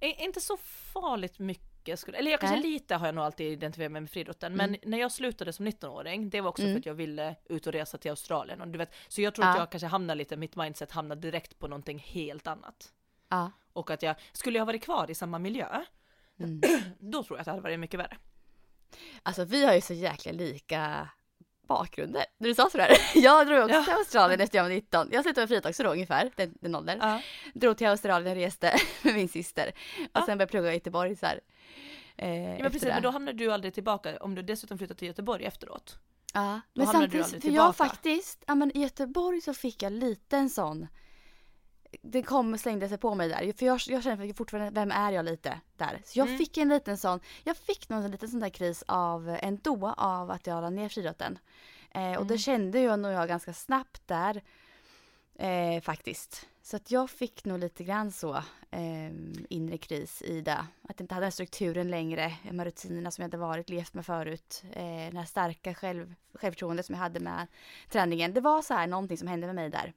Inte 0.00 0.40
så 0.40 0.56
farligt 0.56 1.38
mycket, 1.38 1.98
skulle, 1.98 2.18
eller 2.18 2.30
jag 2.30 2.40
kanske 2.40 2.60
Nej. 2.60 2.70
lite 2.72 2.94
har 2.96 3.06
jag 3.06 3.14
nog 3.14 3.24
alltid 3.24 3.52
identifierat 3.52 3.92
mig 3.92 4.00
med 4.00 4.10
friidrotten, 4.10 4.54
men 4.56 4.68
Mm. 4.68 4.80
när 4.84 4.98
jag 4.98 5.12
slutade 5.12 5.52
som 5.52 5.66
19-åring, 5.68 6.30
det 6.30 6.40
var 6.40 6.48
också 6.50 6.62
Mm. 6.62 6.74
för 6.74 6.78
att 6.80 6.86
jag 6.86 6.94
ville 6.94 7.36
ut 7.44 7.66
och 7.66 7.72
resa 7.72 7.98
till 7.98 8.10
Australien. 8.10 8.60
Och 8.60 8.68
du 8.68 8.78
vet, 8.78 8.94
så 9.08 9.20
jag 9.22 9.34
tror 9.34 9.44
att 9.44 9.54
Ja. 9.54 9.60
jag 9.62 9.70
kanske 9.70 9.86
hamnade 9.86 10.18
lite, 10.18 10.36
mitt 10.36 10.56
mindset 10.56 10.92
hamnade 10.92 11.20
direkt 11.20 11.58
på 11.58 11.68
någonting 11.68 11.98
helt 11.98 12.46
annat. 12.46 12.92
Ja. 13.28 13.50
Och 13.72 13.90
att 13.90 14.02
jag, 14.02 14.16
skulle 14.32 14.58
jag 14.58 14.66
varit 14.66 14.82
kvar 14.82 15.10
i 15.10 15.14
samma 15.14 15.38
miljö, 15.38 15.84
Mm. 16.40 16.60
då 16.98 17.22
tror 17.22 17.36
jag 17.38 17.40
att 17.40 17.44
det 17.44 17.50
hade 17.50 17.62
varit 17.62 17.80
mycket 17.80 18.00
värre. 18.00 18.16
Alltså 19.22 19.44
vi 19.44 19.64
har 19.64 19.74
ju 19.74 19.80
så 19.80 19.94
jäkla 19.94 20.32
lika 20.32 21.08
bakgrunder. 21.66 22.24
När 22.38 22.48
du 22.48 22.54
sa 22.54 22.70
sådär. 22.70 22.88
Jag 23.14 23.46
drog 23.46 23.62
också 23.64 23.76
Ja. 23.76 23.84
till 23.84 23.92
Australien 23.92 24.40
efter 24.40 24.58
jag 24.58 24.64
var 24.64 24.70
19. 24.70 25.08
Jag 25.12 25.22
slutade 25.24 25.54
med 25.54 25.66
också 25.66 25.82
då 25.82 25.90
ungefär, 25.90 26.30
den, 26.36 26.54
den 26.60 26.74
åldern. 26.74 26.98
Ja. 27.00 27.20
Drog 27.54 27.76
till 27.78 27.86
Australien 27.86 28.36
och 28.36 28.42
reste 28.42 28.76
med 29.02 29.14
min 29.14 29.28
syster. 29.28 29.68
Och 29.68 30.08
Ja. 30.12 30.20
sen 30.26 30.26
började 30.26 30.42
jag 30.42 30.50
plugga 30.50 30.70
i 30.70 30.74
Göteborg 30.74 31.16
så 31.16 31.26
här. 31.26 31.40
Eh, 32.16 32.28
Ja, 32.44 32.48
men 32.62 32.62
precis, 32.72 32.82
det. 32.82 32.88
men 32.94 33.02
då 33.02 33.10
hamnar 33.10 33.32
du 33.32 33.52
aldrig 33.52 33.74
tillbaka 33.74 34.16
om 34.20 34.34
du 34.34 34.42
dessutom 34.42 34.78
flyttar 34.78 34.94
till 34.94 35.08
Göteborg 35.08 35.44
efteråt. 35.44 35.98
Ja, 36.34 36.60
men 36.74 36.86
samtidigt, 36.86 37.42
för 37.42 37.50
jag 37.50 37.76
faktiskt, 37.76 38.44
ja 38.46 38.54
men 38.54 38.76
i 38.76 38.80
Göteborg 38.82 39.40
så 39.40 39.54
fick 39.54 39.82
jag 39.82 39.92
lite 39.92 40.36
en 40.36 40.50
sån, 40.50 40.86
det 42.10 42.22
kom 42.22 42.52
och 42.54 42.60
slängde 42.60 42.88
sig 42.88 42.98
på 42.98 43.14
mig 43.14 43.28
där. 43.28 43.52
För 43.52 43.66
jag, 43.66 43.80
jag 43.86 44.02
känner 44.02 44.32
fortfarande, 44.32 44.70
vem 44.80 44.90
är 44.90 45.12
jag 45.12 45.24
lite 45.24 45.60
där? 45.76 46.00
Så 46.04 46.18
jag 46.18 46.26
Mm. 46.26 46.38
fick 46.38 46.56
en 46.58 46.68
liten 46.68 46.98
sån, 46.98 47.20
jag 47.44 47.56
fick 47.56 47.88
någon 47.88 48.10
liten 48.10 48.28
sån 48.28 48.40
där 48.40 48.48
kris 48.48 48.84
av, 48.88 49.36
ändå 49.42 49.94
av 49.96 50.30
att 50.30 50.46
jag 50.46 50.62
la 50.62 50.70
ner 50.70 50.88
friidrotten. 50.88 51.38
Eh, 51.90 52.12
och 52.16 52.26
det 52.26 52.34
Mm. 52.34 52.38
kände 52.38 52.80
jag 52.80 52.98
nog 53.00 53.12
jag 53.12 53.28
ganska 53.28 53.52
snabbt 53.52 54.02
där, 54.08 54.42
eh, 55.38 55.80
faktiskt. 55.82 56.46
Så 56.62 56.76
att 56.76 56.90
jag 56.90 57.10
fick 57.10 57.44
nog 57.44 57.58
lite 57.58 57.84
grann 57.84 58.12
så 58.12 58.34
eh, 58.70 59.10
inre 59.48 59.78
kris 59.78 60.22
i 60.22 60.40
det. 60.40 60.52
Att 60.82 60.94
jag 60.96 61.00
inte 61.00 61.14
hade 61.14 61.24
den 61.24 61.32
strukturen 61.32 61.88
längre, 61.90 62.34
de 62.48 62.58
här 62.58 62.66
rutinerna 62.66 63.10
som 63.10 63.22
jag 63.22 63.26
hade 63.28 63.36
varit, 63.36 63.68
levt 63.68 63.94
med 63.94 64.06
förut. 64.06 64.62
Eh, 64.72 64.82
det 65.12 65.18
här 65.18 65.24
starka 65.24 65.74
själv, 65.74 66.14
självförtroendet 66.34 66.86
som 66.86 66.94
jag 66.94 67.02
hade 67.02 67.20
med 67.20 67.46
träningen. 67.90 68.34
Det 68.34 68.40
var 68.40 68.62
så 68.62 68.74
här 68.74 68.86
någonting 68.86 69.18
som 69.18 69.28
hände 69.28 69.46
med 69.46 69.54
mig 69.56 69.70
där. 69.70 69.92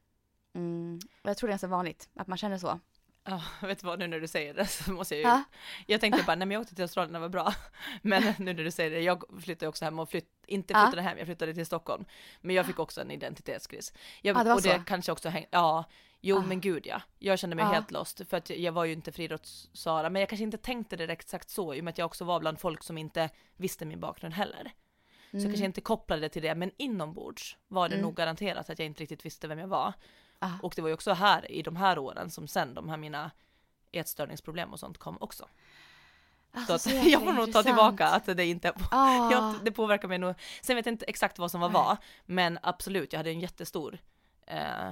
Mm. 0.56 1.00
Och 1.24 1.30
jag 1.30 1.38
tror 1.38 1.48
det 1.48 1.52
är 1.52 1.54
ganska 1.54 1.68
vanligt 1.68 2.10
att 2.16 2.28
man 2.28 2.38
känner 2.38 2.58
så. 2.58 2.80
Ja, 3.24 3.42
vet 3.68 3.80
du 3.80 3.88
vad, 3.88 4.00
nu 4.00 4.08
när 4.08 4.20
du 4.20 4.28
säger 4.28 4.54
det 4.54 4.66
så 4.66 4.92
måste 4.92 5.16
jag 5.16 5.22
ju... 5.22 5.28
Ja. 5.28 5.44
Jag 5.88 6.02
tänkte 6.02 6.24
bara, 6.24 6.36
nej 6.36 6.46
men 6.46 6.52
jag 6.56 6.62
åkte 6.62 6.76
till 6.76 6.84
Australien, 6.84 7.14
det 7.14 7.20
var 7.20 7.30
bra. 7.30 7.54
Men 8.02 8.24
nu 8.40 8.54
när 8.54 8.64
du 8.64 8.72
säger 8.72 8.92
det, 8.92 9.00
jag 9.02 9.24
flyttade 9.44 9.70
också 9.70 9.86
hem 9.86 10.00
och 10.00 10.10
flytt, 10.10 10.30
inte 10.48 10.74
flyttade 10.74 11.02
hem, 11.02 11.18
jag 11.18 11.28
flyttade 11.28 11.54
till 11.54 11.66
Stockholm. 11.66 12.06
Men 12.42 12.56
jag 12.56 12.66
fick 12.66 12.80
också 12.80 13.02
en 13.02 13.12
identitetskris. 13.12 13.94
Jag, 14.22 14.36
Ja, 14.38 14.44
det 14.44 14.50
var 14.50 14.56
och 14.56 14.62
det 14.62 14.76
så. 14.78 14.84
kanske 14.86 15.12
också 15.12 15.30
hängde, 15.30 15.48
ja, 15.52 15.84
jo 16.22 16.38
Ah. 16.38 16.42
men 16.42 16.62
gud 16.62 16.86
ja. 16.88 17.02
Jag 17.20 17.40
kände 17.40 17.56
mig 17.56 17.66
Ja. 17.66 17.72
helt 17.72 17.92
lost, 17.92 18.22
för 18.30 18.38
att 18.38 18.50
jag 18.50 18.72
var 18.72 18.86
ju 18.86 18.94
inte 18.94 19.12
friidrotts-Sara, 19.12 20.10
men 20.10 20.20
jag 20.20 20.30
kanske 20.30 20.44
inte 20.44 20.58
tänkte 20.58 20.96
det 20.96 21.04
exakt 21.14 21.50
så, 21.50 21.74
i 21.74 21.80
och 21.80 21.84
med 21.84 21.92
att 21.92 21.98
jag 21.98 22.06
också 22.06 22.26
var 22.26 22.40
bland 22.40 22.60
folk 22.60 22.84
som 22.84 22.98
inte 22.98 23.30
visste 23.58 23.86
min 23.86 24.00
bakgrund 24.00 24.34
heller. 24.34 24.72
Så 25.32 25.38
jag 25.38 25.44
kanske 25.46 25.66
inte 25.66 25.82
kopplade 25.82 26.22
det 26.22 26.30
till 26.30 26.42
det, 26.42 26.56
men 26.56 26.72
inombords 26.78 27.58
var 27.68 27.90
det 27.90 27.96
Mm. 27.96 28.04
nog 28.06 28.16
garanterat 28.16 28.70
att 28.70 28.80
jag 28.80 28.86
inte 28.86 29.02
riktigt 29.04 29.26
visste 29.26 29.48
vem 29.48 29.60
jag 29.60 29.68
var. 29.68 29.94
Ah. 30.40 30.50
Och 30.64 30.74
det 30.76 30.82
var 30.82 30.90
ju 30.90 30.94
också 30.94 31.14
här, 31.14 31.52
i 31.52 31.62
de 31.62 31.76
här 31.76 32.00
åren, 32.00 32.30
som 32.32 32.48
sen 32.48 32.74
de 32.74 32.90
här 32.90 32.98
mina 32.98 33.32
ätstörningsproblem 33.92 34.74
och 34.74 34.80
sånt 34.80 34.98
kom 34.98 35.18
också. 35.22 35.48
Så 36.54 36.60
Alltså, 36.60 36.74
att 36.74 36.82
så 36.82 36.90
jäkla 36.90 37.10
jag 37.12 37.22
får 37.24 37.34
nog 37.34 37.54
ta 37.54 37.64
tillbaka 37.64 38.08
att 38.08 38.26
det 38.26 38.46
inte, 38.46 38.74
Ah. 38.92 39.32
jag, 39.32 39.56
det 39.66 39.72
påverkar 39.72 40.08
mig 40.08 40.18
nog. 40.18 40.36
Sen 40.62 40.76
vet 40.76 40.86
jag 40.86 40.94
inte 40.94 41.06
exakt 41.06 41.40
vad 41.40 41.52
som 41.52 41.62
var 41.62 41.70
vad, 41.70 41.98
men 42.26 42.60
absolut, 42.64 43.14
jag 43.14 43.20
hade 43.20 43.30
en 43.30 43.40
jättestor 43.40 43.98
eh, 44.48 44.92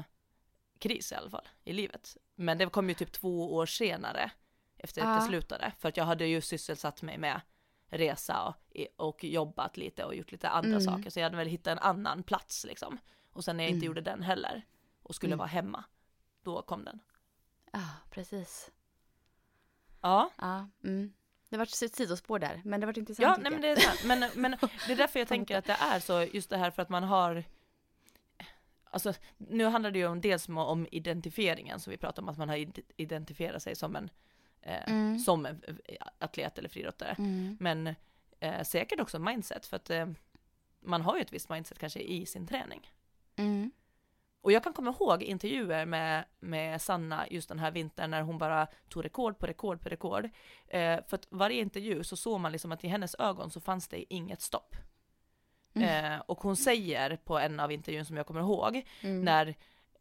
kris 0.80 1.12
i 1.12 1.16
alla 1.16 1.30
fall 1.30 1.48
i 1.64 1.74
livet. 1.74 2.18
Men 2.36 2.58
det 2.58 2.66
kom 2.66 2.90
ju 2.90 2.96
typ 2.96 3.12
två 3.12 3.56
år 3.56 3.66
senare 3.66 4.32
efter 4.78 5.02
att 5.02 5.08
Ja. 5.08 5.14
jag 5.14 5.24
slutade, 5.24 5.72
för 5.80 5.90
att 5.90 5.98
jag 5.98 6.06
hade 6.06 6.26
ju 6.26 6.42
sysselsatt 6.42 7.02
mig 7.02 7.18
med 7.18 7.42
resa 7.90 8.44
och, 8.44 8.56
och 9.08 9.24
jobbat 9.24 9.78
lite 9.78 10.04
och 10.04 10.16
gjort 10.16 10.32
lite 10.32 10.50
andra 10.50 10.70
Mm. 10.70 10.82
saker, 10.82 11.10
så 11.10 11.20
jag 11.20 11.24
hade 11.26 11.38
väl 11.38 11.48
hittat 11.48 11.72
en 11.72 11.80
annan 11.80 12.24
plats 12.24 12.66
liksom. 12.66 12.98
Och 13.34 13.44
sen 13.44 13.58
när 13.58 13.64
jag 13.64 13.72
inte 13.72 13.78
Mm. 13.78 13.88
gjorde 13.88 14.02
den 14.02 14.24
heller 14.24 14.66
och 15.08 15.16
skulle 15.16 15.30
Mm. 15.34 15.38
vara 15.40 15.48
hemma, 15.48 15.84
då 16.44 16.62
kom 16.62 16.86
den. 16.86 17.00
Ja, 17.72 17.84
precis. 18.12 18.72
Ja, 20.02 20.32
Ja, 20.38 20.68
mm. 20.84 21.14
Det 21.50 21.58
var 21.58 21.64
ett 21.64 21.94
sidospår 21.96 22.40
där, 22.40 22.62
men 22.66 22.80
det 22.80 22.86
var 22.86 22.98
intressant. 22.98 23.38
Ja, 23.38 23.38
nej, 23.44 23.52
men 23.52 23.62
det 23.62 23.68
är 23.68 23.76
sant. 23.76 24.02
Men, 24.06 24.30
men 24.36 24.52
det 24.88 24.92
är 24.92 24.96
därför 24.96 25.20
jag 25.20 25.28
tänker 25.28 25.58
att 25.58 25.66
det 25.66 25.78
är 25.80 26.00
så, 26.00 26.24
just 26.24 26.50
det 26.50 26.58
här 26.58 26.72
för 26.72 26.82
att 26.82 26.90
man 26.90 27.04
har 27.04 27.44
Alltså, 28.90 29.14
nu 29.38 29.66
handlar 29.66 29.92
det 29.92 30.00
ju 30.00 30.08
om 30.08 30.22
dels 30.22 30.50
om- 30.50 30.88
identifieringen, 30.92 31.80
som 31.80 31.92
vi 31.92 31.98
pratar 31.98 32.22
om, 32.22 32.30
att 32.30 32.38
man 32.38 32.50
har 32.50 32.56
id- 32.58 32.82
identifierat 32.98 33.64
sig 33.64 33.76
som 33.76 33.96
en, 33.96 34.10
eh, 34.62 34.84
Mm. 34.92 35.20
som 35.20 35.46
en 35.46 35.62
eh, 35.86 35.96
atlet 36.20 36.58
eller 36.58 36.70
friidrottare. 36.70 37.16
Mm. 37.20 37.58
Men 37.60 37.96
eh, 38.40 38.64
säkert 38.64 39.00
också 39.00 39.20
mindset, 39.20 39.66
för 39.66 39.76
att 39.76 39.90
eh, 39.90 40.08
man 40.80 41.02
har 41.02 41.16
ju 41.16 41.22
ett 41.22 41.34
visst 41.34 41.50
mindset 41.50 41.80
kanske 41.80 42.00
i 42.00 42.26
sin 42.26 42.48
träning. 42.48 42.92
Och 44.42 44.52
jag 44.52 44.64
kan 44.64 44.74
komma 44.74 44.96
ihåg 45.00 45.24
intervjuer 45.24 45.86
med, 45.86 46.26
med 46.40 46.82
Sanna 46.82 47.28
just 47.30 47.50
den 47.50 47.60
här 47.60 47.72
vintern 47.72 48.12
när 48.12 48.22
hon 48.22 48.38
bara 48.38 48.68
tog 48.90 49.06
rekord 49.06 49.40
på 49.40 49.46
rekord 49.48 49.82
på 49.82 49.90
rekord. 49.90 50.26
Eh, 50.68 51.00
för 51.08 51.16
att 51.16 51.28
varje 51.30 51.62
intervju 51.62 52.04
så 52.04 52.16
såg 52.18 52.40
man 52.40 52.52
liksom 52.52 52.72
att 52.72 52.84
i 52.84 52.88
hennes 52.88 53.16
ögon 53.20 53.50
så 53.52 53.62
fanns 53.62 53.88
det 53.88 54.14
inget 54.14 54.42
stopp. 54.42 54.76
Mm. 55.76 56.14
Eh, 56.14 56.20
och 56.26 56.42
hon 56.42 56.56
säger 56.56 57.16
på 57.18 57.40
en 57.40 57.60
av 57.60 57.72
intervjun 57.72 58.06
som 58.06 58.18
jag 58.18 58.26
kommer 58.28 58.42
ihåg, 58.42 58.86
Mm. 59.02 59.22
när 59.26 59.56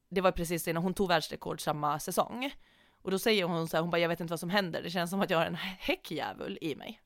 det 0.09 0.20
var 0.20 0.33
precis 0.33 0.68
innan 0.68 0.83
hon 0.83 0.94
tog 0.94 1.09
världsrekord 1.09 1.61
samma 1.61 1.99
säsong. 1.99 2.51
Och 3.03 3.11
då 3.11 3.18
säger 3.18 3.44
hon 3.44 3.68
så 3.68 3.77
här, 3.77 3.83
hon 3.83 3.90
bara 3.90 3.99
jag 3.99 4.09
vet 4.09 4.20
inte 4.20 4.33
vad 4.33 4.40
som 4.40 4.51
händer, 4.51 4.83
det 4.83 4.90
känns 4.90 5.11
som 5.11 5.20
att 5.20 5.31
jag 5.31 5.38
har 5.38 5.46
en 5.46 5.55
häckdjävul 5.55 6.59
i 6.61 6.75
mig. 6.77 7.01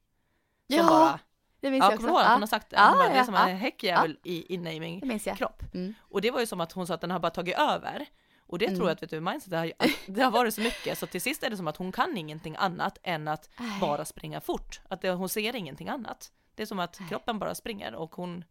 Som 0.69 0.77
Ja, 0.79 0.89
bara, 0.89 1.21
det 1.61 1.71
minns 1.71 1.83
ja 1.85 1.91
jag 1.91 1.97
kommer 1.99 2.09
du 2.09 2.15
ihåg 2.15 2.23
att 2.27 2.33
hon 2.33 2.43
har 2.43 2.47
sagt 2.47 2.71
det? 2.71 2.77
Ja, 2.77 2.89
Hon 2.89 2.99
det 2.99 3.19
är 3.19 3.25
som 3.25 3.35
en 3.35 3.57
häckdjävul 3.57 4.19
i, 4.23 4.55
inne 4.55 4.75
i 4.75 5.21
jag. 5.25 5.37
kropp. 5.37 5.63
Mm. 5.75 5.95
Och 6.01 6.21
det 6.21 6.31
var 6.31 6.41
ju 6.41 6.47
som 6.47 6.61
att 6.61 6.73
hon 6.73 6.87
sa 6.87 6.95
att 6.95 7.01
den 7.01 7.11
har 7.11 7.19
bara 7.19 7.31
tagit 7.31 7.59
över. 7.59 8.07
Och 8.47 8.59
det 8.59 8.67
tror 8.67 8.77
Mm. 8.77 8.87
jag 8.87 8.95
att 8.95 9.03
vet 9.03 9.11
du, 9.11 9.21
mindset, 9.21 9.53
har, 9.53 9.73
att 9.79 9.91
det 10.07 10.23
har 10.23 10.31
varit 10.31 10.55
så 10.55 10.61
mycket 10.61 10.99
så 10.99 11.07
till 11.07 11.21
sist 11.21 11.43
är 11.43 11.51
det 11.51 11.57
som 11.57 11.69
att 11.69 11.77
hon 11.77 11.93
kan 11.93 12.17
ingenting 12.17 12.57
annat 12.59 12.99
än 13.03 13.29
att 13.29 13.49
Nej. 13.59 13.81
bara 13.81 14.05
springa 14.05 14.41
fort. 14.41 14.81
Att 14.89 15.01
det, 15.01 15.11
hon 15.11 15.29
ser 15.29 15.57
ingenting 15.57 15.89
annat. 15.89 16.33
Det 16.55 16.63
är 16.63 16.67
som 16.67 16.79
att 16.79 17.01
Nej. 17.01 17.09
kroppen 17.09 17.39
bara 17.39 17.55
springer 17.55 17.95
och 17.95 18.15
hon, 18.15 18.45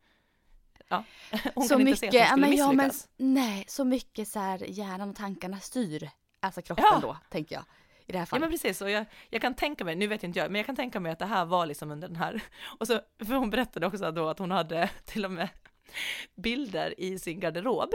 ja, 0.88 1.04
hon 1.56 1.64
så 1.68 1.74
kan 1.76 1.84
mycket, 1.84 2.04
inte 2.04 2.18
se 2.18 2.24
att 2.24 2.30
hon 2.32 2.40
men, 2.40 2.56
ja, 2.56 2.72
men 2.72 2.92
nej, 3.18 3.66
så 3.68 3.84
mycket 3.86 4.28
så 4.28 4.40
här 4.40 4.58
hjärnan 4.68 5.10
och 5.10 5.16
tankarna 5.16 5.60
styr 5.60 6.10
alltså 6.40 6.62
kroppen 6.62 6.86
Ja. 6.92 7.00
då, 7.02 7.18
tänker 7.30 7.56
jag. 7.56 7.64
I 8.10 8.12
det 8.12 8.18
här 8.18 8.22
Ja 8.22 8.26
fallet. 8.26 8.42
men 8.42 8.52
precis, 8.52 8.82
och 8.82 8.90
jag, 8.90 9.06
jag 9.30 9.42
kan 9.42 9.54
tänka 9.56 9.86
mig, 9.86 9.96
nu 9.96 10.08
vet 10.08 10.24
inte 10.24 10.40
jag, 10.40 10.52
men 10.52 10.60
jag 10.60 10.66
kan 10.66 10.76
tänka 10.76 11.00
mig 11.00 11.12
att 11.12 11.20
det 11.20 11.26
här 11.26 11.46
var 11.46 11.66
liksom 11.66 11.92
under 11.92 12.08
den 12.08 12.18
här, 12.18 12.42
och 12.80 12.88
så, 12.88 13.02
för 13.26 13.34
hon 13.34 13.50
berättade 13.50 13.88
också 13.88 14.12
då 14.12 14.30
att 14.30 14.40
hon 14.40 14.52
hade 14.52 14.90
till 15.06 15.26
och 15.26 15.32
med 15.32 15.50
bilder 16.36 17.00
i 17.00 17.20
sin 17.20 17.40
garderob. 17.40 17.90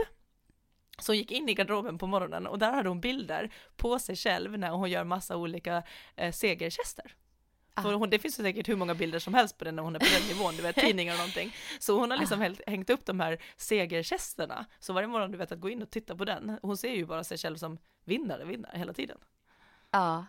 Så 0.99 1.11
hon 1.11 1.17
gick 1.17 1.31
in 1.31 1.49
i 1.49 1.53
garderoben 1.53 1.97
på 1.97 2.07
morgonen 2.07 2.47
och 2.47 2.59
där 2.59 2.71
hade 2.73 2.89
hon 2.89 3.01
bilder 3.01 3.49
på 3.75 3.99
sig 3.99 4.15
själv 4.15 4.59
när 4.59 4.69
hon 4.69 4.89
gör 4.89 5.03
massa 5.03 5.37
olika 5.37 5.83
eh, 6.15 6.31
segergester. 6.31 7.15
Ah. 7.73 7.81
För 7.81 7.93
hon, 7.93 8.09
det 8.09 8.19
finns 8.19 8.39
ju 8.39 8.43
säkert 8.43 8.69
hur 8.69 8.75
många 8.75 8.95
bilder 8.95 9.19
som 9.19 9.33
helst 9.33 9.57
på 9.57 9.65
den 9.65 9.75
när 9.75 9.83
hon 9.83 9.95
är 9.95 9.99
på 9.99 10.05
den 10.19 10.27
nivån, 10.27 10.55
du 10.55 10.61
vet 10.63 10.75
tidningar 10.85 11.13
och 11.13 11.17
någonting. 11.17 11.55
Så 11.79 11.99
hon 11.99 12.11
har 12.11 12.17
liksom 12.17 12.41
hällt, 12.41 12.61
hängt 12.67 12.89
upp 12.89 13.05
de 13.05 13.19
här 13.19 13.37
segergesterna. 13.57 14.65
Så 14.79 14.93
varje 14.93 15.07
morgon 15.07 15.31
du 15.31 15.37
vet 15.37 15.51
att 15.51 15.59
gå 15.59 15.69
in 15.69 15.81
och 15.81 15.89
titta 15.89 16.15
på 16.15 16.25
den, 16.25 16.59
hon 16.61 16.77
ser 16.77 16.91
ju 16.91 17.05
bara 17.05 17.23
sig 17.23 17.37
själv 17.37 17.57
som 17.57 17.77
vinnare, 18.05 18.45
vinnare 18.45 18.77
hela 18.77 18.93
tiden. 18.93 19.17
Ja. 19.95 20.25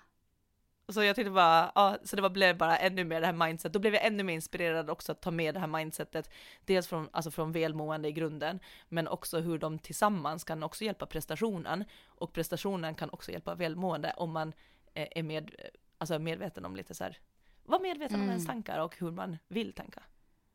Så 0.88 1.02
jag 1.02 1.16
tyckte 1.16 1.30
bara, 1.30 1.72
ja, 1.74 1.98
så 2.04 2.16
det 2.16 2.22
var, 2.22 2.30
blev 2.30 2.56
bara 2.56 2.76
ännu 2.78 3.04
mer 3.04 3.20
det 3.20 3.26
här 3.26 3.46
mindset. 3.46 3.72
Då 3.72 3.78
blev 3.78 3.94
jag 3.94 4.06
ännu 4.06 4.22
mer 4.22 4.34
inspirerad 4.34 4.90
också 4.90 5.12
att 5.12 5.20
ta 5.20 5.30
med 5.30 5.54
det 5.54 5.60
här 5.60 5.66
mindsetet. 5.66 6.30
Dels 6.64 6.86
från, 6.86 7.08
alltså 7.12 7.30
från 7.30 7.52
välmående 7.52 8.08
i 8.08 8.12
grunden, 8.12 8.60
men 8.88 9.08
också 9.08 9.40
hur 9.40 9.58
de 9.58 9.78
tillsammans 9.78 10.44
kan 10.44 10.62
också 10.62 10.84
hjälpa 10.84 11.06
prestationen. 11.06 11.84
Och 12.06 12.32
prestationen 12.32 12.94
kan 12.94 13.10
också 13.10 13.32
hjälpa 13.32 13.54
välmående 13.54 14.12
om 14.16 14.32
man 14.32 14.52
eh, 14.94 15.08
är 15.10 15.22
med, 15.22 15.54
alltså 15.98 16.18
medveten 16.18 16.64
om 16.64 16.76
lite 16.76 16.94
så 16.94 17.04
här 17.04 17.18
vara 17.64 17.82
medveten 17.82 18.14
om 18.14 18.20
Mm. 18.20 18.30
ens 18.30 18.46
tankar 18.46 18.78
och 18.78 18.96
hur 18.98 19.10
man 19.10 19.38
vill 19.48 19.72
tänka. 19.72 20.02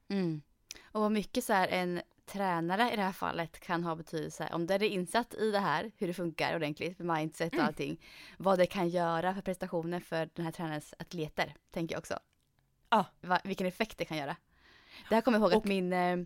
Mm. 0.08 0.42
Och 0.84 1.02
vad 1.02 1.12
mycket 1.12 1.44
så 1.44 1.54
här 1.54 1.68
en 1.68 2.02
tränare 2.32 2.94
i 2.94 2.96
det 2.96 3.02
här 3.02 3.12
fallet 3.12 3.60
kan 3.60 3.84
ha 3.84 3.96
betydelse 3.96 4.50
om 4.54 4.68
den 4.68 4.82
är 4.82 4.88
insatt 4.88 5.34
i 5.34 5.52
det 5.52 5.60
här, 5.60 5.92
hur 5.98 6.08
det 6.08 6.14
funkar 6.14 6.56
ordentligt 6.56 7.00
mindset 7.00 7.48
och 7.48 7.54
Mm. 7.54 7.66
allting. 7.68 8.02
Vad 8.38 8.60
det 8.60 8.66
kan 8.66 8.90
göra 8.90 9.34
för 9.34 9.42
prestationer 9.42 10.00
för 10.00 10.30
den 10.34 10.46
här 10.46 10.52
tränarens 10.52 10.94
atleter, 11.00 11.54
tänker 11.72 11.96
jag 11.96 12.00
också. 12.00 12.20
Ja. 12.90 13.06
Va, 13.22 13.40
vilken 13.44 13.68
effekt 13.68 13.98
det 13.98 14.06
kan 14.06 14.18
göra. 14.18 14.36
Det 15.10 15.16
här 15.16 15.22
kommer 15.22 15.38
jag 15.40 15.44
ihåg 15.44 15.54
att 15.54 15.58
Och- 15.64 15.66
min 15.70 15.94
eh, 15.94 16.18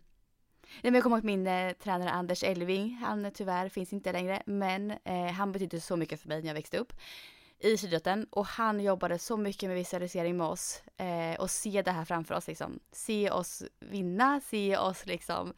Nej, 0.82 0.82
men 0.84 0.94
jag 0.94 1.04
kommer 1.04 1.16
ihåg 1.18 1.22
att 1.22 1.26
min 1.26 1.48
eh, 1.48 1.72
tränare 1.74 2.10
Anders 2.12 2.44
Elving, 2.44 2.98
han 3.02 3.26
eh, 3.26 3.32
tyvärr 3.32 3.70
finns 3.70 3.94
inte 3.94 4.12
längre, 4.12 4.44
men 4.46 4.92
eh, 5.04 5.26
han 5.32 5.52
betydde 5.52 5.82
så 5.82 5.96
mycket 5.98 6.22
för 6.22 6.28
mig 6.28 6.42
när 6.42 6.48
jag 6.48 6.54
växte 6.54 6.78
upp 6.78 6.94
i 7.66 7.74
idrotten 7.74 8.28
och 8.30 8.46
han 8.46 8.80
jobbade 8.80 9.20
så 9.20 9.38
mycket 9.38 9.70
med 9.70 9.78
visualisering 9.78 10.38
med 10.38 10.48
oss 10.48 10.84
eh, 10.98 11.40
och 11.40 11.50
se 11.52 11.82
det 11.82 11.92
här 11.92 12.06
framför 12.06 12.36
oss 12.36 12.48
liksom. 12.48 12.80
Se 12.92 13.32
oss 13.32 13.64
vinna, 13.80 14.42
se 14.42 14.78
oss 14.78 15.06
liksom 15.06 15.54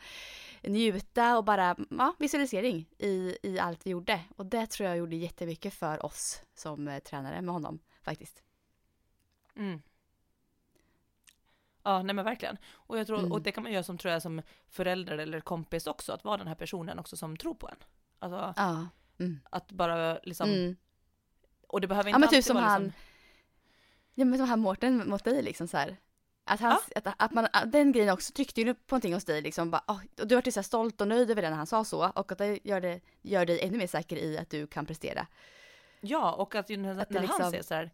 njuta 0.63 1.37
och 1.37 1.43
bara 1.43 1.75
ja, 1.89 2.13
visualisering 2.19 2.85
i, 2.97 3.37
i 3.43 3.59
allt 3.59 3.85
vi 3.85 3.89
gjorde. 3.91 4.21
Och 4.35 4.45
det 4.45 4.65
tror 4.67 4.89
jag 4.89 4.97
gjorde 4.97 5.15
jättemycket 5.15 5.73
för 5.73 6.05
oss 6.05 6.41
som 6.55 6.87
eh, 6.87 6.99
tränare 6.99 7.41
med 7.41 7.53
honom 7.53 7.79
faktiskt. 8.01 8.43
Mm. 9.55 9.81
Ja, 11.83 12.01
nej 12.03 12.15
men 12.15 12.25
verkligen. 12.25 12.57
Och 12.73 12.99
jag 12.99 13.07
tror, 13.07 13.19
Mm. 13.19 13.31
och 13.31 13.41
det 13.41 13.51
kan 13.51 13.63
man 13.63 13.71
göra 13.71 13.83
som 13.83 13.97
tror 13.97 14.13
jag 14.13 14.21
som 14.21 14.41
förälder 14.69 15.17
eller 15.17 15.39
kompis 15.39 15.87
också, 15.87 16.13
att 16.13 16.23
vara 16.23 16.37
den 16.37 16.47
här 16.47 16.55
personen 16.55 16.99
också 16.99 17.17
som 17.17 17.37
tror 17.37 17.55
på 17.55 17.67
en. 17.69 17.77
Alltså 18.19 18.53
Ja. 18.57 18.87
Mm. 19.19 19.39
att 19.49 19.71
bara 19.71 20.19
liksom, 20.23 20.49
Mm. 20.49 20.75
Och 21.67 21.81
det 21.81 21.87
behöver 21.87 22.09
inte 22.09 22.15
Ja 22.15 22.19
men 22.19 22.29
typ 22.29 22.45
som 22.45 22.55
vara 22.55 22.65
han, 22.65 22.83
liksom, 22.83 23.01
ja 24.15 24.25
men 24.25 24.39
som 24.39 24.49
han 24.49 24.59
Mårten 24.59 25.09
mot 25.09 25.23
dig 25.23 25.41
liksom 25.41 25.67
så 25.67 25.77
här. 25.77 25.97
Att, 26.49 26.59
han, 26.59 26.77
att, 26.95 27.07
att 27.17 27.31
man, 27.31 27.47
att 27.53 27.71
den 27.71 27.91
grejen 27.91 28.13
också 28.13 28.33
tryckte 28.33 28.61
ju 28.61 28.73
på 28.73 28.95
någonting 28.95 29.13
hos 29.13 29.25
dig 29.25 29.41
liksom. 29.41 29.71
Bara, 29.71 29.83
oh, 29.87 29.99
och 30.21 30.27
du 30.27 30.35
vart 30.35 30.47
ju 30.47 30.51
så 30.51 30.63
stolt 30.63 31.01
och 31.01 31.07
nöjd 31.07 31.31
över 31.31 31.41
det 31.41 31.49
när 31.49 31.57
han 31.57 31.67
sa 31.67 31.83
så. 31.83 32.09
Och 32.09 32.31
att 32.31 32.37
det 32.37 32.59
gör, 32.63 32.81
det 32.81 33.01
gör 33.21 33.45
dig 33.45 33.59
ännu 33.61 33.77
mer 33.77 33.87
säker 33.87 34.17
i 34.17 34.37
att 34.37 34.49
du 34.49 34.67
kan 34.67 34.85
prestera. 34.85 35.27
Ja, 36.01 36.33
och 36.33 36.55
att 36.55 36.65
Att 36.65 36.69
när 36.69 37.21
liksom- 37.21 37.41
han 37.41 37.51
säger 37.51 37.63
så 37.63 37.73
här, 37.73 37.91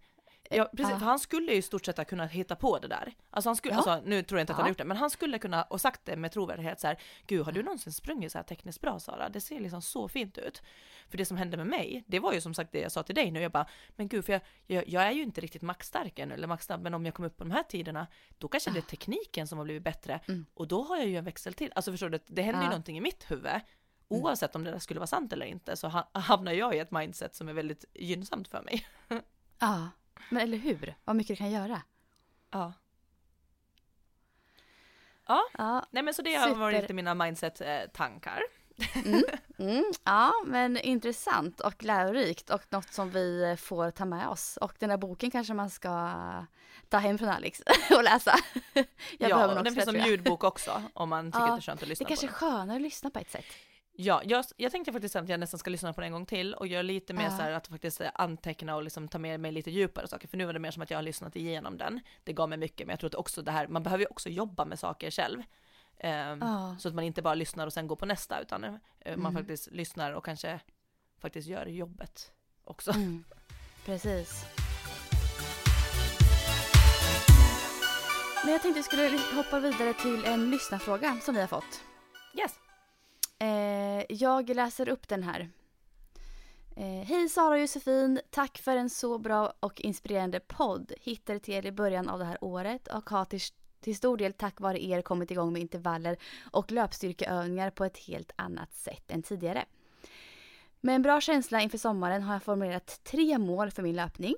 ja 0.56 0.70
precis, 0.78 0.89
Ja. 0.91 0.99
för 0.99 1.06
han 1.06 1.20
skulle 1.20 1.51
ju 1.51 1.58
i 1.58 1.62
stort 1.62 1.86
sett 1.86 1.97
ha 1.97 2.06
kunnat 2.06 2.32
hitta 2.32 2.56
på 2.56 2.80
det 2.80 2.88
där. 2.88 3.14
Alltså 3.30 3.49
han 3.49 3.56
skulle, 3.56 3.74
Ja. 3.74 3.78
alltså 3.78 4.01
nu 4.06 4.24
tror 4.24 4.39
jag 4.39 4.43
inte 4.43 4.54
att 4.54 4.58
han 4.58 4.66
Ja. 4.66 4.70
gjort 4.70 4.78
det, 4.78 4.86
men 4.86 4.97
han 4.97 5.10
skulle 5.10 5.39
kunna 5.39 5.64
och 5.64 5.82
sagt 5.82 6.01
det 6.06 6.16
med 6.16 6.32
trovärdighet 6.32 6.80
så 6.80 6.88
här, 6.88 6.97
gud 7.28 7.45
har 7.45 7.51
du 7.51 7.64
någonsin 7.64 7.93
sprungit 7.93 8.32
så 8.32 8.38
här 8.38 8.43
tekniskt 8.43 8.82
bra 8.82 8.99
Sara? 8.99 9.30
Det 9.30 9.41
ser 9.41 9.60
liksom 9.60 9.82
så 9.82 10.08
fint 10.08 10.38
ut. 10.38 10.62
För 11.10 11.18
det 11.18 11.26
som 11.26 11.38
hände 11.38 11.58
med 11.58 11.68
mig, 11.68 12.04
det 12.08 12.20
var 12.20 12.34
ju 12.34 12.41
som 12.41 12.54
sagt 12.54 12.72
det 12.72 12.80
jag 12.80 12.91
sa 12.91 13.04
till 13.04 13.16
dig 13.16 13.32
nu, 13.32 13.41
jag 13.41 13.51
bara, 13.51 13.66
men 13.95 14.08
gud 14.08 14.26
för 14.26 14.34
jag, 14.34 14.41
jag, 14.68 14.88
jag 14.89 15.04
är 15.04 15.12
ju 15.12 15.24
inte 15.24 15.41
riktigt 15.41 15.62
maxstark 15.62 16.20
ännu, 16.20 16.34
eller 16.34 16.47
maxsnabb, 16.47 16.82
men 16.82 16.93
om 16.93 17.06
jag 17.06 17.14
kommer 17.14 17.30
upp 17.30 17.38
på 17.38 17.43
de 17.43 17.51
här 17.51 17.64
tiderna, 17.64 18.08
då 18.38 18.47
kanske 18.47 18.72
det 18.72 18.80
är 18.80 18.82
tekniken 18.82 19.47
som 19.47 19.58
har 19.58 19.66
blivit 19.66 19.84
bättre, 19.84 20.16
Ah. 20.28 20.32
Mm. 20.32 20.45
och 20.54 20.68
då 20.68 20.84
har 20.84 20.97
jag 20.97 21.08
ju 21.08 21.16
en 21.18 21.26
växel 21.26 21.54
till. 21.54 21.72
Alltså 21.76 21.91
förstår 21.91 22.10
du, 22.10 22.20
det 22.28 22.41
händer 22.41 22.62
ju 22.62 22.66
Ja. 22.66 22.70
någonting 22.70 22.97
i 22.97 23.01
mitt 23.01 23.32
huvud, 23.32 23.51
oavsett 24.08 24.56
om 24.56 24.64
det 24.64 24.72
där 24.72 24.80
skulle 24.80 24.99
vara 24.99 25.08
sant 25.08 25.34
eller 25.34 25.45
inte, 25.45 25.76
så 25.76 25.88
ha, 25.88 26.10
hamnar 26.14 26.51
jag 26.51 26.76
i 26.76 26.80
ett 26.80 26.91
mindset 26.91 27.36
som 27.36 27.49
är 27.49 27.54
väldigt 27.54 27.86
gynnsamt 27.93 28.47
för 28.47 28.62
mig. 28.62 28.86
Ja, 29.60 29.89
men 30.30 30.41
eller 30.41 30.57
hur? 30.57 30.95
Vad 31.03 31.15
mycket 31.15 31.28
det 31.30 31.36
kan 31.36 31.51
göra. 31.51 31.82
Ja. 32.51 32.74
Ja, 35.28 35.86
Nej 35.91 36.03
men 36.03 36.13
så 36.13 36.21
det 36.21 36.34
har 36.36 36.47
Super. 36.47 36.59
varit 36.59 36.82
lite 36.82 36.93
mina 36.93 37.13
mindset-tankar. 37.13 38.41
mm, 39.59 39.84
ja 40.03 40.34
men 40.45 40.78
intressant 40.78 41.59
och 41.59 41.84
lärorikt 41.84 42.49
och 42.49 42.61
något 42.69 42.93
som 42.93 43.09
vi 43.09 43.55
får 43.59 43.91
ta 43.91 44.05
med 44.05 44.28
oss. 44.28 44.57
Och 44.57 44.74
den 44.80 44.89
där 44.89 44.97
boken 44.97 45.32
kanske 45.32 45.53
man 45.53 45.69
ska 45.69 46.11
ta 46.89 46.97
hem 46.97 47.17
från 47.17 47.30
Alex 47.30 47.61
och 47.91 48.03
läsa. 48.03 48.36
Jag 48.74 49.30
ja, 49.30 49.47
och 49.47 49.63
den 49.63 49.76
finns 49.76 49.86
det, 49.86 49.91
som 49.91 50.09
ljudbok 50.09 50.43
också 50.43 50.84
om 50.93 51.09
man 51.09 51.32
tycker 51.32 51.39
Ja, 51.39 51.53
att 51.53 51.55
det 51.55 51.59
är 51.59 51.61
skönt 51.61 51.78
att 51.78 51.80
Det 51.80 51.86
lyssna 51.89 52.05
kanske 52.07 52.26
är 52.26 52.30
på 52.30 52.34
skönare 52.36 52.76
att 52.76 52.82
lyssna 52.82 53.09
på 53.09 53.19
ett 53.19 53.32
sätt. 53.32 53.45
Ja, 53.96 54.22
jag, 54.26 54.46
jag 54.58 54.72
tänkte 54.72 54.91
faktiskt 54.94 55.16
att 55.16 55.30
jag 55.30 55.39
nästan 55.39 55.58
ska 55.60 55.70
lyssna 55.70 55.94
på 55.94 56.02
den 56.02 56.06
en 56.08 56.14
gång 56.14 56.26
till 56.26 56.54
och 56.54 56.68
göra 56.68 56.82
lite 56.82 57.14
mer 57.14 57.24
Ja. 57.24 57.30
så 57.30 57.41
här 57.41 57.52
att 57.52 57.68
faktiskt 57.68 58.02
eh, 58.02 58.10
anteckna 58.16 58.76
och 58.76 58.84
liksom 58.84 59.08
ta 59.08 59.18
med 59.18 59.39
mig 59.39 59.52
lite 59.52 59.72
djupare 59.72 60.08
saker, 60.08 60.28
för 60.28 60.38
nu 60.38 60.46
var 60.46 60.54
det 60.54 60.60
mer 60.60 60.72
som 60.72 60.84
att 60.84 60.89
jag 60.89 60.98
har 60.98 61.04
lyssnat 61.04 61.36
igenom 61.36 61.78
den. 61.78 62.00
Det 62.24 62.34
gav 62.34 62.50
mig 62.50 62.58
mycket, 62.58 62.88
men 62.88 62.94
jag 62.94 63.00
tror 63.00 63.08
att 63.10 63.16
också 63.16 63.41
det 63.41 63.52
här, 63.52 63.68
man 63.68 63.84
behöver 63.84 64.04
ju 64.04 64.08
också 64.10 64.30
jobba 64.30 64.66
med 64.66 64.80
saker 64.80 65.12
själv. 65.12 65.41
Ehm, 66.00 66.39
Ja. 66.41 66.76
Så 66.80 66.88
att 66.88 66.96
man 66.96 67.04
inte 67.04 67.22
bara 67.22 67.34
lyssnar 67.36 67.66
och 67.68 67.74
sen 67.74 67.88
går 67.88 67.96
på 67.96 68.06
nästa, 68.06 68.41
utan 68.41 68.62
man 68.62 68.80
Mm. 69.06 69.34
faktiskt 69.34 69.72
lyssnar 69.72 70.12
och 70.12 70.26
kanske 70.26 70.60
faktiskt 71.22 71.48
gör 71.48 71.66
jobbet 71.66 72.32
också. 72.64 72.91
Mm, 72.91 73.24
precis. 73.86 74.46
Men 78.44 78.52
jag 78.54 78.62
tänkte 78.62 78.80
vi 78.80 78.84
skulle 78.84 79.20
hoppa 79.36 79.60
vidare 79.60 79.94
till 79.94 80.26
en 80.26 80.52
lyssnarfråga 80.52 81.18
som 81.22 81.36
vi 81.36 81.41
har 81.41 81.48
fått. 81.48 81.82
Yes! 82.39 82.60
Eh, 83.44 84.06
jag 84.10 84.50
läser 84.50 84.89
upp 84.89 85.08
den 85.08 85.24
här. 85.24 85.50
Eh, 86.76 87.06
Hej 87.06 87.30
Sara 87.30 87.50
och 87.50 87.60
Josefin, 87.60 88.20
tack 88.30 88.58
för 88.58 88.78
en 88.78 88.89
så 88.89 89.18
bra 89.18 89.54
och 89.60 89.82
inspirerande 89.82 90.39
podd. 90.39 90.91
Hittade 91.02 91.39
till 91.39 91.54
er 91.54 91.66
i 91.66 91.72
början 91.72 92.10
av 92.10 92.20
det 92.20 92.26
här 92.26 92.44
året 92.44 92.88
och 92.88 93.10
har 93.10 93.26
till, 93.26 93.39
till 93.80 93.96
stor 93.96 94.18
del 94.18 94.34
tack 94.34 94.60
vare 94.60 94.84
er 94.84 95.02
kommit 95.02 95.32
igång 95.32 95.54
med 95.54 95.62
intervaller 95.62 96.18
och 96.52 96.72
löpstyrkeövningar 96.72 97.70
på 97.70 97.86
ett 97.86 97.98
helt 97.98 98.32
annat 98.36 98.74
sätt 98.74 99.12
än 99.12 99.24
tidigare. 99.24 99.66
Med 100.82 100.96
en 100.96 101.02
bra 101.02 101.22
känsla 101.22 101.62
inför 101.62 101.78
sommaren 101.78 102.24
har 102.24 102.34
jag 102.34 102.44
formulerat 102.44 103.00
tre 103.04 103.38
mål 103.38 103.72
för 103.72 103.84
min 103.84 103.96
löpning. 103.96 104.36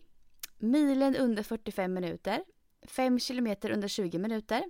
Milen 0.57 1.15
under 1.15 1.43
45 1.43 1.93
minuter, 1.93 2.43
5 2.87 3.19
kilometer 3.19 3.71
under 3.71 3.87
20 3.87 4.19
minuter 4.19 4.63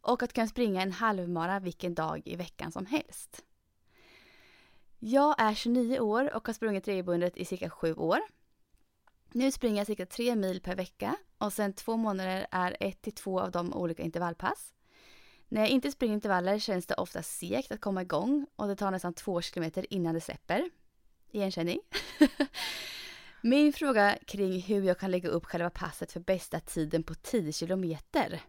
och 0.00 0.22
att 0.22 0.32
kunna 0.32 0.46
springa 0.46 0.82
en 0.82 0.92
halvmara 0.92 1.60
vilken 1.60 1.94
dag 1.94 2.22
i 2.24 2.36
veckan 2.36 2.72
som 2.72 2.86
helst. 2.86 3.44
Jag 5.00 5.34
är 5.38 5.54
29 5.54 6.00
år 6.00 6.34
och 6.34 6.46
har 6.46 6.54
sprungit 6.54 6.88
regelbundet 6.88 7.36
i 7.36 7.44
cirka 7.44 7.70
7 7.70 7.94
år. 7.94 8.18
Nu 9.32 9.52
springer 9.52 9.76
jag 9.78 9.86
cirka 9.86 10.06
3 10.06 10.36
mil 10.36 10.60
per 10.60 10.76
vecka 10.76 11.16
och 11.38 11.52
sen 11.52 11.72
två 11.72 11.96
månader 11.96 12.46
är 12.50 12.76
ett 12.80 13.02
till 13.02 13.12
två 13.12 13.40
av 13.40 13.50
de 13.50 13.74
olika 13.74 14.02
intervallpass. 14.02 14.72
När 15.48 15.60
jag 15.60 15.70
inte 15.70 15.92
springer 15.92 16.14
intervaller 16.14 16.58
känns 16.58 16.86
det 16.86 16.94
ofta 16.94 17.22
segt 17.22 17.72
att 17.72 17.80
komma 17.80 18.02
igång 18.02 18.46
och 18.56 18.68
det 18.68 18.76
tar 18.76 18.90
nästan 18.90 19.14
två 19.14 19.42
kilometer 19.42 19.92
innan 19.92 20.14
det 20.14 20.20
släpper. 20.20 20.70
Igenkänning. 21.30 21.80
Min 23.42 23.72
fråga 23.72 24.18
kring 24.26 24.60
hur 24.60 24.82
jag 24.82 24.98
kan 24.98 25.10
lägga 25.10 25.28
upp 25.28 25.44
själva 25.44 25.70
passet 25.70 26.12
för 26.12 26.20
bästa 26.20 26.60
tiden 26.60 27.02
på 27.02 27.14
10 27.14 27.52
kilometer. 27.52 28.40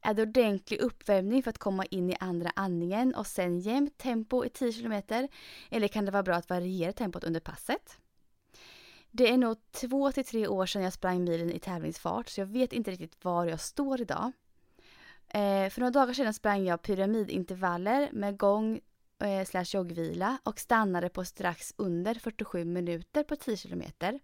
Är 0.00 0.14
det 0.14 0.22
ordentlig 0.22 0.80
uppvärmning 0.80 1.42
för 1.42 1.50
att 1.50 1.58
komma 1.58 1.84
in 1.84 2.10
i 2.10 2.16
andra 2.20 2.52
andningen 2.56 3.14
och 3.14 3.26
sen 3.26 3.60
jämnt 3.60 3.98
tempo 3.98 4.44
i 4.44 4.48
10 4.48 4.72
kilometer? 4.72 5.28
Eller 5.70 5.88
kan 5.88 6.04
det 6.04 6.10
vara 6.10 6.22
bra 6.22 6.34
att 6.34 6.48
variera 6.48 6.92
tempot 6.92 7.24
under 7.24 7.40
passet? 7.40 7.98
Det 9.10 9.30
är 9.30 9.36
nog 9.36 9.56
två 9.72 10.12
till 10.12 10.24
tre 10.24 10.48
år 10.48 10.66
sedan 10.66 10.82
jag 10.82 10.92
sprang 10.92 11.24
milen 11.24 11.52
i 11.52 11.58
tävlingsfart 11.58 12.28
så 12.28 12.40
jag 12.40 12.46
vet 12.46 12.72
inte 12.72 12.90
riktigt 12.90 13.24
var 13.24 13.46
jag 13.46 13.60
står 13.60 14.00
idag. 14.00 14.32
Eh, 15.28 15.70
för 15.70 15.80
några 15.80 15.90
dagar 15.90 16.14
sedan 16.14 16.34
sprang 16.34 16.64
jag 16.64 16.82
pyramidintervaller 16.82 18.08
med 18.12 18.36
gång 18.36 18.80
eh, 19.22 19.44
slash 19.44 19.64
joggvila 19.64 20.38
och 20.42 20.60
stannade 20.60 21.08
på 21.08 21.24
strax 21.24 21.74
under 21.76 22.14
47 22.14 22.64
minuter 22.64 23.22
på 23.22 23.36
10 23.36 23.56
kilometer. 23.56 24.20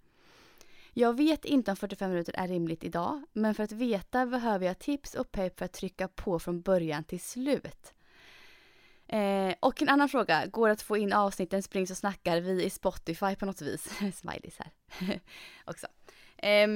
Jag 0.95 1.17
vet 1.17 1.45
inte 1.45 1.71
om 1.71 1.77
45 1.77 2.11
minuter 2.11 2.35
är 2.37 2.49
rimligt 2.49 2.85
idag, 2.85 3.23
men 3.33 3.55
för 3.55 3.63
att 3.63 3.73
veta 3.73 4.27
behöver 4.27 4.67
jag 4.67 4.79
tips 4.79 5.15
och 5.15 5.33
pepp 5.33 5.59
för 5.59 5.65
att 5.65 5.73
trycka 5.73 6.09
på 6.09 6.39
från 6.39 6.61
början 6.61 7.05
till 7.05 7.21
slut. 7.21 7.95
Eh, 9.07 9.55
och 9.61 9.83
en 9.83 9.89
annan 9.89 10.09
fråga, 10.09 10.47
går 10.47 10.69
det 10.69 10.73
att 10.73 10.83
få 10.83 10.97
in 10.97 11.13
avsnitten 11.13 11.63
Spring 11.63 11.87
så 11.87 11.95
snackar 11.95 12.41
vi 12.41 12.65
i 12.65 12.71
Spotify 12.71 13.37
på 13.37 13.47
något 13.47 13.63
vis? 13.63 13.89
Smileys 14.15 14.59
här 14.59 14.71
också. 15.65 15.87
Eh, 16.37 16.69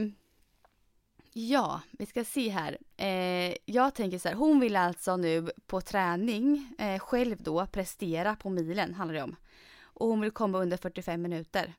ja, 1.33 1.81
vi 1.91 2.07
ska 2.07 2.25
se 2.25 2.49
här. 2.49 2.79
Eh, 2.97 3.57
jag 3.65 3.95
tänker 3.95 4.19
så 4.19 4.29
här, 4.29 4.37
hon 4.37 4.61
vill 4.61 4.77
alltså 4.77 5.17
nu 5.17 5.51
på 5.67 5.81
träning 5.81 6.75
eh, 6.79 6.99
själv 6.99 7.43
då 7.43 7.67
prestera 7.67 8.37
på 8.37 8.51
milen, 8.51 8.95
handlar 8.95 9.15
det 9.15 9.23
om. 9.23 9.37
Och 9.83 10.09
hon 10.09 10.21
vill 10.21 10.31
komma 10.31 10.59
under 10.59 10.77
45 10.77 11.23
minuter. 11.23 11.75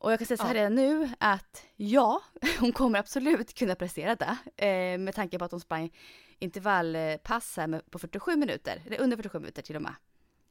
Och 0.00 0.12
jag 0.12 0.18
kan 0.18 0.26
säga 0.26 0.38
så 0.38 0.44
här 0.46 0.54
Ja. 0.54 0.60
redan 0.60 0.74
nu 0.74 1.10
att 1.18 1.66
ja, 1.76 2.22
hon 2.60 2.72
kommer 2.72 2.98
absolut 2.98 3.54
kunna 3.54 3.74
prestera 3.74 4.16
det. 4.16 4.36
Eh, 4.66 4.98
med 4.98 5.14
tanke 5.14 5.38
på 5.38 5.44
att 5.44 5.50
hon 5.50 5.60
sprang 5.60 5.96
intervallpass 6.38 7.56
här 7.56 7.82
på 7.90 7.98
47 7.98 8.36
minuter, 8.36 8.82
eller 8.86 9.00
under 9.00 9.16
47 9.16 9.38
minuter 9.38 9.62
till 9.62 9.76
och 9.76 9.82
med. 9.82 9.94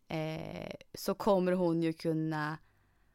Eh, 0.07 0.73
så 0.93 1.13
kommer 1.13 1.51
hon 1.51 1.81
ju 1.83 1.93
kunna, 1.93 2.57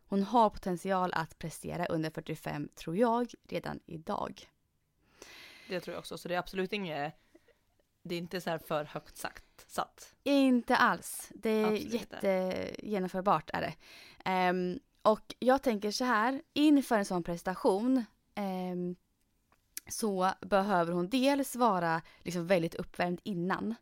hon 0.08 0.22
har 0.22 0.50
potential 0.50 1.12
att 1.12 1.38
prestera 1.38 1.86
under 1.86 2.10
45 2.10 2.68
tror 2.74 2.96
jag 2.96 3.32
redan 3.48 3.80
idag. 3.86 4.48
Det 5.68 5.80
tror 5.80 5.94
jag 5.94 5.98
också, 5.98 6.18
så 6.18 6.28
det 6.28 6.34
är 6.34 6.38
absolut 6.38 6.72
inget, 6.72 7.14
det 8.02 8.14
är 8.14 8.18
inte 8.18 8.40
så 8.40 8.50
här 8.50 8.58
för 8.58 8.84
högt 8.84 9.16
sagt, 9.16 9.70
satt. 9.70 10.14
Inte 10.22 10.76
alls. 10.76 11.30
Det 11.34 11.50
är 11.50 11.72
Absolut 11.72 11.92
jättegenomförbart 11.92 13.50
är 13.52 13.60
det. 13.60 13.74
Ehm, 14.24 14.80
och 15.02 15.34
jag 15.38 15.62
tänker 15.62 15.90
så 15.90 16.04
här, 16.04 16.42
inför 16.52 16.98
en 16.98 17.04
sån 17.04 17.22
prestation, 17.22 18.04
eh, 18.34 18.76
så 19.88 20.32
behöver 20.40 20.92
hon 20.92 21.08
dels 21.08 21.56
vara 21.56 22.02
liksom 22.22 22.46
väldigt 22.46 22.74
uppvärmd 22.74 23.20
innan. 23.24 23.74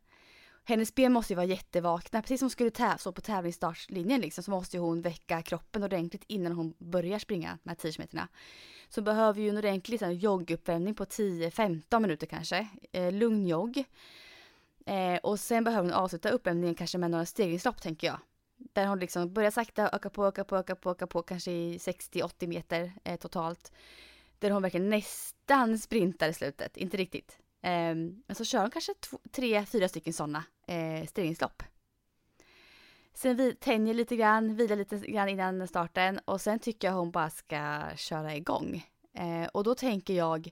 Hennes 0.63 0.95
ben 0.95 1.13
måste 1.13 1.33
ju 1.33 1.35
vara 1.35 1.45
jättevakna. 1.45 2.21
Precis 2.21 2.39
som 2.39 2.45
hon 2.45 2.49
skulle 2.49 2.97
stå 2.97 3.11
på 3.11 3.21
tävlingsstartlinjen 3.21 4.21
liksom, 4.21 4.43
så 4.43 4.51
måste 4.51 4.77
ju 4.77 4.81
hon 4.81 5.01
väcka 5.01 5.41
kroppen 5.41 5.83
ordentligt 5.83 6.23
innan 6.27 6.51
hon 6.51 6.73
börjar 6.77 7.19
springa 7.19 7.57
de 7.63 7.69
här 7.69 7.75
10 7.75 7.93
meterna. 7.97 8.27
Så 8.89 9.01
behöver 9.01 9.41
ju 9.41 9.49
en 9.49 9.57
ordentlig 9.57 9.93
liksom, 9.93 10.13
jogguppvärmning 10.13 10.95
på 10.95 11.05
10-15 11.05 11.99
minuter 11.99 12.27
kanske. 12.27 12.67
Eh, 12.91 13.11
lugn 13.11 13.47
jogg. 13.47 13.83
Eh, 14.85 15.17
och 15.23 15.39
sen 15.39 15.63
behöver 15.63 15.89
hon 15.89 15.93
avsluta 15.93 16.29
uppvärmningen 16.29 16.75
kanske 16.75 16.97
med 16.97 17.11
några 17.11 17.25
stegringslopp 17.25 17.81
tänker 17.81 18.07
jag. 18.07 18.19
Där 18.73 18.87
hon 18.87 18.99
liksom 18.99 19.33
börjar 19.33 19.51
sakta 19.51 19.89
öka 19.93 20.09
på, 20.09 20.25
öka 20.25 20.43
på, 20.43 20.57
öka 20.57 20.75
på, 20.75 20.91
öka 20.91 21.07
på, 21.07 21.21
kanske 21.21 21.51
i 21.51 21.77
60-80 21.77 22.47
meter 22.47 22.93
eh, 23.03 23.19
totalt. 23.19 23.71
Där 24.39 24.51
hon 24.51 24.61
verkligen 24.61 24.89
nästan 24.89 25.79
sprintar 25.79 26.29
i 26.29 26.33
slutet, 26.33 26.77
inte 26.77 26.97
riktigt. 26.97 27.37
Eh, 27.61 27.95
men 27.95 28.35
så 28.35 28.45
kör 28.45 28.61
hon 28.61 28.71
kanske 28.71 28.93
två, 28.93 29.19
tre, 29.31 29.65
fyra 29.65 29.87
stycken 29.87 30.13
sådana 30.13 30.43
eh, 30.67 31.07
stegringslopp. 31.07 31.63
Sen 33.13 33.35
vi 33.35 33.55
tänjer 33.55 33.93
lite 33.93 34.15
grann, 34.15 34.55
vilar 34.55 34.75
lite 34.75 34.97
grann 34.97 35.29
innan 35.29 35.67
starten 35.67 36.19
och 36.25 36.41
sen 36.41 36.59
tycker 36.59 36.87
jag 36.87 36.95
hon 36.95 37.11
bara 37.11 37.29
ska 37.29 37.81
köra 37.95 38.35
igång. 38.35 38.85
Eh, 39.13 39.47
och 39.53 39.63
då 39.63 39.75
tänker 39.75 40.13
jag, 40.13 40.49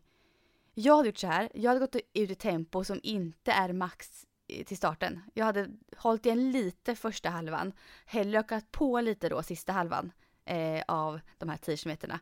jag 0.74 0.97
hade 0.97 1.10
gjort 1.10 1.18
så 1.18 1.28
här, 1.28 1.49
jag 1.53 1.70
hade 1.70 1.80
gått 1.80 1.95
ut 1.95 2.32
i 2.32 2.36
tempo 2.36 2.84
som 2.84 2.99
inte 3.03 3.51
är 3.51 3.74
max 3.74 4.26
till 4.66 4.78
starten. 4.78 5.22
Jag 5.34 5.45
hade 5.45 5.70
hållit 5.97 6.26
igen 6.26 6.52
lite 6.52 6.95
första 6.95 7.30
halvan, 7.30 7.74
hellre 8.06 8.39
ökat 8.39 8.72
på 8.72 9.02
lite 9.02 9.30
då 9.30 9.43
sista 9.43 9.74
halvan 9.74 10.12
eh, 10.45 10.84
av 10.88 11.20
de 11.38 11.50
här 11.50 11.58
10 11.58 11.78
kilometerna. 11.78 12.20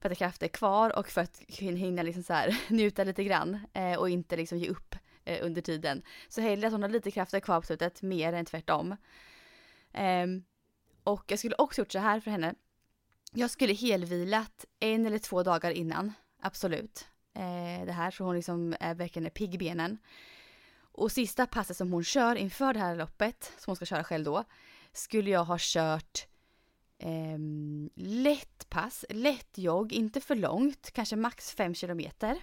För 0.00 0.10
att 0.10 0.18
ha 0.18 0.26
krafter 0.26 0.48
kvar 0.48 0.98
och 0.98 1.08
för 1.08 1.20
att 1.20 1.42
hinna 1.48 2.02
liksom 2.02 2.22
så 2.22 2.32
här, 2.32 2.60
njuta 2.68 3.04
lite 3.04 3.24
grann 3.24 3.58
eh, 3.72 3.98
och 3.98 4.10
inte 4.10 4.36
liksom 4.36 4.58
ge 4.58 4.68
upp 4.68 4.94
eh, 5.24 5.46
under 5.46 5.62
tiden. 5.62 6.02
Så 6.28 6.40
hellre 6.40 6.66
att 6.66 6.72
hon 6.72 6.82
har 6.82 6.88
lite 6.88 7.10
krafter 7.10 7.40
kvar 7.40 7.60
på 7.60 7.66
slutet, 7.66 8.02
mer 8.02 8.32
än 8.32 8.44
tvärtom. 8.44 8.96
Ehm, 9.92 10.44
och 11.04 11.24
jag 11.28 11.38
skulle 11.38 11.54
också 11.54 11.80
gjort 11.80 11.92
så 11.92 11.98
här 11.98 12.20
för 12.20 12.30
henne. 12.30 12.54
Jag 13.32 13.50
skulle 13.50 13.74
helvilat 13.74 14.64
en 14.80 15.06
eller 15.06 15.18
två 15.18 15.42
dagar 15.42 15.70
innan, 15.70 16.12
absolut. 16.40 17.08
Eh, 17.34 17.86
det 17.86 17.92
här 17.92 18.10
så 18.10 18.24
hon 18.24 18.36
liksom 18.36 18.76
är 18.80 18.94
verkligen 18.94 19.30
pigg 19.30 19.54
i 19.54 19.58
benen. 19.58 19.98
Och 20.96 21.12
sista 21.12 21.46
passet 21.46 21.76
som 21.76 21.92
hon 21.92 22.04
kör 22.04 22.36
inför 22.36 22.72
det 22.72 22.80
här 22.80 22.96
loppet, 22.96 23.52
som 23.58 23.70
hon 23.70 23.76
ska 23.76 23.84
köra 23.84 24.04
själv 24.04 24.24
då, 24.24 24.44
skulle 24.92 25.30
jag 25.30 25.44
ha 25.44 25.56
kört 25.60 26.26
eh, 26.98 27.38
lätt 27.94 28.70
pass, 28.70 29.04
lätt 29.08 29.58
jogg, 29.58 29.92
inte 29.92 30.20
för 30.20 30.36
långt, 30.36 30.90
kanske 30.90 31.16
max 31.16 31.54
5 31.54 31.74
kilometer. 31.74 32.38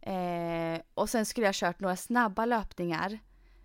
Eh, 0.00 0.80
och 0.94 1.10
sen 1.10 1.26
skulle 1.26 1.46
jag 1.46 1.48
ha 1.48 1.58
kört 1.58 1.80
några 1.80 1.96
snabba 1.96 2.44
löpningar 2.44 3.18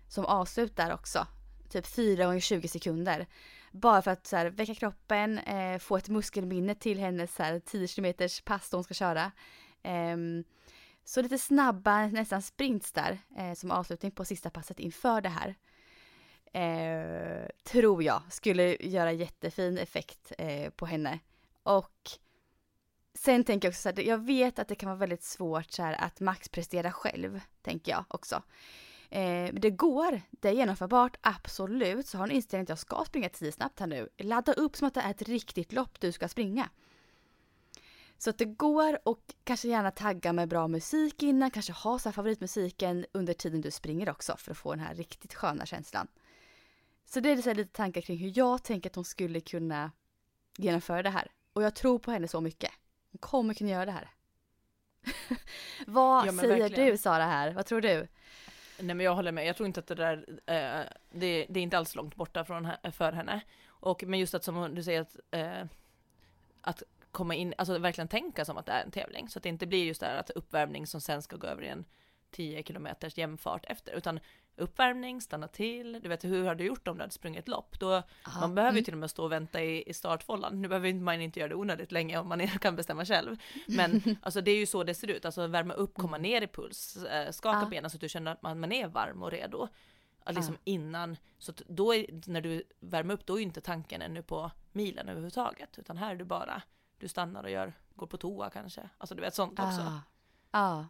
som 0.08 0.24
avslutar 0.24 0.94
också, 0.94 1.26
typ 1.70 1.86
4 1.86 2.24
gånger 2.24 2.40
20 2.40 2.68
sekunder. 2.68 3.26
Bara 3.72 4.02
för 4.02 4.10
att 4.10 4.26
så 4.26 4.36
här, 4.36 4.46
väcka 4.46 4.74
kroppen, 4.74 5.38
eh, 5.38 5.78
få 5.78 5.96
ett 5.96 6.08
muskelminne 6.08 6.74
till 6.74 6.98
hennes 6.98 7.34
så 7.34 7.42
här, 7.42 7.60
10 7.60 7.88
km 7.88 8.28
pass 8.44 8.72
hon 8.72 8.84
ska 8.84 8.94
köra. 8.94 9.32
Eh, 9.82 10.16
så 11.08 11.22
lite 11.22 11.38
snabba, 11.38 12.06
nästan 12.06 12.42
sprints 12.42 12.92
där 12.92 13.18
eh, 13.36 13.54
som 13.54 13.70
avslutning 13.70 14.10
på 14.10 14.24
sista 14.24 14.50
passet 14.50 14.80
inför 14.80 15.20
det 15.20 15.28
här. 15.28 15.54
Eh, 16.52 17.48
tror 17.64 18.02
jag 18.02 18.22
skulle 18.30 18.76
göra 18.80 19.12
jättefin 19.12 19.78
effekt 19.78 20.32
eh, 20.38 20.70
på 20.70 20.86
henne. 20.86 21.18
Och 21.62 22.10
sen 23.14 23.44
tänker 23.44 23.68
jag 23.68 23.70
också 23.70 23.82
så 23.82 23.88
här, 23.88 24.00
jag 24.00 24.18
vet 24.18 24.58
att 24.58 24.68
det 24.68 24.74
kan 24.74 24.88
vara 24.88 24.98
väldigt 24.98 25.24
svårt 25.24 25.70
så 25.70 25.82
här, 25.82 25.92
att 25.92 26.20
maxprestera 26.20 26.92
själv, 26.92 27.40
tänker 27.62 27.92
jag 27.92 28.04
också. 28.08 28.42
Eh, 29.10 29.50
det 29.52 29.70
går, 29.70 30.20
det 30.30 30.48
är 30.48 30.52
genomförbart, 30.52 31.16
absolut. 31.20 32.06
Så 32.06 32.18
har 32.18 32.24
en 32.24 32.30
inställning 32.30 32.62
att 32.62 32.68
jag 32.68 32.78
ska 32.78 33.04
springa 33.06 33.28
10 33.28 33.52
snabbt 33.52 33.80
här 33.80 33.86
nu. 33.86 34.08
Ladda 34.18 34.52
upp 34.52 34.76
som 34.76 34.88
att 34.88 34.94
det 34.94 35.00
är 35.00 35.10
ett 35.10 35.22
riktigt 35.22 35.72
lopp 35.72 36.00
du 36.00 36.12
ska 36.12 36.28
springa. 36.28 36.68
Så 38.18 38.30
att 38.30 38.38
det 38.38 38.44
går 38.44 39.08
och 39.08 39.34
kanske 39.44 39.68
gärna 39.68 39.90
tagga 39.90 40.32
med 40.32 40.48
bra 40.48 40.68
musik 40.68 41.22
innan, 41.22 41.50
kanske 41.50 41.72
ha 41.72 41.98
så 41.98 42.12
favoritmusiken 42.12 43.06
under 43.12 43.32
tiden 43.32 43.60
du 43.60 43.70
springer 43.70 44.10
också 44.10 44.36
för 44.36 44.50
att 44.50 44.58
få 44.58 44.70
den 44.74 44.80
här 44.84 44.94
riktigt 44.94 45.34
sköna 45.34 45.66
känslan. 45.66 46.08
Så 47.04 47.20
det 47.20 47.30
är 47.30 47.36
så 47.42 47.54
lite 47.54 47.72
tankar 47.72 48.00
kring 48.00 48.18
hur 48.18 48.32
jag 48.38 48.62
tänker 48.62 48.90
att 48.90 48.96
hon 48.96 49.04
skulle 49.04 49.40
kunna 49.40 49.90
genomföra 50.56 51.02
det 51.02 51.10
här. 51.10 51.30
Och 51.52 51.62
jag 51.62 51.74
tror 51.74 51.98
på 51.98 52.10
henne 52.10 52.28
så 52.28 52.40
mycket. 52.40 52.70
Hon 53.12 53.18
kommer 53.18 53.54
kunna 53.54 53.70
göra 53.70 53.84
det 53.86 53.92
här. 53.92 54.10
Vad 55.86 56.26
Ja, 56.26 56.32
säger 56.32 56.58
verkligen. 56.60 56.90
du 56.90 56.98
Sara 56.98 57.24
här? 57.24 57.52
Vad 57.52 57.66
tror 57.66 57.80
du? 57.80 58.08
Nej 58.80 58.94
men 58.94 59.00
jag 59.00 59.14
håller 59.14 59.32
med, 59.32 59.46
jag 59.46 59.56
tror 59.56 59.66
inte 59.66 59.80
att 59.80 59.86
det 59.86 59.94
där, 59.94 60.24
eh, 60.28 60.86
det, 61.10 61.46
det 61.48 61.60
är 61.60 61.62
inte 61.62 61.78
alls 61.78 61.94
långt 61.94 62.14
borta 62.14 62.44
från, 62.44 62.68
för 62.92 63.12
henne. 63.12 63.40
Och, 63.66 64.04
men 64.04 64.20
just 64.20 64.34
att 64.34 64.44
som 64.44 64.74
du 64.74 64.82
säger 64.82 65.00
att, 65.00 65.16
eh, 65.30 65.64
att 66.60 66.82
komma 67.16 67.34
in, 67.34 67.54
alltså 67.58 67.78
verkligen 67.78 68.08
tänka 68.08 68.44
som 68.44 68.56
att 68.56 68.66
det 68.66 68.72
är 68.72 68.84
en 68.84 68.90
tävling. 68.90 69.28
Så 69.28 69.38
att 69.38 69.42
det 69.42 69.48
inte 69.48 69.66
blir 69.66 69.84
just 69.84 70.00
det 70.00 70.06
här 70.06 70.16
att 70.16 70.30
uppvärmning 70.30 70.86
som 70.86 71.00
sen 71.00 71.22
ska 71.22 71.36
gå 71.36 71.46
över 71.46 71.62
i 71.62 71.68
en 71.68 71.84
10 72.30 72.62
kilometers 72.62 73.18
jämfart 73.18 73.64
efter, 73.68 73.92
utan 73.92 74.20
uppvärmning, 74.56 75.20
stanna 75.20 75.48
till, 75.48 76.00
du 76.02 76.08
vet 76.08 76.24
hur 76.24 76.44
har 76.44 76.54
du 76.54 76.64
gjort 76.64 76.88
om 76.88 76.96
du 76.96 77.02
hade 77.02 77.12
sprungit 77.12 77.40
ett 77.40 77.48
lopp? 77.48 77.80
Då, 77.80 78.02
man 78.40 78.54
behöver 78.54 78.72
ju 78.72 78.78
mm. 78.78 78.84
till 78.84 78.94
och 78.94 78.98
med 78.98 79.10
stå 79.10 79.24
och 79.24 79.32
vänta 79.32 79.62
i, 79.62 79.90
i 79.90 79.94
startfållan. 79.94 80.62
Nu 80.62 80.68
behöver 80.68 80.94
man 80.94 81.20
inte 81.20 81.40
göra 81.40 81.48
det 81.48 81.54
onödigt 81.54 81.92
länge 81.92 82.18
om 82.18 82.28
man 82.28 82.48
kan 82.60 82.76
bestämma 82.76 83.04
själv. 83.04 83.36
Men 83.66 84.02
alltså 84.22 84.40
det 84.40 84.50
är 84.50 84.58
ju 84.58 84.66
så 84.66 84.84
det 84.84 84.94
ser 84.94 85.10
ut, 85.10 85.24
alltså 85.24 85.46
värma 85.46 85.74
upp, 85.74 85.94
komma 85.94 86.18
ner 86.18 86.42
i 86.42 86.46
puls, 86.46 86.96
eh, 86.96 87.30
skaka 87.30 87.58
Ja. 87.62 87.68
benen 87.68 87.90
så 87.90 87.96
att 87.96 88.00
du 88.00 88.08
känner 88.08 88.32
att 88.32 88.42
man, 88.42 88.60
man 88.60 88.72
är 88.72 88.88
varm 88.88 89.22
och 89.22 89.30
redo. 89.30 89.68
Liksom 90.30 90.58
innan, 90.64 91.16
så 91.38 91.52
då 91.66 91.94
är, 91.94 92.06
när 92.30 92.40
du 92.40 92.62
värmer 92.80 93.14
upp, 93.14 93.26
då 93.26 93.34
är 93.34 93.38
ju 93.38 93.44
inte 93.44 93.60
tanken 93.60 94.02
ännu 94.02 94.22
på 94.22 94.50
milen 94.72 95.08
överhuvudtaget, 95.08 95.78
utan 95.78 95.96
här 95.96 96.10
är 96.10 96.16
du 96.16 96.24
bara, 96.24 96.62
du 96.98 97.08
stannar 97.08 97.42
och 97.42 97.50
gör, 97.50 97.72
går 97.94 98.06
på 98.06 98.16
toa 98.16 98.50
kanske, 98.50 98.90
alltså 98.98 99.14
du 99.14 99.20
vet 99.20 99.34
sånt 99.34 99.58
också. 99.58 99.80
Ah. 99.80 100.00
Ah. 100.50 100.84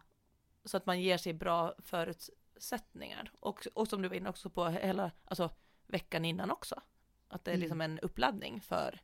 Så 0.65 0.77
att 0.77 0.85
man 0.85 1.01
ger 1.01 1.17
sig 1.17 1.33
bra 1.33 1.73
förutsättningar. 1.79 3.31
Och, 3.39 3.67
och 3.73 3.87
som 3.87 4.01
du 4.01 4.07
var 4.07 4.15
inne 4.15 4.29
också 4.29 4.49
på 4.49 4.65
hela, 4.67 5.11
alltså 5.25 5.49
veckan 5.87 6.25
innan 6.25 6.51
också. 6.51 6.81
Att 7.27 7.45
det 7.45 7.51
är 7.51 7.55
Mm. 7.55 7.61
liksom 7.61 7.81
en 7.81 7.99
uppladdning 7.99 8.61
för 8.61 9.01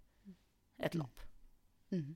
ett 0.78 0.96
lopp. 0.96 1.20
Mm. 1.92 2.16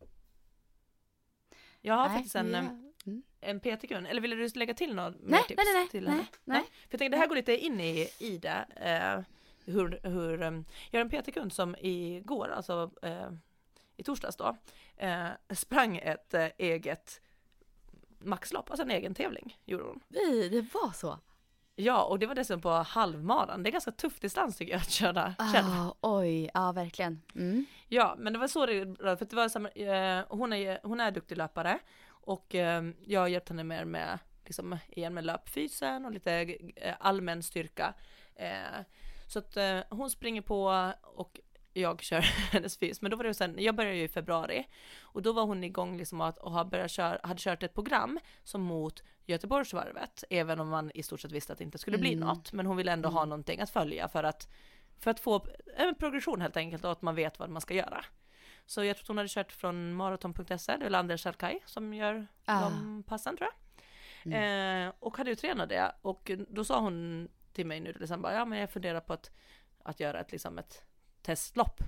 Jag 1.82 1.94
har 1.94 2.08
Nej, 2.08 2.16
faktiskt 2.18 2.36
en, 2.36 2.52
ja. 2.52 2.58
em, 2.58 2.84
Mm. 3.06 3.24
en 3.40 3.60
PT-kund, 3.60 4.08
eller 4.08 4.22
vill 4.22 4.32
du 4.32 4.48
lägga 4.48 4.74
till 4.74 4.96
något 4.96 5.16
mer 5.20 5.30
Nej, 5.32 5.44
tips 5.48 5.58
nej, 5.58 5.66
nej, 5.74 5.82
nej, 5.82 5.90
till 5.90 6.04
nej, 6.04 6.12
henne? 6.14 6.28
nej. 6.44 6.62
För 6.64 6.88
jag 6.92 7.00
tänkte 7.00 7.10
det 7.18 7.18
här 7.22 7.28
går 7.28 7.36
lite 7.36 7.58
in 7.58 7.80
i, 7.80 8.08
i 8.20 8.38
det. 8.38 8.66
Eh, 8.76 9.24
hur, 9.74 10.00
hur, 10.04 10.42
em, 10.42 10.66
jag 10.92 11.00
har 11.00 11.06
en 11.06 11.24
PT-kund 11.24 11.54
som 11.54 11.76
igår, 11.80 12.48
alltså 12.50 12.92
eh, 13.02 13.32
i 13.98 14.04
torsdags 14.04 14.36
då, 14.36 14.58
eh, 14.98 15.28
sprang 15.50 15.98
ett 15.98 16.34
eh, 16.34 16.48
eget 16.58 17.22
maxlopp, 18.20 18.70
alltså 18.70 18.84
en 18.84 18.92
egen 18.92 19.14
tävling 19.14 19.58
gjorde 19.66 19.84
hon. 19.84 20.00
Vi, 20.08 20.50
det 20.50 20.62
var 20.74 20.92
så? 20.92 21.20
Ja, 21.76 22.04
och 22.04 22.20
det 22.20 22.26
var 22.26 22.36
dessutom 22.36 22.62
på 22.62 22.70
halvmaran. 22.70 23.64
Det 23.64 23.70
är 23.70 23.72
ganska 23.72 23.92
tuff 23.92 24.20
distans 24.20 24.58
tycker 24.58 24.74
jag 24.74 24.82
att 24.82 24.92
köra 24.92 25.36
själv. 25.38 25.68
Ah, 25.68 25.96
oj, 26.02 26.50
ja 26.54 26.72
verkligen. 26.72 27.22
Mm. 27.36 27.66
Ja, 27.88 28.16
men 28.18 28.34
det 28.34 28.40
var 28.40 28.48
så 28.48 28.66
det 28.66 28.96
för 29.00 29.26
det 29.26 29.36
var 29.36 29.50
samma, 29.50 29.70
eh, 29.70 30.26
hon 30.30 30.54
är 30.54 30.80
hon 30.84 31.00
är 31.00 31.12
duktig 31.12 31.38
löpare 31.38 31.80
och 32.10 32.56
eh, 32.56 32.84
jag 33.06 33.22
har 33.22 33.28
hjälpt 33.28 33.50
henne 33.50 33.64
mer 33.64 33.86
med 33.86 34.20
liksom 34.46 34.78
igen 34.90 35.14
med 35.14 35.26
löpfysen 35.26 36.06
och 36.06 36.12
lite 36.12 36.58
eh, 36.76 36.96
allmän 37.00 37.44
styrka. 37.44 37.94
Eh, 38.36 38.82
så 39.28 39.40
att 39.40 39.58
eh, 39.58 39.80
hon 39.90 40.10
springer 40.10 40.42
på 40.42 40.92
och 41.04 41.40
jag 41.78 42.02
kör 42.02 42.22
hennes 42.52 42.78
fys. 42.78 43.02
Men 43.02 43.12
då 43.12 43.18
var 43.18 43.24
det 43.24 43.34
sen, 43.34 43.56
jag 43.58 43.76
började 43.76 43.98
ju 43.98 44.04
i 44.04 44.08
februari 44.08 44.68
och 45.02 45.22
då 45.22 45.32
var 45.34 45.44
hon 45.46 45.64
igång 45.64 45.98
liksom 45.98 46.22
att 46.22 46.38
och 46.38 46.52
har 46.52 46.66
börjat 46.66 46.92
köra, 46.92 47.20
hade 47.24 47.40
kört 47.40 47.64
ett 47.64 47.74
program 47.74 48.20
som 48.44 48.62
mot 48.62 49.04
Göteborgsvarvet, 49.26 50.24
även 50.30 50.60
om 50.60 50.70
man 50.70 50.92
i 50.94 51.04
stort 51.04 51.20
sett 51.22 51.32
visste 51.32 51.54
att 51.54 51.60
det 51.60 51.64
inte 51.66 51.78
skulle 51.78 51.98
bli 51.98 52.14
Mm. 52.14 52.28
något. 52.28 52.54
Men 52.54 52.66
hon 52.66 52.78
ville 52.78 52.92
ändå 52.92 53.10
ha 53.10 53.26
någonting 53.26 53.62
att 53.62 53.70
följa 53.70 54.08
för 54.08 54.24
att 54.24 54.48
för 55.00 55.12
att 55.12 55.20
få 55.20 55.46
en 55.78 55.96
progression 55.96 56.42
helt 56.42 56.58
enkelt 56.58 56.86
och 56.86 56.92
att 56.92 57.02
man 57.02 57.16
vet 57.16 57.40
vad 57.40 57.50
man 57.50 57.62
ska 57.62 57.74
göra. 57.74 58.06
Så 58.66 58.84
jag 58.84 58.96
tror 58.96 59.04
att 59.04 59.08
hon 59.08 59.18
hade 59.18 59.30
kört 59.30 59.52
från 59.52 59.94
maraton.se, 59.94 60.54
det 60.56 60.72
är 60.72 60.78
väl 60.84 60.96
Anders 60.96 61.24
Sharkaj 61.24 61.60
som 61.66 61.94
gör 61.94 62.28
Ah. 62.46 62.62
de 62.70 63.04
passen 63.08 63.38
tror 63.38 63.50
jag. 63.50 63.58
Eh, 64.88 64.94
och 65.00 65.18
hade 65.18 65.30
ju 65.30 65.36
tränat 65.36 65.70
det 65.70 65.92
och 66.02 66.32
då 66.50 66.66
sa 66.66 66.80
hon 66.80 67.28
till 67.54 67.66
mig 67.66 67.80
nu 67.80 67.94
liksom 68.00 68.22
bara, 68.22 68.34
ja 68.34 68.46
men 68.46 68.60
jag 68.60 68.72
funderar 68.72 69.00
på 69.00 69.14
att, 69.14 69.32
att 69.84 70.00
göra 70.00 70.20
ett, 70.20 70.32
liksom 70.32 70.58
ett 70.58 70.84
testlopp. 71.28 71.84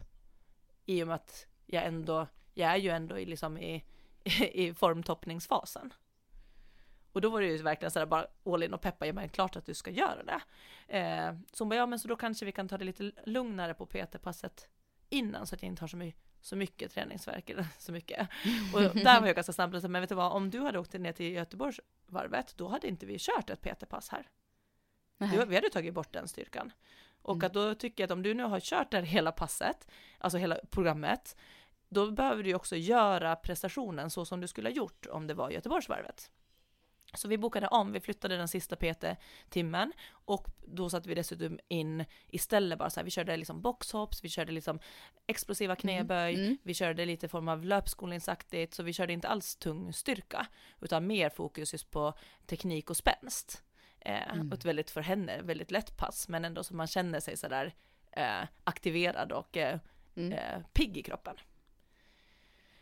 I 0.86 1.04
och 1.04 1.08
med 1.08 1.16
att 1.16 1.48
jag 1.66 1.86
ändå, 1.86 2.28
jag 2.54 2.72
är 2.72 2.78
ju 2.78 2.90
ändå 2.90 3.20
i, 3.20 3.26
liksom 3.26 3.58
i, 3.58 3.84
i 4.54 4.74
formtoppningsfasen. 4.74 5.94
Och 7.12 7.22
då 7.22 7.30
var 7.30 7.42
det 7.42 7.48
ju 7.48 7.58
verkligen 7.58 7.92
sådär 7.92 8.06
bara 8.06 8.28
all 8.46 8.64
in 8.64 8.74
och 8.74 8.82
peppa, 8.82 9.08
ja 9.08 9.14
men 9.14 9.30
klart 9.30 9.56
att 9.56 9.66
du 9.66 9.74
ska 9.74 9.92
göra 9.92 10.24
det. 10.24 10.42
Eh, 10.98 11.34
så 11.52 11.64
hon 11.64 11.70
bara, 11.70 11.76
ja 11.76 11.86
men 11.86 12.00
så 12.00 12.08
då 12.08 12.16
kanske 12.16 12.46
vi 12.46 12.52
kan 12.52 12.68
ta 12.68 12.78
det 12.78 12.86
lite 12.86 13.12
lugnare 13.26 13.74
på 13.74 13.86
PT-passet 13.86 14.68
innan 15.10 15.48
så 15.48 15.56
att 15.56 15.62
jag 15.62 15.70
inte 15.70 15.84
har 15.84 15.88
så 15.88 15.98
mycket, 15.98 16.22
så 16.42 16.56
mycket 16.56 16.92
träningsvärk, 16.92 17.50
eller 17.50 17.68
så 17.78 17.92
mycket. 17.92 18.28
Och 18.74 18.82
där 18.96 19.20
var 19.20 19.28
jag 19.28 19.36
ganska 19.36 19.54
snabb, 19.54 19.84
men 19.84 20.02
vet 20.02 20.10
du 20.10 20.16
vad, 20.16 20.32
om 20.32 20.50
du 20.50 20.60
hade 20.60 20.80
åkt 20.80 20.94
ner 20.94 21.14
till 21.14 21.32
Göteborgsvarvet, 21.32 22.54
då 22.58 22.68
hade 22.68 22.88
inte 22.88 23.06
vi 23.06 23.18
kört 23.20 23.50
ett 23.50 23.62
PT-pass 23.62 24.10
här. 24.10 24.28
Du, 25.18 25.46
vi 25.46 25.56
hade 25.56 25.70
tagit 25.70 25.94
bort 25.94 26.14
den 26.14 26.28
styrkan. 26.28 26.72
Och 27.22 27.36
Mm. 27.36 27.46
att 27.46 27.54
då 27.54 27.76
tycker 27.76 28.04
jag 28.04 28.08
att 28.08 28.12
om 28.12 28.24
du 28.24 28.34
nu 28.34 28.44
har 28.44 28.60
kört 28.60 28.92
där 28.92 29.02
hela 29.02 29.32
passet, 29.32 29.88
alltså 30.18 30.38
hela 30.38 30.58
programmet, 30.70 31.36
då 31.90 32.12
behöver 32.12 32.44
du 32.44 32.54
också 32.54 32.76
göra 32.76 33.36
prestationen 33.36 34.10
så 34.10 34.26
som 34.26 34.42
du 34.42 34.48
skulle 34.48 34.70
ha 34.70 34.74
gjort 34.76 35.06
om 35.12 35.28
det 35.28 35.34
var 35.34 35.50
Göteborgsvarvet. 35.50 36.32
Så 37.14 37.28
vi 37.28 37.38
bokade 37.38 37.68
om, 37.68 37.92
vi 37.92 38.00
flyttade 38.00 38.38
den 38.38 38.48
sista 38.48 38.76
PT-timmen 38.76 39.94
och 40.12 40.48
då 40.68 40.90
satte 40.90 41.10
vi 41.10 41.16
dessutom 41.16 41.60
in 41.68 42.06
istället 42.28 42.80
bara 42.80 42.90
så 42.90 43.00
här, 43.00 43.06
vi 43.06 43.12
körde 43.12 43.38
liksom 43.38 43.62
boxhops, 43.62 44.24
vi 44.24 44.30
körde 44.30 44.52
liksom 44.52 44.80
explosiva 45.28 45.76
knäböj, 45.76 46.34
Mm. 46.36 46.58
vi 46.64 46.74
körde 46.74 47.06
lite 47.06 47.28
form 47.28 47.48
av 47.48 47.64
löpskolningsaktigt, 47.66 48.74
så 48.74 48.84
vi 48.84 48.94
körde 48.94 49.14
inte 49.14 49.28
alls 49.28 49.56
tung 49.56 49.94
styrka, 49.94 50.48
utan 50.82 51.08
mer 51.08 51.30
fokus 51.30 51.74
just 51.74 51.92
på 51.92 52.14
teknik 52.46 52.90
och 52.90 52.98
spänst. 52.98 53.64
Eh, 54.02 54.34
Mm. 54.34 54.48
och 54.48 54.54
ett 54.54 54.66
väldigt, 54.66 54.92
för 54.92 55.02
henne, 55.02 55.42
väldigt 55.42 55.72
lätt 55.72 55.98
pass, 55.98 56.28
men 56.28 56.46
ändå 56.46 56.64
så 56.64 56.76
man 56.76 56.88
känner 56.88 57.20
sig 57.20 57.38
sådär 57.38 57.74
eh, 58.12 58.42
aktiverad 58.64 59.32
och 59.32 59.58
eh, 59.58 59.80
Mm. 60.16 60.34
eh, 60.34 60.62
pigg 60.74 60.98
i 60.98 61.04
kroppen. 61.04 61.36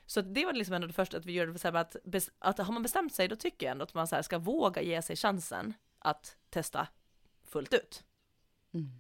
Så 0.06 0.22
det 0.22 0.46
var 0.46 0.54
liksom 0.54 0.74
ändå 0.76 0.88
det 0.88 0.94
första 0.94 1.18
att 1.18 1.26
vi 1.26 1.34
gjorde, 1.34 1.60
så 1.60 1.78
att, 1.78 1.96
att 2.40 2.58
har 2.58 2.74
man 2.74 2.84
bestämt 2.84 3.14
sig, 3.14 3.28
då 3.28 3.36
tycker 3.36 3.66
jag 3.66 3.72
ändå 3.72 3.84
att 3.84 3.94
man 3.94 4.08
så 4.08 4.16
här, 4.16 4.22
ska 4.22 4.38
våga 4.38 4.82
ge 4.82 5.02
sig 5.02 5.16
chansen 5.16 5.74
att 6.00 6.38
testa 6.50 6.88
fullt 7.44 7.74
ut. 7.74 8.04
Mm. 8.74 8.92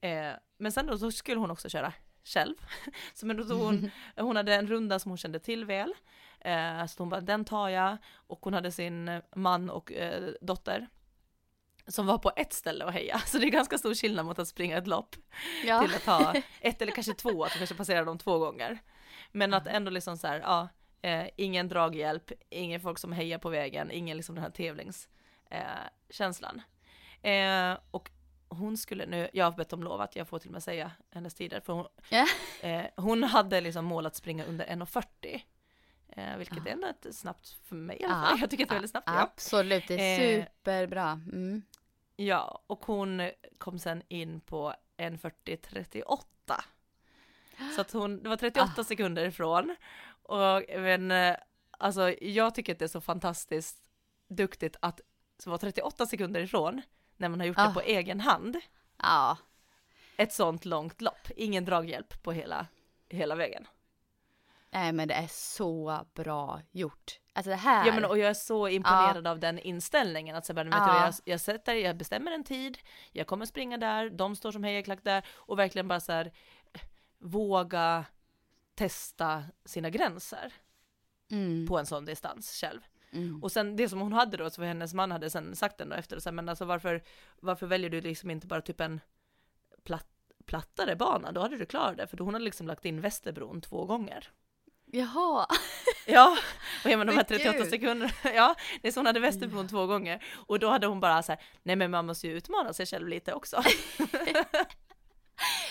Eh, 0.00 0.36
men 0.56 0.72
sen 0.72 0.86
då 0.86 0.98
så 0.98 1.12
skulle 1.12 1.40
hon 1.40 1.50
också 1.50 1.68
köra 1.68 1.92
själv. 2.24 2.54
Så 3.14 3.26
men 3.26 3.36
då 3.36 3.44
tog 3.44 3.60
hon, 3.60 3.90
hon 4.16 4.36
hade 4.36 4.54
en 4.54 4.66
runda 4.66 4.98
som 4.98 5.10
hon 5.10 5.18
kände 5.18 5.38
till 5.38 5.64
väl. 5.64 5.94
Eh, 6.40 6.86
så 6.86 7.02
hon 7.02 7.08
bara, 7.08 7.20
den 7.20 7.44
tar 7.44 7.68
jag. 7.68 7.96
Och 8.14 8.38
hon 8.42 8.54
hade 8.54 8.72
sin 8.72 9.20
man 9.34 9.70
och 9.70 9.92
eh, 9.92 10.32
dotter. 10.40 10.88
Som 11.86 12.06
var 12.06 12.18
på 12.18 12.32
ett 12.36 12.52
ställe 12.52 12.84
och 12.84 12.92
heja. 12.92 13.18
Så 13.26 13.38
det 13.38 13.46
är 13.46 13.50
ganska 13.50 13.78
stor 13.78 13.94
skillnad 13.94 14.26
mot 14.26 14.38
att 14.38 14.48
springa 14.48 14.76
ett 14.76 14.86
lopp. 14.86 15.16
Ja. 15.64 15.80
Till 15.80 15.94
att 15.94 16.06
ha 16.06 16.34
ett 16.60 16.82
eller 16.82 16.92
kanske 16.92 17.14
två, 17.14 17.44
att 17.44 17.52
du 17.52 17.58
kanske 17.58 17.74
passerar 17.74 18.04
dem 18.04 18.18
två 18.18 18.38
gånger. 18.38 18.78
Men 19.32 19.54
att 19.54 19.66
ändå 19.66 19.90
liksom 19.90 20.18
så 20.18 20.26
här, 20.26 20.40
ja, 20.40 20.68
eh, 21.02 21.26
ingen 21.36 21.68
draghjälp, 21.68 22.32
ingen 22.50 22.80
folk 22.80 22.98
som 22.98 23.12
hejar 23.12 23.38
på 23.38 23.48
vägen, 23.48 23.90
ingen 23.90 24.16
liksom 24.16 24.34
den 24.34 24.44
här 24.44 24.50
tävlingskänslan. 24.50 26.62
Eh, 27.22 27.32
eh, 27.32 27.78
och 27.90 28.10
hon 28.48 28.76
skulle 28.76 29.06
nu, 29.06 29.28
jag 29.32 29.44
har 29.44 29.52
bett 29.52 29.72
om 29.72 29.82
lov 29.82 30.00
att 30.00 30.16
jag 30.16 30.28
får 30.28 30.38
till 30.38 30.48
och 30.48 30.52
med 30.52 30.62
säga 30.62 30.90
hennes 31.10 31.34
tider, 31.34 31.60
för 31.60 31.72
hon, 31.72 31.86
eh, 32.60 32.84
hon 32.96 33.22
hade 33.22 33.60
liksom 33.60 33.84
mål 33.84 34.06
att 34.06 34.16
springa 34.16 34.44
under 34.44 34.66
1,40. 34.66 35.42
Eh, 36.16 36.36
vilket 36.36 36.56
Ja. 36.58 36.64
är 36.66 36.72
ändå 36.72 36.86
ett 36.86 37.14
snabbt 37.14 37.48
för 37.64 37.76
mig 37.76 37.96
i 38.00 38.04
alla 38.04 38.14
Ja. 38.14 38.28
fall. 38.30 38.38
Jag 38.40 38.50
tycker 38.50 38.64
att 38.64 38.68
det 38.68 38.72
är 38.72 38.76
väldigt 38.76 38.90
snabbt. 38.90 39.08
Ja. 39.08 39.20
Absolut, 39.20 39.88
det 39.88 39.94
är 40.00 40.38
Eh, 40.38 40.44
superbra. 40.44 41.10
Mm. 41.32 41.62
ja, 42.16 42.62
och 42.66 42.84
hon 42.84 43.30
kom 43.58 43.78
sen 43.78 44.02
in 44.08 44.40
på 44.40 44.74
1.40.38. 44.96 46.62
Så 47.74 47.80
att 47.80 47.92
hon, 47.92 48.22
det 48.22 48.28
var 48.28 48.36
38 48.36 48.72
Ah. 48.80 48.84
sekunder 48.84 49.24
ifrån. 49.24 49.76
Och 50.22 50.62
men, 50.68 51.10
eh, 51.10 51.36
alltså 51.78 52.10
jag 52.24 52.54
tycker 52.54 52.72
att 52.72 52.78
det 52.78 52.84
är 52.84 52.88
så 52.88 53.00
fantastiskt 53.00 53.78
duktigt 54.28 54.76
att 54.80 55.00
vara 55.46 55.58
38 55.58 56.06
sekunder 56.06 56.40
ifrån 56.40 56.82
när 57.16 57.28
man 57.28 57.40
har 57.40 57.46
gjort 57.46 57.58
Ah. 57.58 57.68
det 57.68 57.74
på 57.74 57.80
egen 57.80 58.20
hand. 58.20 58.56
Ja, 58.96 59.38
Ett 60.16 60.32
sånt 60.32 60.64
långt 60.64 61.00
lopp, 61.00 61.28
ingen 61.36 61.64
draghjälp 61.64 62.22
på 62.22 62.32
hela, 62.32 62.66
hela 63.08 63.34
vägen. 63.34 63.66
Nej 64.72 64.92
men 64.92 65.08
det 65.08 65.14
är 65.14 65.26
så 65.30 66.06
bra 66.14 66.60
gjort. 66.70 67.18
Alltså 67.32 67.50
det 67.50 67.56
här. 67.56 67.86
Ja 67.86 67.94
men 67.94 68.04
och 68.04 68.18
jag 68.18 68.30
är 68.30 68.34
så 68.34 68.68
imponerad 68.68 69.26
av 69.26 69.38
den 69.38 69.58
inställningen 69.58 70.36
att 70.36 70.46
så 70.46 70.54
bara, 70.54 70.68
Ja. 70.68 71.04
jag, 71.04 71.14
jag 71.24 71.40
sätter, 71.40 71.74
jag 71.74 71.96
bestämmer 71.96 72.32
en 72.32 72.44
tid, 72.44 72.78
jag 73.12 73.26
kommer 73.26 73.46
springa 73.46 73.78
där, 73.78 74.10
de 74.10 74.36
står 74.36 74.52
som 74.52 74.64
hejaklack 74.64 75.04
där 75.04 75.26
och 75.32 75.58
verkligen 75.58 75.88
bara 75.88 76.00
så 76.00 76.12
här 76.12 76.32
våga 77.18 78.04
testa 78.74 79.44
sina 79.64 79.90
gränser 79.90 80.52
mm, 81.30 81.66
på 81.66 81.78
en 81.78 81.86
sån 81.86 82.04
distans 82.04 82.60
själv. 82.60 82.80
mm. 83.12 83.42
Och 83.42 83.52
sen 83.52 83.76
det 83.76 83.88
som 83.88 84.00
hon 84.00 84.12
hade 84.12 84.36
då, 84.36 84.50
så 84.50 84.62
hennes 84.62 84.94
man 84.94 85.10
hade 85.12 85.30
sen 85.30 85.56
sagt 85.56 85.80
ändå 85.80 85.96
efter, 85.96 86.18
så 86.18 86.28
här, 86.28 86.34
men 86.34 86.48
alltså 86.48 86.64
varför, 86.64 87.02
varför 87.40 87.66
väljer 87.66 87.90
du 87.90 88.00
liksom 88.00 88.30
inte 88.30 88.46
bara 88.46 88.60
typ 88.60 88.80
en 88.80 89.00
platt, 89.84 90.08
plattare 90.46 90.96
bana? 90.96 91.32
Då 91.32 91.40
hade 91.40 91.56
du 91.56 91.66
klarat 91.66 91.96
det, 91.96 92.06
för 92.06 92.16
då 92.16 92.24
hon 92.24 92.34
hade 92.34 92.44
liksom 92.44 92.66
lagt 92.66 92.84
in 92.84 93.00
Västerbron 93.00 93.60
två 93.60 93.84
gånger. 93.84 94.28
Jaha. 94.94 95.46
Ja, 96.06 96.36
och 96.84 96.90
jag 96.90 96.98
menar 96.98 97.04
de 97.04 97.10
här 97.12 97.26
Men 97.28 97.38
38 97.38 97.58
gud. 97.58 97.70
sekunderna, 97.70 98.12
ja, 98.34 98.54
det 98.82 98.88
är 98.88 98.92
så 98.92 98.98
hon 99.00 99.06
hade 99.06 99.20
Västerbron 99.20 99.68
två 99.68 99.86
gånger. 99.86 100.24
Och 100.46 100.58
då 100.58 100.68
hade 100.70 100.86
hon 100.86 101.00
bara 101.00 101.22
så 101.22 101.32
här, 101.32 101.40
nej 101.62 101.76
men 101.76 101.90
man 101.90 102.06
måste 102.06 102.26
ju 102.28 102.32
utmana 102.36 102.72
sig 102.72 102.86
själv 102.86 103.08
lite 103.08 103.32
också. 103.34 103.62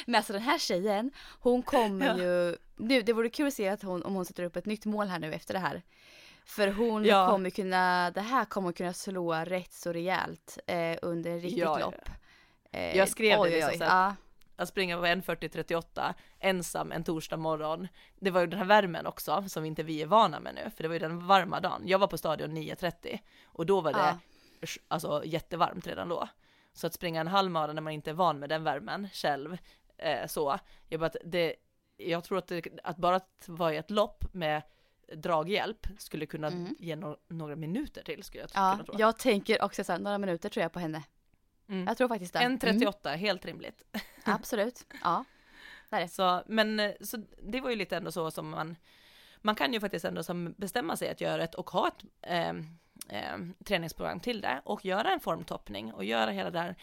Men 0.06 0.16
alltså 0.16 0.34
den 0.34 0.42
här 0.42 0.58
tjejen, 0.60 1.12
hon 1.40 1.62
kommer 1.64 2.06
Ja. 2.08 2.18
ju, 2.18 2.58
nu, 2.76 3.02
det 3.02 3.14
vore 3.14 3.30
kul 3.30 3.48
att 3.48 3.54
se 3.54 3.70
att 3.70 3.84
hon, 3.84 4.04
om 4.04 4.14
hon 4.16 4.26
sätter 4.26 4.44
upp 4.44 4.56
ett 4.56 4.66
nytt 4.66 4.86
mål 4.86 5.08
här 5.08 5.20
nu 5.20 5.34
efter 5.34 5.54
det 5.54 5.60
här. 5.60 5.82
För 6.46 6.68
hon 6.68 7.06
Ja. 7.06 7.28
kommer 7.30 7.50
kunna, 7.50 8.12
det 8.12 8.22
här 8.22 8.46
kommer 8.46 8.72
kunna 8.72 8.94
slå 8.94 9.34
rätt 9.34 9.74
så 9.74 9.94
rejält 9.94 10.58
eh, 10.68 10.98
under 11.02 11.34
riktigt 11.40 11.58
Ja, 11.58 11.80
ja. 11.80 11.86
lopp. 11.86 12.10
Eh, 12.72 12.98
Jag 12.98 13.10
skrev 13.10 13.30
det 13.38 13.38
oj, 13.44 13.50
oj, 13.50 13.56
liksom 13.56 13.72
oj. 13.74 13.78
så 13.78 13.84
här. 13.84 14.14
Att 14.56 14.70
springa 14.70 14.98
på 14.98 15.06
1.40.38 15.06 16.14
ensam 16.40 16.92
en 16.92 17.04
torsdag 17.04 17.38
morgon. 17.38 17.88
Det 18.20 18.32
var 18.32 18.42
ju 18.42 18.48
den 18.48 18.60
här 18.60 18.66
värmen 18.66 19.06
också 19.08 19.44
som 19.48 19.66
inte 19.66 19.84
vi 19.84 20.02
är 20.02 20.06
vana 20.06 20.40
med 20.40 20.56
nu, 20.56 20.70
för 20.76 20.84
det 20.84 20.88
var 20.90 20.94
ju 20.96 21.00
den 21.00 21.28
varma 21.28 21.60
dagen. 21.60 21.82
Jag 21.86 22.00
var 22.00 22.08
på 22.08 22.18
stadion 22.18 22.58
9.30 22.58 23.20
och 23.46 23.66
då 23.66 23.82
var 23.82 23.94
det 23.94 24.00
Ja. 24.00 24.68
alltså 24.88 25.22
jättevarmt 25.26 25.88
redan 25.88 26.10
då. 26.10 26.28
Så 26.74 26.88
att 26.88 26.94
springa 26.94 27.22
en 27.22 27.28
halvmara 27.28 27.74
när 27.74 27.82
man 27.82 27.94
inte 27.94 28.10
är 28.10 28.14
van 28.14 28.40
med 28.40 28.50
den 28.50 28.64
värmen 28.64 29.10
själv, 29.14 29.58
eh, 29.98 30.28
så. 30.28 30.60
Jag, 30.90 31.00
bara, 31.00 31.12
det, 31.26 31.56
jag 31.98 32.24
tror 32.24 32.38
att, 32.38 32.48
det, 32.48 32.68
att 32.84 32.98
bara 32.98 33.16
att 33.16 33.44
vara 33.48 33.74
i 33.74 33.78
ett 33.78 33.92
lopp 33.92 34.26
med 34.34 34.62
draghjälp 35.16 35.88
skulle 35.98 36.26
kunna 36.26 36.48
Mm. 36.48 36.76
ge 36.80 36.96
no- 36.96 37.18
några 37.28 37.56
minuter 37.56 38.04
till 38.04 38.24
skulle 38.24 38.44
jag 38.44 38.50
ja, 38.54 38.72
kunna 38.72 38.84
tro. 38.86 38.96
jag 39.00 39.18
tänker 39.18 39.62
också 39.64 39.84
så 39.84 39.92
här, 39.92 40.00
några 40.00 40.18
minuter 40.18 40.50
tror 40.50 40.62
jag 40.62 40.72
på 40.72 40.80
henne. 40.80 41.04
Mm. 41.72 41.88
Jag 41.88 41.98
tror 41.98 42.08
faktiskt 42.08 42.34
det. 42.34 42.40
En 42.40 42.60
38, 42.60 43.10
helt 43.10 43.46
rimligt. 43.46 43.84
Mm, 43.92 44.06
absolut, 44.36 44.86
ja. 45.04 45.26
Så, 46.10 46.44
men 46.46 46.80
eh, 46.80 46.92
så 47.02 47.18
det 47.44 47.62
var 47.62 47.70
ju 47.70 47.76
lite 47.76 47.98
ändå 47.98 48.12
så 48.12 48.32
som 48.32 48.50
man, 48.50 48.76
man 49.38 49.56
kan 49.56 49.74
ju 49.74 49.80
faktiskt 49.80 50.06
ändå 50.06 50.24
som 50.24 50.54
bestämma 50.58 50.98
sig 50.98 51.10
att 51.10 51.22
göra 51.22 51.44
ett 51.44 51.56
och 51.56 51.70
ha 51.70 51.88
ett 51.88 52.04
eh, 52.22 52.50
eh, 53.10 53.38
träningsprogram 53.66 54.20
till 54.20 54.42
det 54.42 54.62
och 54.66 54.86
göra 54.86 55.12
en 55.14 55.20
formtoppning 55.20 55.94
och 55.94 56.04
göra 56.06 56.32
hela 56.32 56.50
det 56.52 56.60
där. 56.60 56.76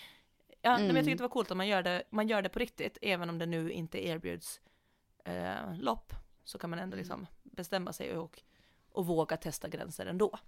Ja, 0.63 0.71
nej, 0.71 0.79
men 0.79 0.87
jag 0.87 0.91
Mm. 0.91 1.05
tycker 1.05 1.17
det 1.17 1.23
var 1.23 1.29
coolt 1.29 1.51
att 1.51 1.57
man 1.57 1.69
gör 1.69 1.83
det, 1.83 2.03
man 2.11 2.29
gör 2.29 2.43
det 2.43 2.49
på 2.49 2.59
riktigt, 2.59 2.99
även 3.03 3.31
om 3.31 3.39
det 3.39 3.47
nu 3.47 3.71
inte 3.73 4.07
erbjuds 4.07 4.61
eh, 5.25 5.75
lopp, 5.79 6.13
så 6.45 6.59
kan 6.59 6.71
man 6.71 6.79
ändå 6.79 6.97
liksom 6.97 7.27
bestämma 7.43 7.93
sig 7.93 8.17
och, 8.17 8.43
och 8.93 9.07
våga 9.07 9.37
testa 9.37 9.69
gränser 9.69 10.07
ändå. 10.07 10.39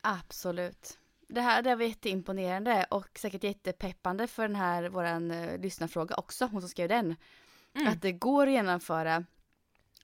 Absolut. 0.00 0.98
Det 1.32 1.40
här 1.40 1.62
det 1.62 1.74
var 1.74 1.84
jätteimponerande 1.84 2.86
och 2.90 3.18
säkert 3.18 3.44
jättepeppande 3.44 4.26
för 4.26 4.42
den 4.42 4.56
här 4.56 4.88
våran 4.88 5.30
uh, 5.30 5.58
lyssnarfråga 5.60 6.14
också, 6.14 6.46
hon 6.46 6.60
som 6.60 6.68
skrev 6.70 6.88
den. 6.88 7.16
Mm. 7.74 7.88
Att 7.88 8.02
det 8.02 8.12
går 8.12 8.46
att 8.46 8.52
genomföra 8.52 9.24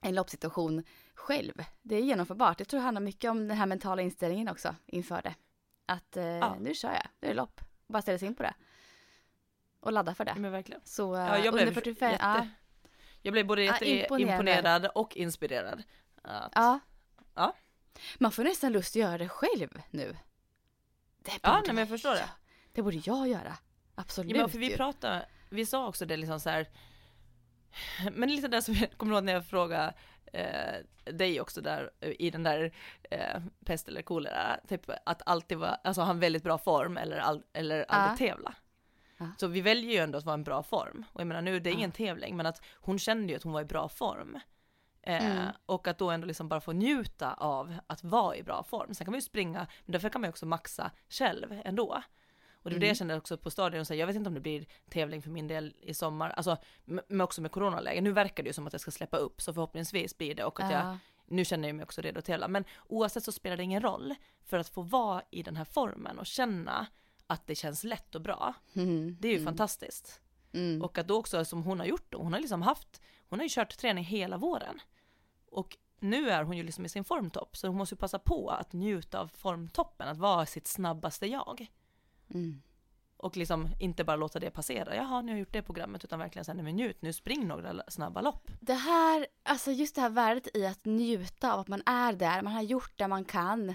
en 0.02 0.14
loppsituation 0.14 0.84
själv. 1.14 1.64
Det 1.82 1.96
är 1.96 2.00
genomförbart. 2.00 2.60
Jag 2.60 2.68
tror 2.68 2.80
det 2.80 2.84
handlar 2.84 3.02
mycket 3.02 3.30
om 3.30 3.48
den 3.48 3.56
här 3.56 3.66
mentala 3.66 4.02
inställningen 4.02 4.48
också 4.48 4.74
inför 4.86 5.22
det. 5.22 5.34
Att 5.86 6.16
eh, 6.16 6.24
Ja. 6.24 6.56
nu 6.60 6.74
kör 6.74 6.92
jag, 6.92 7.06
nu 7.20 7.28
är 7.28 7.30
det 7.30 7.36
lopp. 7.36 7.60
Bara 7.86 8.02
ställa 8.02 8.18
sig 8.18 8.28
in 8.28 8.34
på 8.34 8.42
det. 8.42 8.54
Och 9.80 9.92
ladda 9.92 10.14
för 10.14 10.24
det. 10.24 10.34
Men 10.36 10.52
verkligen. 10.52 10.80
Så 10.84 11.14
uh, 11.14 11.20
Ja, 11.20 11.38
jag 11.38 11.46
under 11.46 11.64
blev 11.64 11.74
45, 11.74 12.10
jätte, 12.10 12.24
ja, 12.24 12.46
jag 13.22 13.32
blev 13.32 13.46
både 13.46 13.64
Ja, 13.64 13.72
jätteimponerad 13.72 14.30
imponerande. 14.30 14.88
och 14.88 15.16
inspirerad. 15.16 15.82
Att, 16.22 16.52
ja. 16.54 16.80
Ja. 17.34 17.54
Man 18.18 18.32
får 18.32 18.44
nästan 18.44 18.72
lust 18.72 18.92
att 18.92 19.00
göra 19.00 19.18
det 19.18 19.28
själv 19.28 19.82
nu. 19.90 20.16
Det 21.26 21.40
Ja, 21.42 21.52
nej, 21.52 21.66
men 21.66 21.78
jag 21.78 21.88
förstår 21.88 22.14
det. 22.14 22.28
Det 22.72 22.82
borde 22.82 23.00
jag 23.04 23.28
göra. 23.28 23.56
Absolut 23.94 24.30
Ja, 24.30 24.42
men 24.42 24.50
för 24.50 24.58
vi 24.58 24.76
pratade, 24.76 25.26
vi 25.50 25.66
sa 25.66 25.88
också 25.88 26.06
det 26.06 26.16
liksom 26.16 26.40
så 26.40 26.50
här. 26.50 26.68
Men 28.12 28.28
lite 28.34 28.48
där 28.48 28.60
som 28.60 28.74
jag 28.74 28.98
kommer 28.98 29.14
ihåg 29.14 29.24
när 29.24 29.32
jag 29.32 29.46
frågade 29.46 29.94
eh, 30.32 31.12
dig 31.12 31.40
också 31.40 31.60
där 31.60 31.90
eh, 32.00 32.12
i 32.18 32.30
den 32.30 32.42
där 32.42 32.74
eh, 33.10 33.40
pest 33.64 33.88
eller 33.88 34.02
kolera, 34.02 34.60
typ 34.68 34.90
att 35.06 35.22
alltid 35.26 35.58
vara, 35.58 35.74
alltså 35.74 36.02
ha 36.02 36.10
en 36.10 36.20
väldigt 36.20 36.42
bra 36.42 36.58
form 36.58 36.96
eller, 36.96 37.18
all, 37.18 37.42
eller 37.52 37.84
aldrig 37.88 38.18
tävla. 38.18 38.54
Ja. 39.16 39.26
Så 39.38 39.46
vi 39.46 39.60
väljer 39.60 39.92
ju 39.92 39.98
ändå 39.98 40.18
att 40.18 40.24
vara 40.24 40.34
en 40.34 40.44
bra 40.44 40.62
form. 40.62 41.04
Och 41.12 41.20
jag 41.20 41.26
menar 41.26 41.42
nu, 41.42 41.60
det 41.60 41.70
är 41.70 41.74
ingen 41.74 41.92
tävling, 41.92 42.36
men 42.36 42.46
att 42.46 42.64
hon 42.74 42.98
kände 42.98 43.32
ju 43.32 43.36
att 43.36 43.42
hon 43.42 43.52
var 43.52 43.60
i 43.60 43.64
bra 43.64 43.88
form. 43.88 44.38
Eh, 45.06 45.26
Mm. 45.26 45.48
Och 45.66 45.88
att 45.88 45.98
då 45.98 46.10
ändå 46.10 46.26
liksom 46.26 46.48
bara 46.48 46.60
få 46.60 46.72
njuta 46.72 47.34
av 47.34 47.74
att 47.86 48.04
vara 48.04 48.36
i 48.36 48.42
bra 48.42 48.62
form. 48.62 48.94
Sen 48.94 49.04
kan 49.04 49.12
man 49.12 49.18
ju 49.18 49.22
springa, 49.22 49.66
men 49.84 49.92
därför 49.92 50.08
kan 50.08 50.20
man 50.20 50.28
ju 50.28 50.30
också 50.30 50.46
maxa 50.46 50.90
själv 51.08 51.60
ändå. 51.64 52.02
Och 52.62 52.70
det 52.70 52.76
var 52.76 52.80
det 52.80 52.86
jag 52.86 52.96
kände 52.96 53.16
också 53.16 53.36
på 53.38 53.50
stadion, 53.50 53.84
så 53.84 53.94
jag 53.94 54.06
vet 54.06 54.16
inte 54.16 54.28
om 54.28 54.34
det 54.34 54.40
blir 54.40 54.66
tävling 54.90 55.22
för 55.22 55.30
min 55.30 55.48
del 55.48 55.74
i 55.80 55.94
sommar, 55.94 56.30
alltså 56.30 56.56
men 56.84 57.20
också 57.20 57.40
med 57.42 57.50
coronaläge. 57.52 58.00
Nu 58.00 58.12
verkar 58.12 58.42
det 58.42 58.48
ju 58.48 58.52
som 58.52 58.66
att 58.66 58.72
jag 58.72 58.80
ska 58.80 58.90
släppa 58.90 59.16
upp, 59.16 59.40
så 59.42 59.54
förhoppningsvis 59.54 60.18
blir 60.18 60.34
det 60.34 60.44
och 60.44 60.60
att 60.60 60.70
jag, 60.72 60.80
Ja. 60.80 60.98
nu 61.26 61.44
känner 61.44 61.68
jag 61.68 61.74
mig 61.76 61.82
också 61.84 62.00
redo 62.00 62.18
att 62.18 62.24
tävla. 62.24 62.48
Men 62.48 62.64
oavsett 62.88 63.24
så 63.24 63.32
spelar 63.32 63.56
det 63.56 63.62
ingen 63.62 63.82
roll, 63.82 64.14
för 64.44 64.58
att 64.58 64.68
få 64.68 64.82
vara 64.82 65.22
i 65.30 65.42
den 65.42 65.56
här 65.56 65.64
formen 65.64 66.18
och 66.18 66.26
känna 66.26 66.86
att 67.26 67.46
det 67.46 67.54
känns 67.54 67.84
lätt 67.84 68.14
och 68.14 68.20
bra, 68.20 68.54
Mm. 68.76 69.16
det 69.20 69.28
är 69.28 69.32
ju 69.32 69.44
fantastiskt. 69.44 70.20
Mm. 70.52 70.82
Och 70.82 70.98
att 70.98 71.08
då 71.08 71.18
också 71.18 71.44
som 71.44 71.62
hon 71.62 71.78
har 71.80 71.86
gjort 71.86 72.06
då, 72.12 72.18
hon 72.18 72.32
har 72.32 72.40
liksom 72.40 72.62
haft, 72.62 73.00
hon 73.28 73.38
har 73.38 73.44
ju 73.44 73.50
kört 73.52 73.76
träning 73.76 74.04
hela 74.04 74.36
våren. 74.36 74.80
Och 75.56 75.76
nu 76.00 76.30
är 76.30 76.44
hon 76.44 76.56
ju 76.56 76.62
liksom 76.62 76.84
i 76.84 76.88
sin 76.88 77.04
formtopp, 77.04 77.56
så 77.56 77.66
hon 77.66 77.76
måste 77.76 77.94
ju 77.94 77.98
passa 77.98 78.18
på 78.18 78.50
att 78.50 78.72
njuta 78.72 79.20
av 79.20 79.28
formtoppen, 79.28 80.08
att 80.08 80.18
vara 80.18 80.46
sitt 80.46 80.66
snabbaste 80.66 81.26
jag. 81.26 81.66
Mm. 82.34 82.62
Och 83.16 83.36
liksom 83.36 83.68
inte 83.80 84.04
bara 84.04 84.16
låta 84.16 84.38
det 84.38 84.50
passera, 84.50 84.96
jaha 84.96 85.22
nu 85.22 85.32
har 85.32 85.36
jag 85.36 85.38
gjort 85.38 85.52
det 85.52 85.62
programmet, 85.62 86.04
utan 86.04 86.18
verkligen 86.18 86.44
säga 86.44 86.54
nej 86.54 86.64
men 86.64 86.76
njut, 86.76 87.02
nu 87.02 87.12
spring 87.12 87.46
några 87.46 87.82
snabba 87.88 88.20
lopp. 88.20 88.50
Det 88.60 88.74
här, 88.74 89.26
alltså 89.42 89.72
just 89.72 89.94
det 89.94 90.00
här 90.00 90.10
värdet 90.10 90.56
i 90.56 90.66
att 90.66 90.84
njuta 90.84 91.52
av 91.52 91.60
att 91.60 91.68
man 91.68 91.82
är 91.86 92.12
där, 92.12 92.42
man 92.42 92.52
har 92.52 92.62
gjort 92.62 92.92
det 92.96 93.08
man 93.08 93.24
kan. 93.24 93.74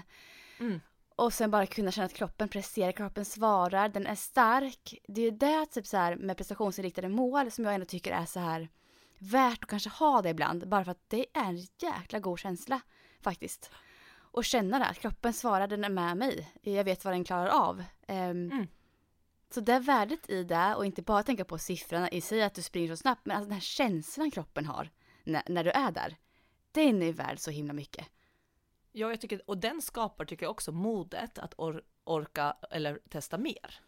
Mm. 0.60 0.80
Och 1.16 1.32
sen 1.32 1.50
bara 1.50 1.66
kunna 1.66 1.92
känna 1.92 2.04
att 2.04 2.14
kroppen 2.14 2.48
presterar, 2.48 2.92
kroppen 2.92 3.24
svarar, 3.24 3.88
den 3.88 4.06
är 4.06 4.14
stark. 4.14 4.94
Det 5.08 5.20
är 5.20 5.24
ju 5.24 5.36
det 5.38 5.66
typ 5.66 5.86
så 5.86 5.96
här 5.96 6.16
med 6.16 6.36
prestationsinriktade 6.36 7.08
mål 7.08 7.50
som 7.50 7.64
jag 7.64 7.74
ändå 7.74 7.86
tycker 7.86 8.12
är 8.12 8.26
så 8.26 8.40
här 8.40 8.68
värt 9.22 9.62
att 9.64 9.70
kanske 9.70 9.90
ha 9.90 10.22
det 10.22 10.28
ibland. 10.30 10.68
Bara 10.68 10.84
för 10.84 10.90
att 10.92 11.08
det 11.10 11.26
är 11.34 11.44
en 11.44 11.66
jäkla 11.78 12.18
god 12.18 12.38
känsla 12.38 12.80
faktiskt. 13.20 13.70
Och 14.14 14.44
känna 14.44 14.78
det, 14.78 14.86
att 14.86 14.98
kroppen 14.98 15.32
svarar, 15.32 15.66
den 15.66 15.84
är 15.84 15.88
med 15.88 16.16
mig. 16.16 16.52
Jag 16.62 16.84
vet 16.84 17.04
vad 17.04 17.14
den 17.14 17.24
klarar 17.24 17.46
av. 17.48 17.84
Ehm, 18.06 18.50
Mm. 18.52 18.66
Så 19.50 19.60
det 19.60 19.72
är 19.72 19.80
värdet 19.80 20.30
i 20.30 20.44
det 20.44 20.74
och 20.74 20.86
inte 20.86 21.02
bara 21.02 21.22
tänka 21.22 21.44
på 21.44 21.58
siffrorna 21.58 22.10
i 22.10 22.20
sig 22.20 22.42
att 22.42 22.54
du 22.54 22.62
springer 22.62 22.88
så 22.88 22.96
snabbt. 22.96 23.26
Men 23.26 23.36
alltså 23.36 23.48
den 23.48 23.54
här 23.54 23.60
känslan 23.60 24.30
kroppen 24.30 24.66
har 24.66 24.90
när, 25.24 25.42
när 25.48 25.64
du 25.64 25.70
är 25.70 25.90
där. 25.90 26.16
Den 26.72 27.02
är 27.02 27.12
värd 27.12 27.38
så 27.38 27.50
himla 27.50 27.72
mycket. 27.72 28.06
Ja, 28.92 29.08
jag 29.10 29.20
tycker, 29.20 29.50
och 29.50 29.58
den 29.58 29.82
skapar 29.82 30.24
tycker 30.24 30.44
jag 30.46 30.50
också 30.50 30.72
modet 30.72 31.38
att 31.38 31.54
or, 31.58 31.82
orka 32.04 32.56
eller 32.70 32.98
testa 33.10 33.38
mer. 33.38 33.80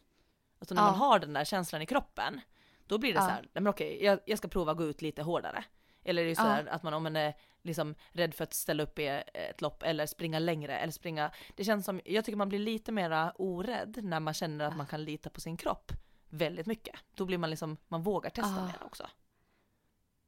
Alltså 0.59 0.74
när 0.74 0.82
Ja. 0.82 0.87
man 0.91 0.95
har 0.99 1.18
den 1.18 1.32
där 1.32 1.45
känslan 1.45 1.82
i 1.82 1.87
kroppen, 1.87 2.41
då 2.87 2.99
blir 2.99 3.12
det 3.12 3.18
Ja. 3.18 3.22
så 3.22 3.28
här, 3.30 3.41
nej 3.43 3.51
men 3.62 3.66
okej, 3.66 4.05
jag, 4.05 4.20
jag 4.26 4.39
ska 4.39 4.49
prova 4.49 4.72
att 4.72 4.78
gå 4.78 4.85
ut 4.85 5.03
lite 5.03 5.22
hårdare. 5.22 5.64
Eller 6.05 6.22
är 6.22 6.26
det 6.26 6.37
så 6.37 6.43
Ja. 6.43 6.47
här 6.47 6.66
att 6.66 6.82
man 6.82 6.95
om 6.95 7.03
man 7.03 7.16
är 7.16 7.35
liksom 7.62 7.95
rädd 8.12 8.35
för 8.35 8.45
att 8.45 8.55
ställa 8.55 8.82
upp 8.82 8.99
i 8.99 9.07
ett 9.35 9.61
lopp 9.61 9.82
eller 9.82 10.07
springa 10.07 10.39
längre 10.39 10.78
eller 10.78 10.93
springa, 10.93 11.30
det 11.55 11.64
känns 11.64 11.85
som, 11.87 12.01
jag 12.05 12.24
tycker 12.24 12.37
man 12.37 12.49
blir 12.49 12.59
lite 12.59 12.93
mera 12.93 13.32
orädd 13.39 13.99
när 14.05 14.20
man 14.20 14.35
känner 14.35 14.64
att 14.64 14.76
man 14.76 14.87
kan 14.87 15.05
lita 15.05 15.30
på 15.30 15.41
sin 15.41 15.57
kropp 15.57 15.93
väldigt 16.28 16.66
mycket. 16.66 16.95
Då 17.14 17.24
blir 17.24 17.39
man 17.39 17.51
liksom, 17.51 17.76
man 17.89 18.03
vågar 18.03 18.30
testa 18.30 18.51
Ja. 18.59 18.66
mer 18.66 18.78
också. 18.85 19.07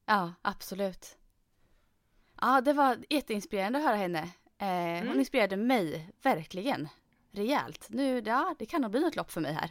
Ja, 0.07 0.33
absolut. 0.43 1.19
Ja, 2.41 2.61
det 2.61 2.73
var 2.73 2.99
jätteinspirerande 3.11 3.79
att 3.79 3.85
höra 3.85 3.97
henne. 3.97 4.19
Eh, 4.59 4.67
Hon 4.99 5.07
Mm. 5.07 5.19
inspirerade 5.19 5.57
mig, 5.57 6.11
verkligen. 6.23 6.89
Rejält. 7.37 7.87
Nu, 7.89 8.23
ja, 8.27 8.55
det 8.59 8.67
kan 8.67 8.83
nog 8.83 8.91
bli 8.91 9.01
något 9.01 9.17
lopp 9.17 9.31
för 9.33 9.41
mig 9.41 9.53
här. 9.53 9.71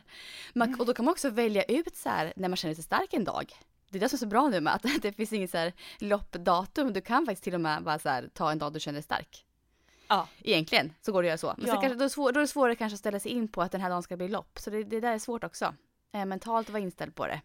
Man, 0.53 0.67
Mm. 0.67 0.79
Och 0.79 0.85
då 0.85 0.93
kan 0.93 1.05
man 1.05 1.11
också 1.11 1.29
välja 1.29 1.63
ut 1.63 1.95
så 1.95 2.09
här 2.09 2.33
när 2.35 2.49
man 2.49 2.57
känner 2.57 2.75
sig 2.75 2.83
stark 2.83 3.13
en 3.13 3.23
dag. 3.23 3.53
Det 3.89 3.97
är 3.97 3.99
det 3.99 4.09
som 4.09 4.15
är 4.15 4.19
så 4.19 4.25
bra 4.25 4.49
nu 4.49 4.61
med 4.61 4.73
att 4.75 4.85
det 5.01 5.11
finns 5.13 5.33
inget 5.33 5.51
så 5.51 5.57
här 5.57 5.73
loppdatum. 5.99 6.93
Du 6.93 7.01
kan 7.01 7.25
faktiskt 7.25 7.43
till 7.43 7.53
och 7.53 7.61
med 7.61 7.83
bara 7.83 7.99
så 7.99 8.09
här, 8.09 8.29
ta 8.33 8.51
en 8.51 8.59
dag 8.59 8.73
du 8.73 8.79
känner 8.79 8.93
dig 8.95 9.03
stark. 9.03 9.45
Ja, 10.07 10.27
Egentligen 10.43 10.93
så 11.01 11.11
går 11.11 11.23
det 11.23 11.27
att 11.27 11.43
göra 11.43 11.53
så. 11.55 11.61
Men 11.61 11.67
Ja. 11.67 11.81
kanske, 11.81 11.89
då, 11.89 11.95
är 11.95 12.03
det 12.03 12.09
svår, 12.09 12.31
då 12.31 12.39
är 12.39 12.41
det 12.41 12.47
svårare 12.47 12.75
kanske 12.75 12.93
att 12.93 12.99
ställa 12.99 13.19
sig 13.19 13.31
in 13.31 13.47
på 13.47 13.61
att 13.61 13.71
den 13.71 13.81
här 13.81 13.89
dagen 13.89 14.03
ska 14.03 14.17
bli 14.17 14.27
lopp. 14.27 14.59
Så 14.59 14.69
det, 14.69 14.83
det 14.83 14.99
där 14.99 15.13
är 15.13 15.19
svårt 15.19 15.43
också. 15.43 15.73
Eh, 16.13 16.25
mentalt 16.25 16.67
att 16.67 16.73
vara 16.73 16.83
inställd 16.83 17.15
på 17.15 17.27
det. 17.27 17.41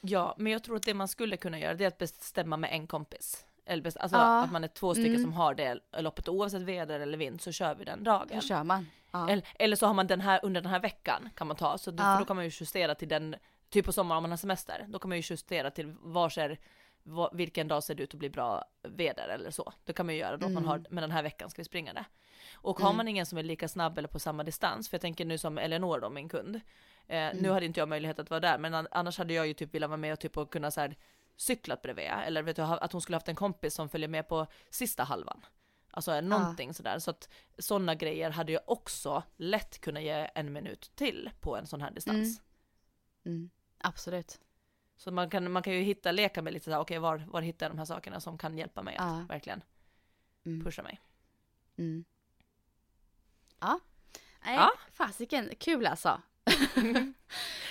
Ja, 0.00 0.34
men 0.38 0.52
jag 0.52 0.62
tror 0.64 0.76
att 0.76 0.82
det 0.82 0.94
man 0.94 1.08
skulle 1.08 1.36
kunna 1.36 1.58
göra 1.58 1.74
det 1.74 1.84
är 1.84 1.88
att 1.88 1.98
bestämma 1.98 2.56
med 2.56 2.70
en 2.72 2.86
kompis. 2.86 3.44
Eller 3.66 3.86
alltså 4.00 4.16
Ja. 4.18 4.42
att 4.42 4.52
man 4.52 4.64
är 4.64 4.68
två 4.68 4.94
stycken 4.94 5.10
Mm. 5.14 5.22
som 5.22 5.32
har 5.32 5.54
det 5.54 5.78
loppet 5.98 6.28
oavsett 6.28 6.62
väder 6.62 7.00
eller 7.00 7.18
vind 7.18 7.40
så 7.40 7.52
kör 7.52 7.74
vi 7.74 7.84
den 7.84 8.04
dagen. 8.04 8.28
Hur 8.30 8.40
kör 8.40 8.64
man? 8.64 8.86
Ja. 9.10 9.28
Eller, 9.30 9.44
eller 9.58 9.76
så 9.76 9.86
har 9.86 9.94
man 9.94 10.06
den 10.06 10.20
här 10.20 10.40
under 10.42 10.60
den 10.60 10.70
här 10.70 10.80
veckan 10.80 11.30
kan 11.36 11.46
man 11.46 11.56
ta, 11.56 11.78
så 11.78 11.90
då, 11.90 12.02
Ja. 12.02 12.16
då 12.18 12.24
kan 12.24 12.36
man 12.36 12.44
ju 12.44 12.50
justera 12.60 12.94
till 12.94 13.08
den, 13.08 13.36
typ 13.70 13.84
på 13.86 13.92
sommaren 13.92 14.16
om 14.16 14.22
man 14.22 14.30
har 14.30 14.36
semester, 14.36 14.84
då 14.88 14.98
kan 14.98 15.08
man 15.08 15.18
ju 15.18 15.22
justera 15.30 15.70
till 15.70 15.94
vars 16.00 16.38
är, 16.38 16.58
va- 17.02 17.30
vilken 17.32 17.68
dag 17.68 17.82
ser 17.84 17.94
det 17.94 18.02
ut 18.02 18.14
att 18.14 18.18
bli 18.18 18.30
bra 18.30 18.64
väder 18.82 19.28
eller 19.28 19.50
så. 19.50 19.72
Det 19.84 19.92
kan 19.92 20.06
man 20.06 20.14
ju 20.14 20.20
göra 20.20 20.36
då 20.36 20.46
att 20.46 20.52
man 20.52 20.62
Mm. 20.64 20.68
har, 20.68 20.84
men 20.90 21.02
den 21.02 21.10
här 21.10 21.22
veckan 21.22 21.50
ska 21.50 21.60
vi 21.62 21.64
springa 21.64 21.92
det. 21.92 22.04
Och 22.54 22.80
har 22.80 22.88
Mm. 22.88 22.96
man 22.96 23.08
ingen 23.08 23.26
som 23.26 23.38
är 23.38 23.42
lika 23.42 23.68
snabb 23.68 23.98
eller 23.98 24.08
på 24.08 24.18
samma 24.18 24.44
distans, 24.44 24.88
för 24.88 24.94
jag 24.94 25.00
tänker 25.02 25.24
nu 25.24 25.38
som 25.38 25.58
Eleanor 25.58 26.00
då, 26.00 26.10
min 26.10 26.28
kund, 26.28 26.56
eh, 26.56 27.16
Mm. 27.18 27.36
nu 27.38 27.50
hade 27.50 27.66
inte 27.66 27.80
jag 27.80 27.88
möjlighet 27.88 28.18
att 28.18 28.30
vara 28.30 28.40
där, 28.40 28.58
men 28.58 28.74
an- 28.74 28.88
annars 28.90 29.18
hade 29.18 29.34
jag 29.34 29.46
ju 29.46 29.54
typ 29.54 29.74
velat 29.74 29.90
vara 29.90 29.96
med 29.96 30.12
och 30.12 30.18
typ 30.20 30.36
och 30.36 30.52
kunna 30.52 30.70
så 30.70 30.80
här 30.80 30.96
cyklat 31.36 31.82
bredvid, 31.82 32.10
eller 32.26 32.42
vet 32.42 32.56
du, 32.56 32.62
att 32.62 32.92
hon 32.92 33.00
skulle 33.02 33.16
haft 33.16 33.28
en 33.28 33.34
kompis 33.34 33.74
som 33.74 33.88
följer 33.88 34.08
med 34.08 34.28
på 34.28 34.46
sista 34.70 35.04
halvan. 35.04 35.44
Alltså 35.98 36.20
någonting 36.20 36.74
sådär, 36.74 36.98
så 36.98 37.10
att 37.10 37.28
sådana 37.58 37.94
grejer 37.94 38.30
hade 38.30 38.52
jag 38.52 38.62
också 38.66 39.22
lätt 39.36 39.80
kunnat 39.80 40.02
ge 40.02 40.30
en 40.34 40.52
minut 40.52 40.92
till 40.94 41.30
på 41.40 41.56
en 41.56 41.66
sån 41.66 41.82
här 41.82 41.90
distans. 41.90 42.42
Mm. 43.24 43.50
Absolut. 43.78 44.40
Så 44.96 45.10
man 45.10 45.30
kan, 45.30 45.52
man 45.52 45.62
kan 45.62 45.72
ju 45.72 45.80
hitta, 45.80 46.12
leka 46.12 46.42
med 46.42 46.52
lite 46.52 46.64
såhär, 46.64 46.78
okej 46.80 46.98
var, 46.98 47.18
var 47.28 47.42
hittar 47.42 47.66
jag 47.66 47.72
de 47.72 47.78
här 47.78 47.84
sakerna 47.84 48.20
som 48.20 48.38
kan 48.38 48.58
hjälpa 48.58 48.82
mig 48.82 48.96
att 48.96 49.18
Ja. 49.18 49.26
verkligen 49.28 49.62
Mm. 50.46 50.64
pusha 50.64 50.82
mig. 50.82 51.00
Mm. 51.76 52.04
Ja. 53.60 53.80
Nej, 54.44 54.54
Ja. 54.56 54.72
fasiken. 54.92 55.50
Kul 55.58 55.86
alltså. 55.86 56.20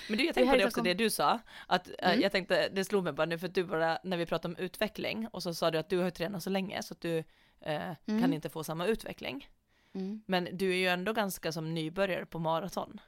Men 0.09 0.17
du, 0.17 0.25
jag 0.25 0.35
tänkte 0.35 0.51
på 0.51 0.55
det 0.57 0.61
så 0.61 0.67
också, 0.67 0.75
kom- 0.75 0.83
det 0.83 0.93
du 0.93 1.09
sa, 1.09 1.39
att 1.67 1.87
eh, 1.87 1.93
Mm. 2.09 2.21
jag 2.21 2.31
tänkte, 2.31 2.69
det 2.69 2.85
slog 2.85 3.03
mig 3.03 3.13
bara 3.13 3.25
nu 3.25 3.39
för 3.39 3.47
att 3.47 3.55
du 3.55 3.63
bara, 3.63 3.99
när 4.03 4.17
vi 4.17 4.25
pratade 4.25 4.53
om 4.55 4.59
utveckling, 4.63 5.27
och 5.27 5.43
så 5.43 5.53
sa 5.53 5.71
du 5.71 5.77
att 5.77 5.89
du 5.89 5.97
har 5.97 6.09
tränat 6.09 6.43
så 6.43 6.49
länge 6.49 6.83
så 6.83 6.93
att 6.93 7.01
du 7.01 7.23
eh, 7.61 7.91
Mm. 8.05 8.21
kan 8.21 8.33
inte 8.33 8.49
få 8.49 8.63
samma 8.63 8.85
utveckling. 8.85 9.49
Mm. 9.93 10.21
Men 10.25 10.47
du 10.51 10.69
är 10.71 10.75
ju 10.77 10.87
ändå 10.87 11.13
ganska 11.13 11.51
som 11.51 11.73
nybörjare 11.73 12.25
på 12.25 12.39
maraton. 12.39 12.99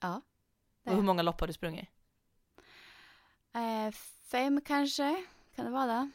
Ja. 0.00 0.20
Och 0.84 0.94
hur 0.94 1.02
många 1.02 1.22
lopp 1.22 1.40
har 1.40 1.46
du 1.46 1.52
sprungit? 1.52 1.88
Eh, 3.54 3.90
fem 4.30 4.60
kanske, 4.66 5.24
kan 5.56 5.64
det 5.64 5.70
vara 5.70 5.86
det? 5.86 6.10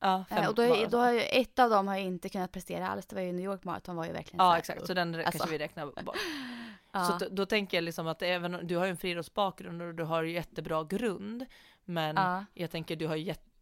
Ja, 0.00 0.24
fem 0.28 0.38
Eh, 0.42 0.48
och 0.48 0.54
då, 0.54 0.86
då 0.90 0.98
har 0.98 1.10
jag, 1.12 1.36
ett 1.36 1.58
av 1.58 1.70
dem 1.70 1.88
har 1.88 1.94
jag 1.94 2.04
inte 2.04 2.28
kunnat 2.28 2.52
prestera 2.52 2.88
alls. 2.88 3.06
Det 3.06 3.14
var 3.16 3.22
ju 3.22 3.32
New 3.32 3.44
York 3.44 3.64
Marathon 3.64 3.96
var 3.96 4.06
ju 4.06 4.12
verkligen 4.12 4.44
Ja 4.46 4.58
exakt, 4.58 4.86
så 4.86 4.94
den 4.94 5.14
Alltså. 5.14 5.30
kanske 5.30 5.50
vi 5.50 5.58
räknar 5.58 5.86
bort. 6.02 6.16
Ja. 6.92 7.04
Så 7.04 7.24
då, 7.24 7.28
då 7.30 7.46
tänker 7.46 7.76
jag 7.76 7.84
liksom 7.84 8.06
att 8.06 8.22
även 8.22 8.66
du 8.66 8.76
har 8.76 8.84
ju 8.84 8.90
en 8.90 8.96
friidrottsbakgrund 8.96 9.82
och 9.82 9.94
du 9.94 10.02
har 10.04 10.22
ju 10.22 10.32
jättebra 10.32 10.84
grund, 10.84 11.46
men 11.84 12.16
Ja. 12.16 12.44
jag 12.54 12.70
tänker 12.70 12.96
du 12.96 13.06
har 13.06 13.16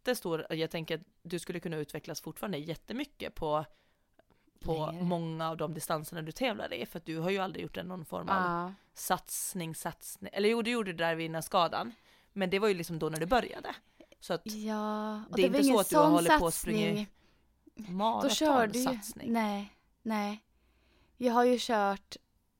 jättestor, 0.07 0.45
jag 0.49 0.71
tänker 0.71 0.95
att 0.95 1.01
du 1.23 1.39
skulle 1.39 1.59
kunna 1.59 1.77
utvecklas 1.77 2.21
fortfarande 2.21 2.57
jättemycket 2.57 3.35
på, 3.35 3.65
på 4.59 4.85
Längre. 4.85 5.03
många 5.03 5.49
av 5.49 5.57
de 5.57 5.73
distanserna 5.73 6.21
du 6.21 6.31
tävlar 6.31 6.73
i, 6.73 6.85
för 6.85 6.99
att 6.99 7.05
du 7.05 7.17
har 7.17 7.29
ju 7.29 7.37
aldrig 7.39 7.63
gjort 7.63 7.77
en 7.77 7.87
någon 7.87 8.05
form 8.05 8.29
av 8.29 8.35
Ja. 8.35 8.73
satsning, 8.93 9.75
satsning, 9.75 10.29
eller 10.33 10.49
jo 10.49 10.61
du 10.61 10.71
gjorde 10.71 10.93
det 10.93 11.03
där 11.03 11.15
vid 11.15 11.25
innan 11.25 11.43
skadan, 11.43 11.91
men 12.33 12.49
det 12.49 12.59
var 12.59 12.67
ju 12.67 12.73
liksom 12.73 12.99
då 12.99 13.09
när 13.09 13.19
du 13.19 13.25
började. 13.25 13.75
Så 14.19 14.33
att 14.33 14.41
ja. 14.45 15.23
Och 15.29 15.35
Det 15.35 15.41
är 15.41 15.45
inte 15.45 15.63
så 15.63 15.79
att 15.79 15.89
du 15.89 15.97
har 15.97 16.09
hållit 16.09 16.39
på 16.39 16.45
och 16.45 16.53
sprungit 16.53 17.09
maratonsatsning. 17.75 19.33
Nej, 19.33 19.73
nej. 20.01 20.43
Jag 21.17 21.33
har 21.33 21.43
ju 21.43 21.57
kört 21.59 22.15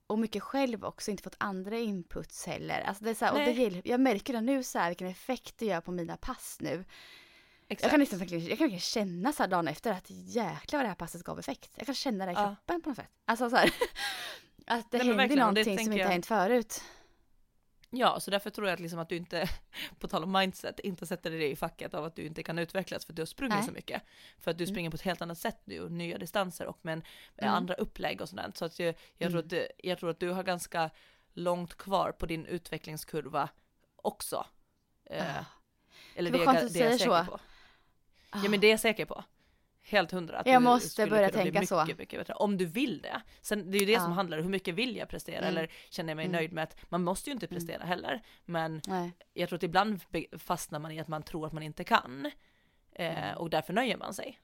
och 0.06 0.18
mycket 0.18 0.42
själv 0.42 0.84
också, 0.84 1.10
inte 1.10 1.22
fått 1.22 1.36
andra 1.38 1.78
inputs 1.78 2.46
heller. 2.46 2.80
Alltså 2.80 3.04
det 3.04 3.10
är 3.10 3.14
så 3.14 3.24
här, 3.24 3.32
och 3.32 3.38
det 3.38 3.82
jag 3.84 4.00
märker 4.00 4.32
det 4.32 4.40
nu 4.40 4.62
så 4.62 4.78
här, 4.78 4.88
vilken 4.90 5.08
effekt 5.08 5.58
det 5.58 5.66
gör 5.66 5.80
på 5.80 5.92
mina 5.92 6.16
pass 6.16 6.56
nu. 6.60 6.84
Jag 7.68 7.72
Exakt. 7.76 7.90
kan, 7.90 8.00
liksom, 8.00 8.18
verkligen- 8.18 8.44
jag 8.46 8.58
kan 8.58 8.64
verkligen 8.64 8.80
känna 8.80 9.32
så 9.32 9.42
här 9.42 9.50
dagen 9.50 9.68
efter 9.68 9.92
att 9.92 10.10
jäklar 10.10 10.78
vad 10.78 10.84
det 10.84 10.88
här 10.88 10.94
passet 10.94 11.22
gav 11.24 11.38
effekt. 11.38 11.70
Jag 11.76 11.86
kan 11.86 11.94
känna 11.94 12.26
det 12.26 12.32
i 12.32 12.34
Ja. 12.34 12.44
kroppen 12.56 12.82
på 12.82 12.88
något 12.88 12.96
sätt. 12.96 13.10
Alltså 13.24 13.50
så 13.50 13.56
här, 13.56 13.64
att 14.66 14.90
det 14.90 14.98
Nej, 14.98 15.06
händer 15.06 15.24
och 15.24 15.28
det 15.28 15.36
någonting 15.36 15.64
som 15.64 15.72
inte 15.78 15.96
jag- 15.98 16.06
har 16.06 16.12
hänt 16.12 16.26
förut. 16.26 16.82
Ja, 17.90 18.20
så 18.20 18.30
därför 18.30 18.50
tror 18.50 18.66
jag 18.66 18.74
att, 18.74 18.80
liksom 18.80 18.98
att 18.98 19.08
du 19.08 19.16
inte, 19.16 19.48
på 19.98 20.08
tal 20.08 20.24
om 20.24 20.32
mindset, 20.32 20.80
inte 20.80 21.06
sätter 21.06 21.30
dig 21.30 21.50
i 21.50 21.56
facket 21.56 21.94
av 21.94 22.04
att 22.04 22.16
du 22.16 22.26
inte 22.26 22.42
kan 22.42 22.58
utvecklas 22.58 23.04
för 23.04 23.12
att 23.12 23.16
du 23.16 23.22
har 23.22 23.26
sprungit 23.26 23.56
Nej. 23.56 23.66
så 23.66 23.72
mycket. 23.72 24.02
För 24.38 24.50
att 24.50 24.58
du 24.58 24.64
Mm. 24.64 24.74
springer 24.74 24.90
på 24.90 24.94
ett 24.94 25.00
helt 25.02 25.22
annat 25.22 25.38
sätt 25.38 25.60
nu, 25.64 25.88
nya 25.88 26.18
distanser 26.18 26.66
och 26.66 26.78
med 26.82 26.92
en, 26.92 27.02
Mm. 27.36 27.54
andra 27.54 27.74
upplägg 27.74 28.20
och 28.20 28.28
sådant. 28.28 28.56
Så 28.56 28.64
att 28.64 28.78
jag, 28.78 28.94
jag, 29.18 29.30
tror 29.30 29.40
Mm. 29.40 29.44
att, 29.44 29.50
du- 29.50 29.68
jag 29.78 29.98
tror 29.98 30.10
att 30.10 30.20
du 30.20 30.30
har 30.30 30.42
ganska 30.42 30.90
långt 31.32 31.74
kvar 31.76 32.12
på 32.12 32.26
din 32.26 32.46
utvecklingskurva 32.46 33.48
också. 33.96 34.46
Ah. 35.10 35.44
eller 36.14 36.30
Det 36.30 36.38
det, 36.38 36.44
är 36.44 36.46
jag- 36.46 36.54
det 36.54 36.58
är 36.58 36.62
jag 36.62 36.70
säga 36.72 36.98
säker 36.98 37.24
så. 37.24 37.30
på. 37.30 37.38
Ja 38.32 38.48
men 38.48 38.60
det 38.60 38.66
är 38.66 38.70
jag 38.70 38.80
säker 38.80 39.04
på. 39.04 39.24
Helt 39.82 40.10
hundra. 40.12 40.38
att 40.38 40.46
Jag 40.46 40.62
måste 40.62 41.06
börja 41.06 41.30
tänka 41.30 41.66
så. 41.66 41.80
mycket, 41.82 41.98
Mycket 41.98 42.20
bättre, 42.20 42.34
om 42.34 42.56
du 42.56 42.66
vill 42.66 43.00
det. 43.02 43.22
Sen 43.40 43.70
det 43.70 43.78
är 43.78 43.80
ju 43.80 43.86
det 43.86 44.00
som 44.00 44.10
Ja. 44.10 44.14
handlar 44.14 44.38
om 44.38 44.44
hur 44.44 44.50
mycket 44.50 44.74
vill 44.74 44.96
jag 44.96 45.08
prestera 45.08 45.38
Mm. 45.38 45.48
eller 45.48 45.70
känner 45.90 46.10
jag 46.10 46.16
mig 46.16 46.24
Mm. 46.26 46.36
nöjd 46.36 46.52
med 46.52 46.64
att 46.64 46.76
man 46.90 47.04
måste 47.04 47.30
ju 47.30 47.34
inte 47.34 47.46
prestera 47.46 47.84
heller. 47.84 48.22
Men 48.44 48.80
Nej. 48.88 49.12
jag 49.34 49.48
tror 49.48 49.56
att 49.56 49.62
ibland 49.62 50.00
fastnar 50.38 50.78
man 50.78 50.92
i 50.92 51.00
att 51.00 51.08
man 51.08 51.22
tror 51.22 51.46
att 51.46 51.52
man 51.52 51.62
inte 51.62 51.84
kan. 51.84 52.30
Eh, 52.92 53.32
och 53.32 53.50
därför 53.50 53.72
nöjer 53.72 53.96
man 53.96 54.14
sig. 54.14 54.40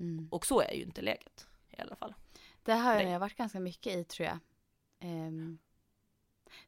Mm. 0.00 0.28
Och 0.30 0.46
så 0.46 0.60
är 0.60 0.72
ju 0.72 0.82
inte 0.82 1.02
läget 1.02 1.46
i 1.70 1.80
alla 1.80 1.96
fall. 1.96 2.14
Det 2.62 2.72
har 2.72 2.94
Nej. 2.94 3.08
jag 3.10 3.20
varit 3.20 3.36
ganska 3.36 3.60
mycket 3.60 3.96
i 3.96 4.04
tror 4.04 4.28
jag. 4.28 4.38
Ehm, 5.00 5.58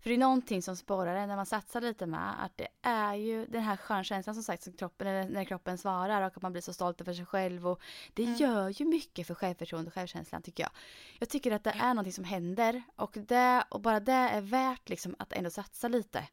För 0.00 0.10
det 0.10 0.16
är 0.16 0.18
någonting 0.18 0.62
som 0.62 0.76
sporrar 0.76 1.14
en 1.16 1.28
när 1.28 1.36
man 1.36 1.46
satsar 1.46 1.80
lite 1.80 2.06
med. 2.06 2.44
Att 2.44 2.56
det 2.56 2.68
är 2.82 3.14
ju 3.14 3.46
den 3.46 3.62
här 3.62 3.76
sköna 3.76 4.04
känslan 4.04 4.34
som 4.34 4.44
sagt 4.44 4.62
som 4.62 4.72
kroppen, 4.72 5.06
när, 5.06 5.28
när 5.28 5.44
kroppen 5.44 5.78
svarar 5.78 6.20
och 6.22 6.26
att 6.36 6.42
man 6.42 6.52
blir 6.52 6.62
så 6.62 6.72
stolt 6.72 7.00
över 7.00 7.14
sig 7.14 7.26
själv. 7.26 7.68
Och 7.68 7.80
det 8.14 8.22
Mm. 8.24 8.36
gör 8.36 8.68
ju 8.68 8.84
mycket 8.84 9.26
för 9.26 9.34
självförtroende 9.34 9.88
och 9.88 9.94
självkänslan 9.94 10.42
tycker 10.42 10.62
jag. 10.62 10.72
Jag 11.18 11.28
tycker 11.28 11.52
att 11.52 11.64
det 11.64 11.70
är 11.70 11.88
någonting 11.94 12.12
som 12.12 12.24
händer 12.24 12.82
och, 12.96 13.12
det, 13.28 13.64
och 13.70 13.80
bara 13.80 14.00
det 14.00 14.12
är 14.12 14.40
värt 14.40 14.88
liksom 14.88 15.16
att 15.18 15.32
ändå 15.32 15.50
satsa 15.50 15.88
lite. 15.88 16.28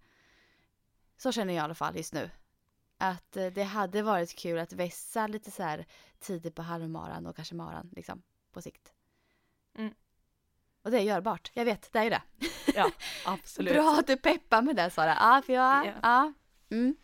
Så 1.18 1.32
känner 1.32 1.54
jag 1.54 1.62
i 1.62 1.64
alla 1.64 1.76
fall 1.76 1.98
just 1.98 2.14
nu. 2.14 2.30
Att 2.98 3.38
eh, 3.38 3.48
det 3.48 3.64
hade 3.64 4.02
varit 4.02 4.36
kul 4.36 4.60
att 4.60 4.74
vässa 4.74 5.28
lite 5.28 5.52
så 5.52 5.64
här 5.64 5.86
tidigt 6.20 6.56
på 6.56 6.62
halvmaran 6.62 7.26
och 7.26 7.36
kanske 7.36 7.56
maran 7.56 7.90
liksom 7.96 8.22
på 8.52 8.62
sikt. 8.62 8.94
Mm. 9.76 9.94
Och 10.84 10.92
det 10.92 10.98
är 10.98 11.02
görbart. 11.02 11.52
Jag 11.54 11.66
vet, 11.66 11.92
det 11.92 12.00
är 12.00 12.04
ju 12.04 12.10
det. 12.10 12.22
Ja, 12.76 12.92
absolut. 13.26 13.74
Bra 13.74 13.96
att 14.00 14.08
du 14.08 14.18
peppar 14.18 14.62
med 14.62 14.76
det 14.76 14.90
Sara. 14.90 15.18
Ja, 15.20 15.42
för 15.46 15.54
jag, 15.54 15.86
Ja. 15.86 15.94
ja. 16.02 16.34
Mm. 16.72 16.96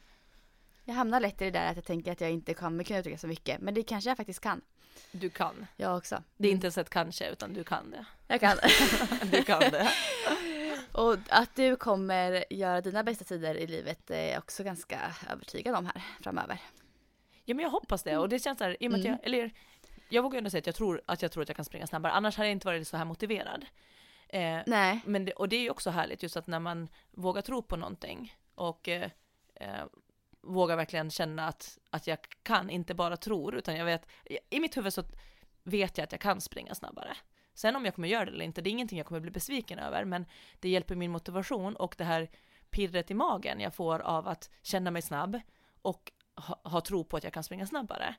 Jag 0.83 0.95
hamnar 0.95 1.19
lätt 1.19 1.41
i 1.41 1.45
det 1.45 1.51
där 1.51 1.69
att 1.69 1.75
jag 1.75 1.85
tänker 1.85 2.11
att 2.11 2.21
jag 2.21 2.31
inte 2.31 2.53
kommer 2.53 2.83
kunna 2.83 2.99
uttrycka 2.99 3.17
så 3.17 3.27
mycket. 3.27 3.61
Men 3.61 3.73
det 3.73 3.83
kanske 3.83 4.09
jag 4.09 4.17
faktiskt 4.17 4.39
kan. 4.39 4.61
Du 5.11 5.29
kan. 5.29 5.67
Jag 5.75 5.97
också. 5.97 6.23
Det 6.37 6.47
är 6.47 6.51
inte 6.51 6.65
ens 6.65 6.77
ett 6.77 6.89
kanske, 6.89 7.29
utan 7.29 7.53
du 7.53 7.63
kan 7.63 7.91
det. 7.91 8.05
Jag 8.27 8.39
kan. 8.39 8.57
Du 9.31 9.43
kan 9.43 9.59
det. 9.59 9.89
och 10.91 11.17
att 11.29 11.55
du 11.55 11.75
kommer 11.75 12.53
göra 12.53 12.81
dina 12.81 13.03
bästa 13.03 13.25
tider 13.25 13.55
i 13.55 13.67
livet 13.67 14.09
är 14.11 14.31
jag 14.31 14.37
också 14.39 14.63
ganska 14.63 14.99
övertygad 15.31 15.75
om 15.75 15.85
här 15.85 16.03
framöver. 16.21 16.59
Ja 17.45 17.55
men 17.55 17.63
jag 17.63 17.69
hoppas 17.69 18.03
det 18.03 18.17
och 18.17 18.29
det 18.29 18.39
känns 18.39 18.57
så 18.57 18.63
här, 18.63 18.77
i 18.83 18.87
och 18.87 18.91
med 18.91 18.99
Mm. 19.01 19.13
att 19.13 19.19
jag, 19.23 19.33
eller 19.33 19.51
jag 20.09 20.23
vågar 20.23 20.37
ändå 20.37 20.49
säga 20.49 20.59
att 20.59 20.65
jag 20.65 20.75
tror 20.75 21.01
att 21.05 21.21
jag 21.21 21.31
tror 21.31 21.43
att 21.43 21.49
jag 21.49 21.55
kan 21.55 21.65
springa 21.65 21.87
snabbare, 21.87 22.13
annars 22.13 22.37
hade 22.37 22.47
jag 22.49 22.51
inte 22.51 22.67
varit 22.67 22.87
så 22.87 22.97
här 22.97 23.05
motiverad. 23.05 23.65
Eh, 24.29 24.59
Nej. 24.65 24.99
men 25.05 25.25
det, 25.25 25.31
och 25.31 25.49
det 25.49 25.55
är 25.55 25.61
ju 25.61 25.69
också 25.69 25.89
härligt 25.89 26.23
just 26.23 26.37
att 26.37 26.47
när 26.47 26.59
man 26.59 26.89
vågar 27.11 27.41
tro 27.41 27.61
på 27.61 27.75
någonting 27.75 28.35
och 28.55 28.89
eh, 28.89 29.09
eh, 29.55 29.85
vågar 30.41 30.75
verkligen 30.75 31.11
känna 31.11 31.47
att, 31.47 31.77
att 31.89 32.07
jag 32.07 32.17
kan, 32.43 32.69
inte 32.69 32.93
bara 32.93 33.17
tror, 33.17 33.55
utan 33.55 33.75
jag 33.75 33.85
vet, 33.85 34.07
i 34.49 34.59
mitt 34.59 34.77
huvud 34.77 34.93
så 34.93 35.03
vet 35.63 35.97
jag 35.97 36.05
att 36.05 36.11
jag 36.11 36.21
kan 36.21 36.41
springa 36.41 36.75
snabbare. 36.75 37.17
Sen 37.53 37.75
om 37.75 37.85
jag 37.85 37.95
kommer 37.95 38.07
göra 38.07 38.25
det 38.25 38.31
eller 38.31 38.45
inte, 38.45 38.61
det 38.61 38.69
är 38.69 38.71
ingenting 38.71 38.97
jag 38.97 39.07
kommer 39.07 39.21
bli 39.21 39.31
besviken 39.31 39.79
över, 39.79 40.05
men 40.05 40.25
det 40.59 40.69
hjälper 40.69 40.95
min 40.95 41.11
motivation 41.11 41.75
och 41.75 41.95
det 41.97 42.03
här 42.03 42.29
pirret 42.69 43.11
i 43.11 43.13
magen 43.13 43.59
jag 43.59 43.75
får 43.75 43.99
av 43.99 44.27
att 44.27 44.49
känna 44.61 44.91
mig 44.91 45.01
snabb 45.01 45.39
och 45.81 46.11
ha, 46.35 46.61
ha 46.63 46.81
tro 46.81 47.03
på 47.03 47.17
att 47.17 47.23
jag 47.23 47.33
kan 47.33 47.43
springa 47.43 47.67
snabbare. 47.67 48.15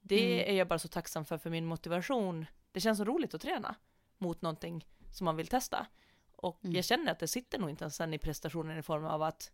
Det 0.00 0.34
Mm. 0.42 0.54
är 0.54 0.58
jag 0.58 0.68
bara 0.68 0.78
så 0.78 0.88
tacksam 0.88 1.24
för, 1.24 1.38
för 1.38 1.50
min 1.50 1.66
motivation. 1.66 2.46
Det 2.72 2.80
känns 2.80 2.98
så 2.98 3.04
roligt 3.04 3.34
att 3.34 3.40
träna 3.40 3.74
mot 4.18 4.42
någonting 4.42 4.86
som 5.12 5.24
man 5.24 5.36
vill 5.36 5.46
testa. 5.48 5.86
Och 6.32 6.64
Mm. 6.64 6.76
jag 6.76 6.84
känner 6.84 7.12
att 7.12 7.18
det 7.18 7.28
sitter 7.28 7.58
nog 7.58 7.70
inte 7.70 7.84
ens 7.84 7.96
sen 7.96 8.14
i 8.14 8.18
prestationen 8.18 8.78
i 8.78 8.82
form 8.82 9.04
av 9.04 9.22
att 9.22 9.52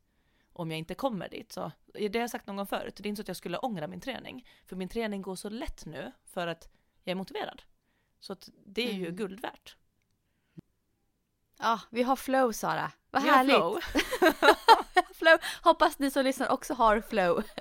om 0.52 0.70
jag 0.70 0.78
inte 0.78 0.94
kommer 0.94 1.28
dit 1.28 1.52
så, 1.52 1.72
det 1.86 2.14
har 2.14 2.20
jag 2.20 2.30
sagt 2.30 2.46
någon 2.46 2.56
gång 2.56 2.66
förut, 2.66 2.96
det 2.96 3.06
är 3.06 3.08
inte 3.08 3.16
så 3.18 3.22
att 3.22 3.28
jag 3.28 3.36
skulle 3.36 3.58
ångra 3.58 3.86
min 3.86 4.00
träning. 4.00 4.48
För 4.64 4.76
min 4.76 4.88
träning 4.88 5.22
går 5.22 5.36
så 5.36 5.48
lätt 5.48 5.86
nu 5.86 6.12
för 6.24 6.46
att 6.46 6.68
jag 7.04 7.10
är 7.10 7.14
motiverad. 7.16 7.62
Så 8.20 8.36
det 8.66 8.88
är 8.88 8.92
ju 8.92 9.04
Mm. 9.04 9.16
guld 9.16 9.40
värt. 9.40 9.76
Ja, 11.58 11.80
vi 11.90 12.02
har 12.02 12.16
flow 12.16 12.52
Sara. 12.52 12.90
Vad 13.10 13.22
Vi 13.22 13.28
har 13.28 13.36
härligt. 13.36 13.54
flow. 13.56 13.80
flow. 15.14 15.38
Hoppas 15.62 15.98
ni 15.98 16.10
som 16.10 16.24
lyssnar 16.24 16.48
också 16.48 16.74
har 16.74 17.00
flow. 17.00 17.42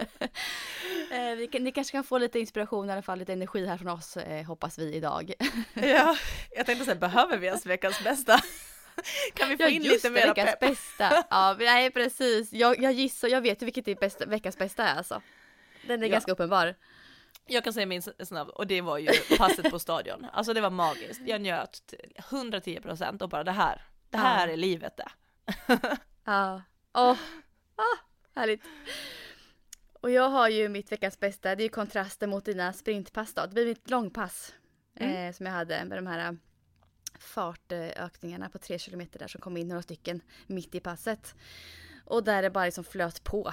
eh, 1.12 1.36
vi 1.38 1.48
kan, 1.52 1.64
ni 1.64 1.72
kanske 1.72 1.92
kan 1.92 2.04
få 2.04 2.18
lite 2.18 2.40
inspiration 2.40 2.90
i 2.90 2.94
alla 2.94 3.02
fall, 3.02 3.20
lite 3.20 3.34
energi 3.34 3.66
här 3.66 3.78
från 3.78 3.88
oss 3.90 4.18
eh, 4.18 4.46
hoppas 4.46 4.80
vi 4.80 4.94
idag. 4.96 5.34
Ja, 5.74 6.18
jag 6.56 6.66
tänkte 6.66 6.86
säga, 6.86 6.96
behöver 6.96 7.38
vi 7.38 7.48
ens 7.48 7.66
veckans 7.66 8.04
bästa? 8.04 8.40
Kan 9.34 9.50
vi 9.50 9.58
få 9.58 9.64
Ja 9.64 9.68
in 9.70 9.82
lite 9.84 10.10
mera 10.10 10.28
veckans 10.28 10.50
pepp? 10.52 10.60
bästa. 10.60 11.24
Ja, 11.30 11.56
nej 11.60 11.92
precis. 11.92 12.54
Jag, 12.54 12.80
jag 12.80 12.92
gissar, 12.94 13.28
jag 13.28 13.42
vet 13.42 13.62
ju 13.62 13.66
vilket 13.66 13.88
är 13.88 13.96
bästa, 13.96 14.26
veckans 14.26 14.58
bästa 14.58 14.84
är 14.84 14.96
alltså. 14.98 15.22
Den 15.88 16.04
är 16.04 16.08
Ja. 16.08 16.12
ganska 16.12 16.32
uppenbar. 16.32 16.76
Jag 17.48 17.64
kan 17.64 17.74
säga 17.74 17.86
min 17.86 18.02
snabb, 18.02 18.50
och 18.50 18.68
det 18.68 18.82
var 18.82 18.98
ju 18.98 19.10
passet 19.38 19.72
på 19.72 19.80
stadion. 19.80 20.26
Alltså 20.34 20.54
det 20.54 20.62
var 20.62 20.70
magiskt. 20.70 21.22
Jag 21.26 21.42
njöt 21.42 21.84
till 21.88 22.14
110 22.18 22.80
procent 22.82 23.22
och 23.22 23.30
bara 23.30 23.44
det 23.44 23.52
här, 23.52 23.82
det 24.10 24.18
här 24.18 24.48
Ja. 24.48 24.54
är 24.54 24.58
livet 24.58 24.98
det. 24.98 25.10
Ja. 26.26 26.62
Åh, 26.94 27.18
ah, 27.76 27.98
härligt. 28.36 28.64
Och 30.02 30.12
jag 30.12 30.30
har 30.30 30.50
ju 30.50 30.70
mitt 30.70 30.92
veckans 30.92 31.20
bästa, 31.20 31.56
det 31.56 31.62
är 31.64 31.66
ju 31.66 31.70
kontrasten 31.70 32.30
mot 32.30 32.46
dina 32.46 32.74
sprintpass 32.74 33.34
då. 33.34 33.42
Det 33.42 33.48
blir 33.54 33.66
mitt 33.66 33.90
långpass 33.90 34.54
Mm. 35.00 35.16
eh, 35.30 35.34
som 35.36 35.46
jag 35.46 35.54
hade 35.54 35.86
med 35.86 35.98
de 35.98 36.08
här 36.08 36.26
eh, 36.32 36.32
fartökningarna 37.20 38.50
på 38.50 38.58
tre 38.60 38.80
kilometer 38.80 39.20
där 39.20 39.28
som 39.28 39.42
kom 39.42 39.58
in 39.58 39.68
några 39.68 39.82
stycken 39.82 40.22
mitt 40.48 40.76
i 40.76 40.80
passet. 40.80 41.36
Och 42.06 42.24
där 42.24 42.42
det 42.42 42.50
bara 42.50 42.66
liksom 42.66 42.84
flöt 42.84 43.24
på. 43.24 43.52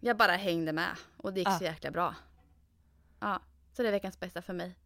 Jag 0.00 0.16
bara 0.16 0.32
hängde 0.36 0.72
med 0.72 0.96
och 1.16 1.32
det 1.32 1.40
gick 1.40 1.48
Ah. 1.48 1.58
så 1.58 1.64
jäkla 1.64 1.90
bra. 1.90 2.14
Ja, 3.20 3.42
så 3.72 3.82
det 3.82 3.88
är 3.88 3.92
veckans 3.92 4.20
bästa 4.20 4.42
för 4.42 4.52
mig. 4.52 4.76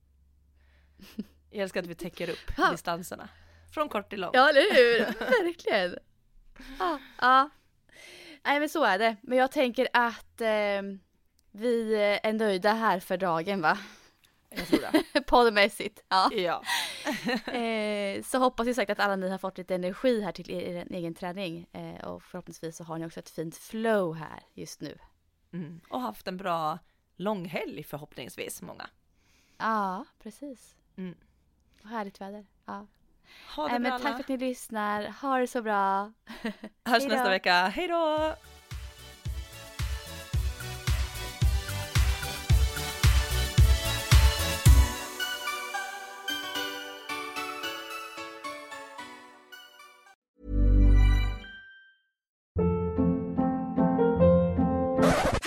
Jag 1.51 1.63
älskar 1.63 1.81
att 1.83 1.87
vi 1.87 1.95
täcker 1.95 2.31
upp 2.31 2.53
Ja. 2.57 2.71
distanserna. 2.71 3.29
Från 3.75 3.89
kort 3.89 4.11
till 4.11 4.21
lång. 4.21 4.31
Ja, 4.35 4.49
eller 4.49 4.75
hur? 4.75 5.05
Verkligen. 5.45 5.99
Ja, 6.79 6.99
ja. 7.21 7.51
Nej, 8.45 8.61
men 8.61 8.69
så 8.69 8.85
är 8.85 8.99
det. 8.99 9.17
Men 9.23 9.39
jag 9.39 9.53
tänker 9.53 9.89
att 9.93 10.41
eh, 10.41 10.83
vi 11.51 11.95
är 12.23 12.33
nöjda 12.33 12.73
här 12.73 13.01
för 13.01 13.17
dagen, 13.17 13.61
va? 13.61 13.79
Jag 14.51 14.67
tror 14.67 14.81
det. 15.13 15.21
Poddmässigt. 15.27 16.03
Ja. 16.09 16.31
Ja. 16.33 16.63
Eh, 17.53 18.23
så 18.23 18.39
hoppas 18.39 18.67
vi 18.67 18.75
sagt 18.75 18.91
att 18.91 19.01
alla 19.01 19.17
ni 19.17 19.29
har 19.31 19.39
fått 19.39 19.59
lite 19.59 19.75
energi 19.75 20.21
här 20.21 20.33
till 20.33 20.51
er 20.51 20.87
egen 20.91 21.15
träning. 21.15 21.67
Eh, 21.73 22.05
och 22.09 22.23
förhoppningsvis 22.23 22.77
så 22.77 22.85
har 22.85 22.99
ni 22.99 23.07
också 23.07 23.21
ett 23.21 23.31
fint 23.31 23.57
flow 23.57 24.15
här 24.17 24.43
just 24.55 24.81
nu. 24.81 24.99
Mm. 25.53 25.81
Och 25.89 26.01
haft 26.01 26.29
en 26.29 26.37
bra 26.37 26.79
långhelg 27.17 27.83
förhoppningsvis, 27.83 28.63
många. 28.63 28.91
Ja, 29.59 30.05
precis. 30.23 30.77
Mm. 30.97 31.15
Och 31.83 31.89
härligt 31.89 32.21
väder. 32.21 32.47
Ja. 32.65 32.87
Ha 33.57 33.69
det 33.69 33.69
bra 33.69 33.79
men 33.79 33.91
tack 33.91 34.01
alla. 34.01 34.15
för 34.17 34.23
att 34.23 34.29
ni 34.29 34.37
lyssnar. 34.37 35.09
Ha 35.09 35.39
det 35.39 35.47
så 35.47 35.63
bra. 35.63 36.13
Hörs 36.85 37.07
nästa 37.07 37.31
vecka. 37.31 37.67
Hej 37.67 37.89
då! 37.89 38.35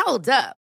Hold 0.05 0.29
up. 0.29 0.66